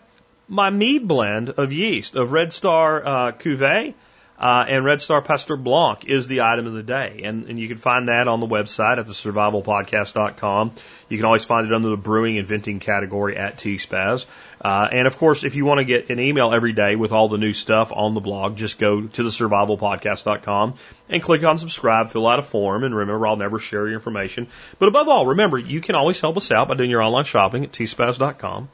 my 0.47 0.69
mead 0.69 1.07
blend 1.07 1.49
of 1.49 1.73
yeast, 1.73 2.15
of 2.15 2.31
Red 2.31 2.53
Star, 2.53 3.03
uh, 3.03 3.31
Cuvée, 3.31 3.95
uh, 4.41 4.65
and 4.67 4.83
Red 4.83 5.01
Star 5.01 5.21
Pasteur 5.21 5.55
Blanc 5.55 6.05
is 6.05 6.27
the 6.27 6.41
item 6.41 6.65
of 6.65 6.73
the 6.73 6.81
day. 6.81 7.21
And, 7.25 7.45
and 7.45 7.59
you 7.59 7.67
can 7.67 7.77
find 7.77 8.07
that 8.07 8.27
on 8.27 8.39
the 8.39 8.47
website 8.47 8.97
at 8.97 9.05
the 9.05 9.13
survivalpodcast.com. 9.13 10.71
You 11.09 11.17
can 11.17 11.25
always 11.27 11.45
find 11.45 11.67
it 11.67 11.73
under 11.73 11.89
the 11.89 11.97
brewing 11.97 12.39
and 12.39 12.47
venting 12.47 12.79
category 12.79 13.37
at 13.37 13.57
TSPAZ. 13.57 14.25
Uh, 14.59 14.87
and 14.91 15.05
of 15.05 15.15
course, 15.17 15.43
if 15.43 15.53
you 15.53 15.65
want 15.65 15.77
to 15.77 15.83
get 15.83 16.09
an 16.09 16.19
email 16.19 16.51
every 16.51 16.73
day 16.73 16.95
with 16.95 17.11
all 17.11 17.29
the 17.29 17.37
new 17.37 17.53
stuff 17.53 17.91
on 17.93 18.15
the 18.15 18.19
blog, 18.19 18.57
just 18.57 18.79
go 18.79 19.01
to 19.01 19.23
the 19.23 19.29
survivalpodcast.com 19.29 20.73
and 21.09 21.21
click 21.21 21.43
on 21.43 21.59
subscribe, 21.59 22.09
fill 22.09 22.27
out 22.27 22.39
a 22.39 22.41
form, 22.41 22.83
and 22.83 22.95
remember, 22.95 23.27
I'll 23.27 23.35
never 23.35 23.59
share 23.59 23.85
your 23.85 23.95
information. 23.95 24.47
But 24.79 24.87
above 24.87 25.07
all, 25.07 25.27
remember, 25.27 25.59
you 25.59 25.81
can 25.81 25.93
always 25.93 26.19
help 26.19 26.37
us 26.37 26.51
out 26.51 26.67
by 26.67 26.73
doing 26.73 26.89
your 26.89 27.03
online 27.03 27.25
shopping 27.25 27.63
at 27.63 27.73
tspaz.com. 27.73 28.69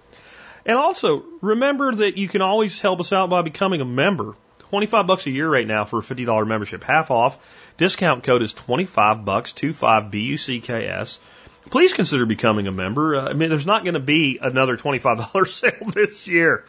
And 0.65 0.77
also, 0.77 1.25
remember 1.41 1.93
that 1.93 2.17
you 2.17 2.29
can 2.29 2.41
always 2.41 2.79
help 2.79 3.01
us 3.01 3.11
out 3.11 3.29
by 3.29 3.41
becoming 3.41 3.81
a 3.81 3.85
member 3.85 4.35
25 4.69 5.07
bucks 5.07 5.25
a 5.25 5.31
year 5.31 5.49
right 5.49 5.65
now 5.65 5.85
for 5.85 5.99
a 5.99 6.01
$50 6.01 6.47
membership, 6.47 6.83
half 6.83 7.11
off. 7.11 7.37
Discount 7.77 8.23
code 8.23 8.41
is 8.41 8.53
25 8.53 9.23
bucks, 9.23 9.53
25 9.53 10.11
B-U-C-K-S. 10.11 11.19
Please 11.69 11.93
consider 11.93 12.25
becoming 12.25 12.67
a 12.67 12.71
member. 12.71 13.15
Uh, 13.15 13.29
I 13.29 13.33
mean, 13.33 13.49
there's 13.49 13.65
not 13.65 13.83
going 13.83 13.93
to 13.93 13.99
be 13.99 14.39
another 14.41 14.77
$25 14.77 15.47
sale 15.47 15.89
this 15.93 16.27
year. 16.27 16.65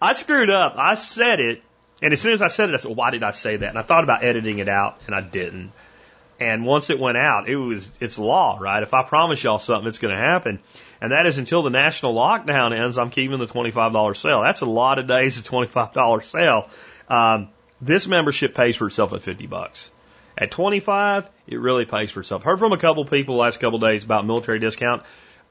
I 0.00 0.14
screwed 0.14 0.50
up. 0.50 0.74
I 0.76 0.94
said 0.94 1.40
it, 1.40 1.62
and 2.00 2.12
as 2.12 2.20
soon 2.20 2.32
as 2.32 2.42
I 2.42 2.48
said 2.48 2.70
it, 2.70 2.74
I 2.74 2.78
said, 2.78 2.94
why 2.94 3.10
did 3.10 3.22
I 3.22 3.32
say 3.32 3.56
that? 3.56 3.68
And 3.68 3.78
I 3.78 3.82
thought 3.82 4.04
about 4.04 4.22
editing 4.22 4.60
it 4.60 4.68
out, 4.68 5.00
and 5.06 5.14
I 5.14 5.20
didn't. 5.20 5.72
And 6.40 6.64
once 6.64 6.88
it 6.88 7.00
went 7.00 7.16
out, 7.16 7.48
it 7.48 7.56
was, 7.56 7.92
it's 7.98 8.16
law, 8.16 8.58
right? 8.60 8.82
If 8.82 8.94
I 8.94 9.02
promise 9.02 9.42
y'all 9.42 9.58
something, 9.58 9.88
it's 9.88 9.98
going 9.98 10.14
to 10.14 10.20
happen. 10.20 10.60
And 11.00 11.10
that 11.10 11.26
is 11.26 11.38
until 11.38 11.62
the 11.62 11.70
national 11.70 12.14
lockdown 12.14 12.78
ends, 12.78 12.96
I'm 12.96 13.10
keeping 13.10 13.38
the 13.38 13.46
$25 13.46 14.16
sale. 14.16 14.42
That's 14.42 14.60
a 14.60 14.66
lot 14.66 15.00
of 15.00 15.08
days 15.08 15.38
of 15.38 15.44
$25 15.44 16.24
sale. 16.24 16.70
Um, 17.08 17.48
this 17.80 18.06
membership 18.06 18.54
pays 18.54 18.76
for 18.76 18.86
itself 18.86 19.12
at 19.12 19.22
50 19.22 19.46
bucks. 19.46 19.90
At 20.36 20.50
25, 20.50 21.28
it 21.46 21.60
really 21.60 21.84
pays 21.84 22.10
for 22.10 22.20
itself. 22.20 22.44
Heard 22.44 22.58
from 22.58 22.72
a 22.72 22.78
couple 22.78 23.04
people 23.04 23.36
last 23.36 23.58
couple 23.58 23.78
days 23.78 24.04
about 24.04 24.24
military 24.24 24.58
discount. 24.58 25.02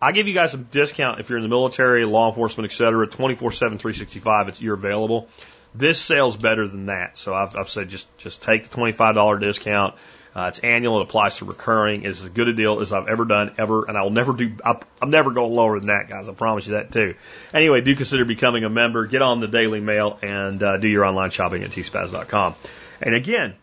I 0.02 0.12
give 0.12 0.28
you 0.28 0.34
guys 0.34 0.54
a 0.54 0.58
discount 0.58 1.20
if 1.20 1.30
you're 1.30 1.40
in 1.40 1.44
the 1.44 1.50
military, 1.50 2.06
law 2.06 2.30
enforcement, 2.30 2.72
et 2.72 2.76
cetera, 2.76 3.08
24 3.08 3.52
7, 3.52 3.78
365, 3.80 4.48
it's, 4.50 4.62
you're 4.62 4.76
available. 4.76 5.28
This 5.74 6.00
sale's 6.00 6.38
better 6.38 6.68
than 6.68 6.86
that. 6.86 7.18
So 7.18 7.34
I've, 7.34 7.56
I've 7.56 7.70
said 7.70 7.90
just, 7.90 8.08
just 8.18 8.42
take 8.42 8.70
the 8.70 8.78
$25 8.78 9.42
discount. 9.42 9.96
Uh, 10.38 10.50
it's 10.50 10.60
annual. 10.60 11.00
It 11.00 11.04
applies 11.04 11.38
to 11.38 11.46
recurring. 11.46 12.04
It's 12.04 12.22
as 12.22 12.30
good 12.30 12.48
a 12.48 12.54
deal 12.54 12.80
as 12.80 12.94
I've 12.94 13.08
ever 13.08 13.26
done 13.26 13.56
ever, 13.58 13.86
and 13.86 13.98
I 13.98 14.04
will 14.04 14.12
never 14.12 14.34
do. 14.34 14.56
I, 14.64 14.80
I'm 15.02 15.10
never 15.10 15.32
going 15.32 15.52
lower 15.52 15.80
than 15.80 15.88
that, 15.88 16.10
guys. 16.10 16.30
I 16.30 16.34
promise 16.34 16.68
you 16.68 16.74
that 16.74 16.92
too. 16.92 17.16
Anyway, 17.56 17.82
do 17.82 17.96
consider 17.96 18.24
becoming 18.24 18.64
a 18.64 18.70
member. 18.70 19.08
Get 19.08 19.24
on 19.24 19.40
the 19.40 19.48
Daily 19.48 19.80
Mail 19.80 20.20
and 20.22 20.62
uh, 20.62 20.78
do 20.78 20.88
your 20.88 21.06
online 21.06 21.32
shopping 21.32 21.64
at 21.64 21.72
tspaz.com. 21.72 22.54
And 23.02 23.16
again, 23.16 23.56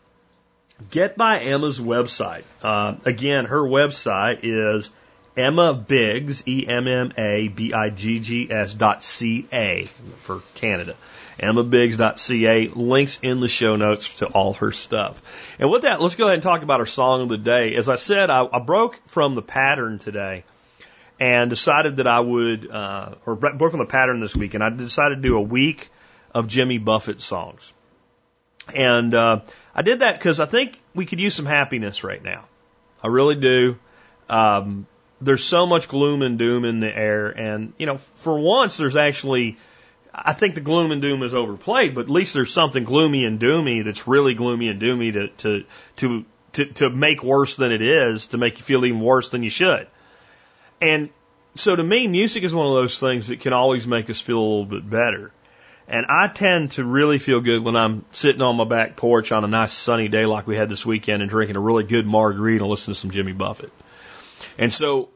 get 0.91 1.15
by 1.15 1.39
Emma's 1.39 1.79
website. 1.79 2.43
Uh, 2.61 2.95
again, 3.05 3.45
her 3.45 3.61
website 3.61 4.39
is 4.43 4.91
Emma 5.37 5.73
Biggs, 5.73 6.45
E 6.45 6.67
M 6.67 6.89
M 6.89 7.13
A 7.17 7.47
B 7.47 7.71
I 7.71 7.89
G 7.89 8.19
G 8.19 8.51
S 8.51 8.73
dot 8.73 9.01
C 9.01 9.47
A 9.53 9.85
for 10.23 10.41
Canada 10.55 10.97
emmabiggs.ca. 11.39 12.69
Links 12.69 13.19
in 13.21 13.39
the 13.39 13.47
show 13.47 13.75
notes 13.75 14.17
to 14.19 14.27
all 14.27 14.53
her 14.53 14.71
stuff. 14.71 15.21
And 15.59 15.69
with 15.69 15.83
that, 15.83 16.01
let's 16.01 16.15
go 16.15 16.25
ahead 16.25 16.35
and 16.35 16.43
talk 16.43 16.63
about 16.63 16.79
our 16.79 16.85
song 16.85 17.21
of 17.21 17.29
the 17.29 17.37
day. 17.37 17.75
As 17.75 17.89
I 17.89 17.95
said, 17.95 18.29
I, 18.29 18.47
I 18.51 18.59
broke 18.59 18.99
from 19.07 19.35
the 19.35 19.41
pattern 19.41 19.99
today 19.99 20.43
and 21.19 21.49
decided 21.49 21.97
that 21.97 22.07
I 22.07 22.19
would, 22.19 22.69
uh, 22.69 23.15
or 23.25 23.35
broke 23.35 23.71
from 23.71 23.79
the 23.79 23.85
pattern 23.85 24.19
this 24.19 24.35
week, 24.35 24.53
and 24.53 24.63
I 24.63 24.69
decided 24.69 25.15
to 25.15 25.21
do 25.21 25.37
a 25.37 25.41
week 25.41 25.89
of 26.33 26.47
Jimmy 26.47 26.77
Buffett 26.77 27.21
songs. 27.21 27.71
And 28.73 29.13
uh, 29.13 29.41
I 29.73 29.81
did 29.81 29.99
that 29.99 30.17
because 30.17 30.39
I 30.39 30.45
think 30.45 30.79
we 30.93 31.05
could 31.05 31.19
use 31.19 31.35
some 31.35 31.45
happiness 31.45 32.03
right 32.03 32.21
now. 32.21 32.45
I 33.03 33.07
really 33.07 33.35
do. 33.35 33.77
Um, 34.29 34.87
there's 35.21 35.43
so 35.43 35.65
much 35.65 35.87
gloom 35.87 36.21
and 36.21 36.37
doom 36.37 36.65
in 36.65 36.79
the 36.79 36.95
air, 36.95 37.29
and 37.29 37.73
you 37.77 37.85
know, 37.85 37.97
for 37.97 38.39
once, 38.39 38.77
there's 38.77 38.95
actually 38.95 39.57
I 40.17 40.31
think 40.31 40.55
the 40.55 40.61
gloom 40.61 40.91
and 40.91 41.01
doom 41.01 41.23
is 41.23 41.33
overplayed, 41.33 41.93
but 41.93 42.01
at 42.01 42.09
least 42.09 42.33
there's 42.33 42.53
something 42.53 42.85
gloomy 42.85 43.25
and 43.25 43.37
doomy 43.37 43.83
that's 43.83 44.07
really 44.07 44.33
gloomy 44.33 44.69
and 44.69 44.81
doomy 44.81 45.13
to, 45.13 45.27
to, 45.27 45.65
to, 45.97 46.25
to, 46.53 46.65
to 46.65 46.89
make 46.89 47.21
worse 47.21 47.57
than 47.57 47.73
it 47.73 47.81
is, 47.81 48.27
to 48.27 48.37
make 48.37 48.57
you 48.57 48.63
feel 48.63 48.85
even 48.85 49.01
worse 49.01 49.29
than 49.29 49.43
you 49.43 49.49
should. 49.49 49.87
And 50.81 51.09
so 51.55 51.75
to 51.75 51.83
me, 51.83 52.07
music 52.07 52.43
is 52.43 52.53
one 52.53 52.65
of 52.65 52.75
those 52.75 52.97
things 52.97 53.27
that 53.27 53.41
can 53.41 53.51
always 53.51 53.85
make 53.87 54.09
us 54.09 54.21
feel 54.21 54.37
a 54.37 54.39
little 54.39 54.65
bit 54.65 54.89
better. 54.89 55.31
And 55.87 56.05
I 56.07 56.29
tend 56.29 56.71
to 56.71 56.83
really 56.83 57.19
feel 57.19 57.41
good 57.41 57.63
when 57.63 57.75
I'm 57.75 58.05
sitting 58.11 58.41
on 58.41 58.55
my 58.55 58.63
back 58.63 58.95
porch 58.95 59.33
on 59.33 59.43
a 59.43 59.47
nice 59.47 59.73
sunny 59.73 60.07
day 60.07 60.25
like 60.25 60.47
we 60.47 60.55
had 60.55 60.69
this 60.69 60.85
weekend 60.85 61.23
and 61.23 61.29
drinking 61.29 61.57
a 61.57 61.59
really 61.59 61.83
good 61.83 62.07
margarita 62.07 62.63
and 62.63 62.71
listening 62.71 62.95
to 62.95 63.01
some 63.01 63.11
Jimmy 63.11 63.33
Buffett. 63.33 63.71
And 64.57 64.71
so 64.71 65.09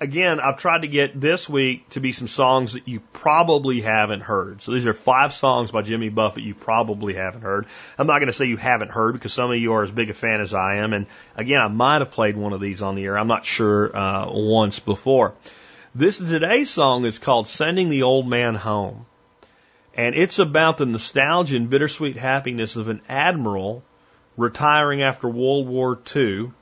again, 0.00 0.40
I've 0.40 0.56
tried 0.56 0.82
to 0.82 0.88
get 0.88 1.20
this 1.20 1.48
week 1.48 1.88
to 1.90 2.00
be 2.00 2.12
some 2.12 2.26
songs 2.26 2.72
that 2.72 2.88
you 2.88 3.00
probably 3.12 3.82
haven't 3.82 4.22
heard. 4.22 4.62
So 4.62 4.72
these 4.72 4.86
are 4.86 4.94
five 4.94 5.32
songs 5.32 5.70
by 5.70 5.82
Jimmy 5.82 6.08
Buffett 6.08 6.42
you 6.42 6.54
probably 6.54 7.14
haven't 7.14 7.42
heard. 7.42 7.66
I'm 7.98 8.06
not 8.06 8.18
going 8.18 8.28
to 8.28 8.32
say 8.32 8.46
you 8.46 8.56
haven't 8.56 8.90
heard 8.90 9.12
because 9.12 9.32
some 9.32 9.50
of 9.50 9.58
you 9.58 9.74
are 9.74 9.82
as 9.82 9.90
big 9.90 10.10
a 10.10 10.14
fan 10.14 10.40
as 10.40 10.54
I 10.54 10.76
am. 10.76 10.94
And 10.94 11.06
again, 11.36 11.60
I 11.60 11.68
might 11.68 12.00
have 12.00 12.10
played 12.10 12.36
one 12.36 12.54
of 12.54 12.60
these 12.60 12.82
on 12.82 12.94
the 12.94 13.04
air. 13.04 13.18
I'm 13.18 13.28
not 13.28 13.44
sure 13.44 13.94
uh, 13.94 14.30
once 14.32 14.78
before. 14.78 15.34
This 15.94 16.18
today's 16.18 16.70
song 16.70 17.04
is 17.04 17.18
called 17.18 17.48
"Sending 17.48 17.90
the 17.90 18.04
Old 18.04 18.28
Man 18.28 18.54
Home," 18.54 19.06
and 19.92 20.14
it's 20.14 20.38
about 20.38 20.78
the 20.78 20.86
nostalgia 20.86 21.56
and 21.56 21.68
bittersweet 21.68 22.16
happiness 22.16 22.76
of 22.76 22.86
an 22.88 23.02
admiral 23.08 23.82
retiring 24.36 25.02
after 25.02 25.28
World 25.28 25.66
War 25.66 25.98
II 26.14 26.52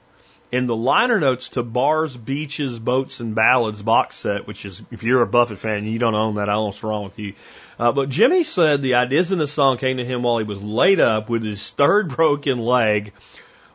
in 0.50 0.66
the 0.66 0.76
liner 0.76 1.20
notes 1.20 1.50
to 1.50 1.62
Bars, 1.62 2.16
Beaches, 2.16 2.78
Boats, 2.78 3.20
and 3.20 3.34
Ballads 3.34 3.82
box 3.82 4.16
set, 4.16 4.46
which 4.46 4.64
is, 4.64 4.82
if 4.90 5.02
you're 5.02 5.22
a 5.22 5.26
Buffett 5.26 5.58
fan, 5.58 5.84
you 5.84 5.98
don't 5.98 6.14
own 6.14 6.36
that, 6.36 6.48
I 6.48 6.52
don't 6.52 6.62
know 6.62 6.66
what's 6.66 6.82
wrong 6.82 7.04
with 7.04 7.18
you. 7.18 7.34
Uh, 7.78 7.92
but 7.92 8.08
Jimmy 8.08 8.44
said 8.44 8.80
the 8.80 8.94
ideas 8.94 9.30
in 9.30 9.38
the 9.38 9.46
song 9.46 9.76
came 9.76 9.98
to 9.98 10.04
him 10.04 10.22
while 10.22 10.38
he 10.38 10.44
was 10.44 10.62
laid 10.62 11.00
up 11.00 11.28
with 11.28 11.44
his 11.44 11.70
third 11.70 12.08
broken 12.16 12.58
leg, 12.58 13.12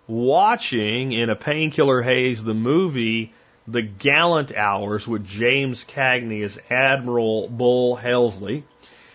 watching 0.08 1.12
in 1.12 1.30
a 1.30 1.36
painkiller 1.36 2.02
haze 2.02 2.44
the 2.44 2.56
movie 2.56 3.34
The 3.68 3.84
Gallant 3.84 4.54
Hours 4.56 5.08
with 5.08 5.26
James 5.26 5.86
Cagney 5.86 6.44
as 6.44 6.60
Admiral 6.70 7.50
Bull 7.50 7.96
Halsey. 7.96 8.64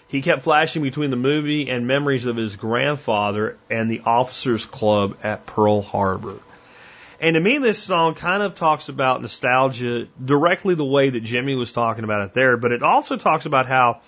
He 0.07 0.23
kept 0.23 0.43
flashing 0.43 0.83
between 0.83 1.11
the 1.11 1.17
movie 1.17 1.69
and 1.69 1.87
memories 1.87 2.25
of 2.25 2.37
his 2.37 2.57
grandfather 2.57 3.59
and 3.69 3.91
the 3.91 4.03
officers 4.07 4.65
club 4.65 5.19
at 5.23 5.45
Pearl 5.45 5.83
Harbor. 5.83 6.39
And 7.21 7.35
to 7.35 7.41
me, 7.41 7.59
this 7.59 7.83
song 7.83 8.15
kind 8.15 8.43
of 8.45 8.55
talks 8.55 8.89
about 8.89 9.23
nostalgia 9.23 10.07
directly 10.25 10.77
the 10.77 10.85
way 10.85 11.11
that 11.11 11.21
Jimmy 11.21 11.57
was 11.57 11.73
talking 11.73 12.05
about 12.05 12.23
it 12.23 12.35
there, 12.35 12.57
but 12.57 12.71
it 12.71 12.85
also 12.85 13.17
talks 13.17 13.45
about 13.45 13.67
how 13.67 14.01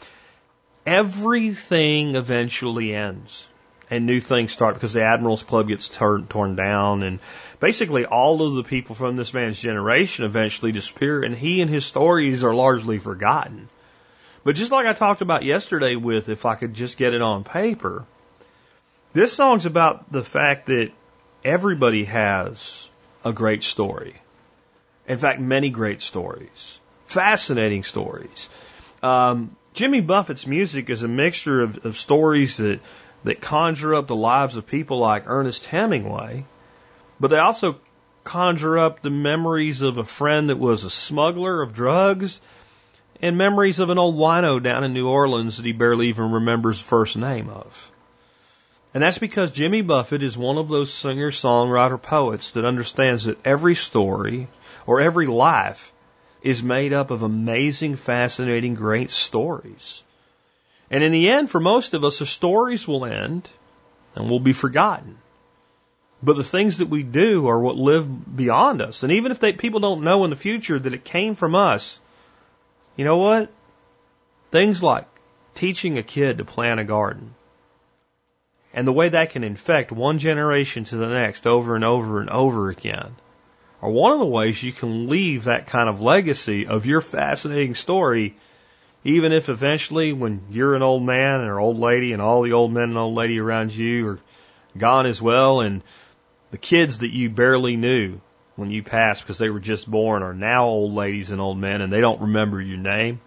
everything 0.87 2.15
eventually 2.15 2.95
ends 2.95 3.47
and 3.91 4.07
new 4.07 4.21
things 4.21 4.53
start 4.53 4.75
because 4.75 4.93
the 4.93 5.03
Admirals 5.03 5.43
Club 5.43 5.67
gets 5.67 5.89
torn, 5.89 6.29
torn 6.29 6.55
down 6.55 7.03
and 7.03 7.19
basically 7.59 8.07
all 8.07 8.43
of 8.43 8.55
the 8.55 8.63
people 8.63 8.95
from 8.95 9.17
this 9.17 9.35
man's 9.35 9.61
generation 9.61 10.25
eventually 10.25 10.71
disappear 10.71 11.23
and 11.23 11.35
he 11.35 11.61
and 11.61 11.71
his 11.71 11.85
stories 11.85 12.45
are 12.45 12.55
largely 12.55 13.01
forgotten. 13.01 13.69
But 14.45 14.55
just 14.55 14.71
like 14.71 14.87
I 14.87 14.93
talked 14.93 15.21
about 15.21 15.43
yesterday 15.43 15.97
with 15.97 16.29
if 16.29 16.47
I 16.47 16.55
could 16.55 16.75
just 16.75 16.97
get 16.97 17.13
it 17.13 17.23
on 17.23 17.43
paper, 17.43 18.05
this 19.13 19.33
song's 19.33 19.67
about 19.67 20.11
the 20.13 20.23
fact 20.23 20.67
that 20.67 20.93
everybody 21.45 22.05
has 22.05 22.89
a 23.25 23.33
great 23.33 23.63
story. 23.63 24.15
In 25.07 25.19
fact, 25.19 25.41
many 25.41 25.71
great 25.71 26.03
stories, 26.03 26.81
fascinating 27.07 27.85
stories. 27.85 28.49
Um, 29.03 29.57
Jimmy 29.75 30.01
Buffett's 30.01 30.47
music 30.47 30.91
is 30.91 31.03
a 31.03 31.09
mixture 31.09 31.63
of, 31.63 31.85
of 31.85 31.97
stories 31.97 32.57
that 32.59 32.81
that 33.25 33.41
conjure 33.41 33.95
up 33.95 34.07
the 34.07 34.17
lives 34.17 34.57
of 34.57 34.67
people 34.67 34.99
like 34.99 35.25
Ernest 35.27 35.67
Hemingway, 35.67 36.45
but 37.19 37.29
they 37.29 37.39
also 37.39 37.77
conjure 38.25 38.79
up 38.79 39.03
the 39.03 39.11
memories 39.11 39.83
of 39.83 39.99
a 39.99 40.05
friend 40.05 40.49
that 40.49 40.59
was 40.59 40.85
a 40.85 40.91
smuggler 40.91 41.63
of 41.63 41.75
drugs 41.75 42.41
and 43.21 43.37
memories 43.37 43.79
of 43.79 43.91
an 43.91 43.99
old 43.99 44.17
wino 44.17 44.63
down 44.63 44.85
in 44.85 44.93
New 44.93 45.09
Orleans 45.09 45.59
that 45.59 45.67
he 45.67 45.73
barely 45.73 46.09
even 46.09 46.31
remembers 46.31 46.79
the 46.79 46.89
first 46.89 47.17
name 47.17 47.51
of. 47.51 47.91
And 48.93 49.03
that's 49.03 49.19
because 49.19 49.53
Jimmy 49.53 49.83
Buffett 49.83 50.23
is 50.23 50.37
one 50.37 50.59
of 50.59 50.69
those 50.69 50.93
singer, 50.93 51.31
songwriter, 51.31 52.01
poets 52.01 52.53
that 52.53 52.65
understands 52.65 53.25
that 53.25 53.39
every 53.45 53.77
story 53.77 54.49
or 54.87 55.01
every 55.01 55.27
life 55.27 55.93
is 56.43 56.63
made 56.63 56.93
up 56.93 57.11
of 57.11 57.23
amazing, 57.23 57.95
fascinating, 57.97 58.75
great 58.75 59.11
stories. 59.11 60.03
And 60.91 61.05
in 61.05 61.13
the 61.13 61.29
end, 61.29 61.51
for 61.51 61.61
most 61.61 61.95
of 61.95 62.05
us, 62.05 62.19
the 62.19 62.27
stories 62.27 62.89
will 62.89 63.05
end 63.05 63.49
and 64.17 64.29
will 64.29 64.41
be 64.41 64.53
forgotten. 64.53 65.19
But 66.21 66.37
the 66.37 66.45
things 66.45 66.79
that 66.79 66.89
we 66.89 67.05
do 67.05 67.47
are 67.47 67.61
what 67.61 67.77
live 67.77 68.37
beyond 68.37 68.83
us. 68.83 69.05
And 69.05 69.13
even 69.13 69.31
if 69.31 69.39
they, 69.39 69.53
people 69.53 69.81
don't 69.81 70.03
know 70.03 70.25
in 70.25 70.31
the 70.31 70.37
future 70.37 70.79
that 70.79 70.93
it 70.93 71.05
came 71.05 71.35
from 71.35 71.55
us, 71.55 72.01
you 72.97 73.05
know 73.05 73.19
what? 73.19 73.51
Things 74.51 74.83
like 74.83 75.07
teaching 75.55 75.97
a 75.97 76.03
kid 76.03 76.39
to 76.39 76.45
plant 76.45 76.81
a 76.81 76.85
garden 76.85 77.35
and 78.73 78.87
the 78.87 78.93
way 78.93 79.09
that 79.09 79.31
can 79.31 79.45
infect 79.45 79.91
one 79.91 80.19
generation 80.19 80.85
to 80.85 80.97
the 80.97 81.09
next 81.09 81.47
over 81.47 81.75
and 81.75 81.85
over 81.85 82.21
and 82.21 82.31
over 82.31 82.71
again 82.71 83.17
are 83.83 83.91
one 83.91 84.13
of 84.13 84.19
the 84.19 84.27
ways 84.27 84.63
you 84.63 84.73
can 84.73 85.09
leave 85.09 85.45
that 85.45 85.67
kind 85.67 85.89
of 85.89 86.01
legacy 86.01 86.67
of 86.67 86.87
your 86.87 87.01
fascinating 87.01 87.75
story, 87.75 88.37
even 89.05 89.33
if 89.33 89.49
eventually 89.49 90.13
when 90.13 90.43
you're 90.51 90.75
an 90.75 90.83
old 90.83 91.03
man 91.03 91.41
or 91.41 91.59
old 91.59 91.79
lady 91.79 92.13
and 92.13 92.21
all 92.21 92.43
the 92.43 92.53
old 92.53 92.73
men 92.73 92.91
and 92.91 92.99
old 92.99 93.15
lady 93.15 93.41
around 93.41 93.75
you 93.75 94.09
are 94.09 94.19
gone 94.77 95.07
as 95.07 95.21
well 95.21 95.61
and 95.61 95.83
the 96.51 96.59
kids 96.59 96.99
that 96.99 97.11
you 97.11 97.31
barely 97.31 97.77
knew 97.77 98.21
when 98.57 98.71
you 98.71 98.83
passed 98.83 99.23
because 99.23 99.39
they 99.39 99.51
were 99.51 99.61
just 99.61 99.91
born 99.91 100.23
are 100.23 100.35
now 100.35 100.67
old 100.67 100.93
ladies 100.93 101.31
and 101.31 101.41
old 101.41 101.59
men 101.59 101.81
and 101.81 101.93
they 101.93 102.01
don't 102.01 102.21
remember 102.21 102.61
your 102.61 102.77
name, 102.77 103.21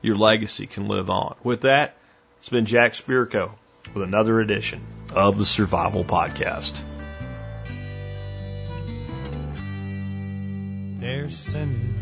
your 0.00 0.16
legacy 0.16 0.66
can 0.66 0.88
live 0.88 1.10
on. 1.10 1.36
With 1.44 1.60
that, 1.62 1.96
it's 2.38 2.48
been 2.48 2.64
Jack 2.64 2.92
Spirko 2.92 3.52
with 3.94 4.02
another 4.02 4.40
edition 4.40 4.80
of 5.14 5.38
the 5.38 5.44
Survival 5.44 6.04
Podcast. 6.04 6.80
They're 10.98 11.30
sending 11.30 11.94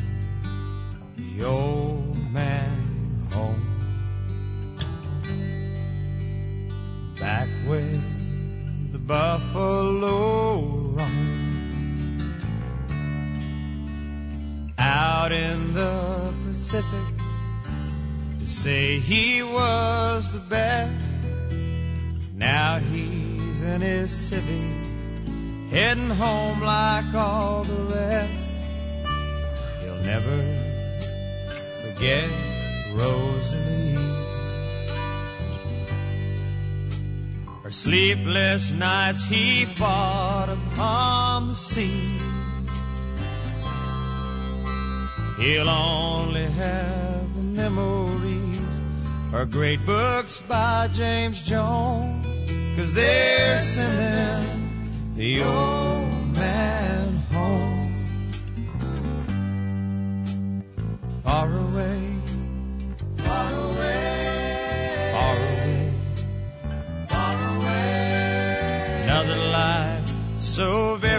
the 1.16 1.44
old 1.44 2.32
man 2.32 3.28
home. 3.32 3.62
Back 7.18 7.48
with 7.66 8.92
the 8.92 8.98
buffalo 8.98 10.62
roam. 10.96 11.36
Out 14.78 15.32
in 15.32 15.74
the 15.74 16.32
Pacific, 16.46 17.16
to 18.40 18.46
say 18.46 18.98
he 18.98 19.42
was 19.42 20.32
the 20.32 20.40
best. 20.40 21.15
Now 22.38 22.78
he's 22.78 23.62
in 23.62 23.80
his 23.80 24.10
civvies, 24.10 25.70
heading 25.70 26.10
home 26.10 26.60
like 26.60 27.14
all 27.14 27.64
the 27.64 27.82
rest. 27.94 28.50
He'll 29.80 30.04
never 30.04 30.36
forget 31.80 32.28
Rosalie. 32.92 33.94
Her 37.62 37.70
sleepless 37.70 38.70
nights 38.70 39.24
he 39.24 39.64
fought 39.64 40.50
upon 40.50 41.48
the 41.48 41.54
sea. 41.54 42.18
He'll 45.38 45.70
only 45.70 46.44
have 46.44 47.34
the 47.34 47.42
memories 47.42 48.55
or 49.36 49.44
great 49.44 49.84
books 49.84 50.40
by 50.48 50.88
James 50.90 51.42
Jones, 51.42 52.26
cause 52.74 52.94
they're 52.94 53.58
sending 53.58 55.14
the 55.14 55.42
old 55.42 56.36
man 56.38 57.16
home. 57.32 58.04
Far 61.22 61.52
away, 61.52 62.00
far 63.18 63.52
away, 63.52 65.10
far 65.12 65.36
away, 65.36 65.92
far 67.08 67.56
away. 67.56 69.02
Another 69.04 69.36
life 69.36 70.10
so 70.38 70.96
very 70.96 71.15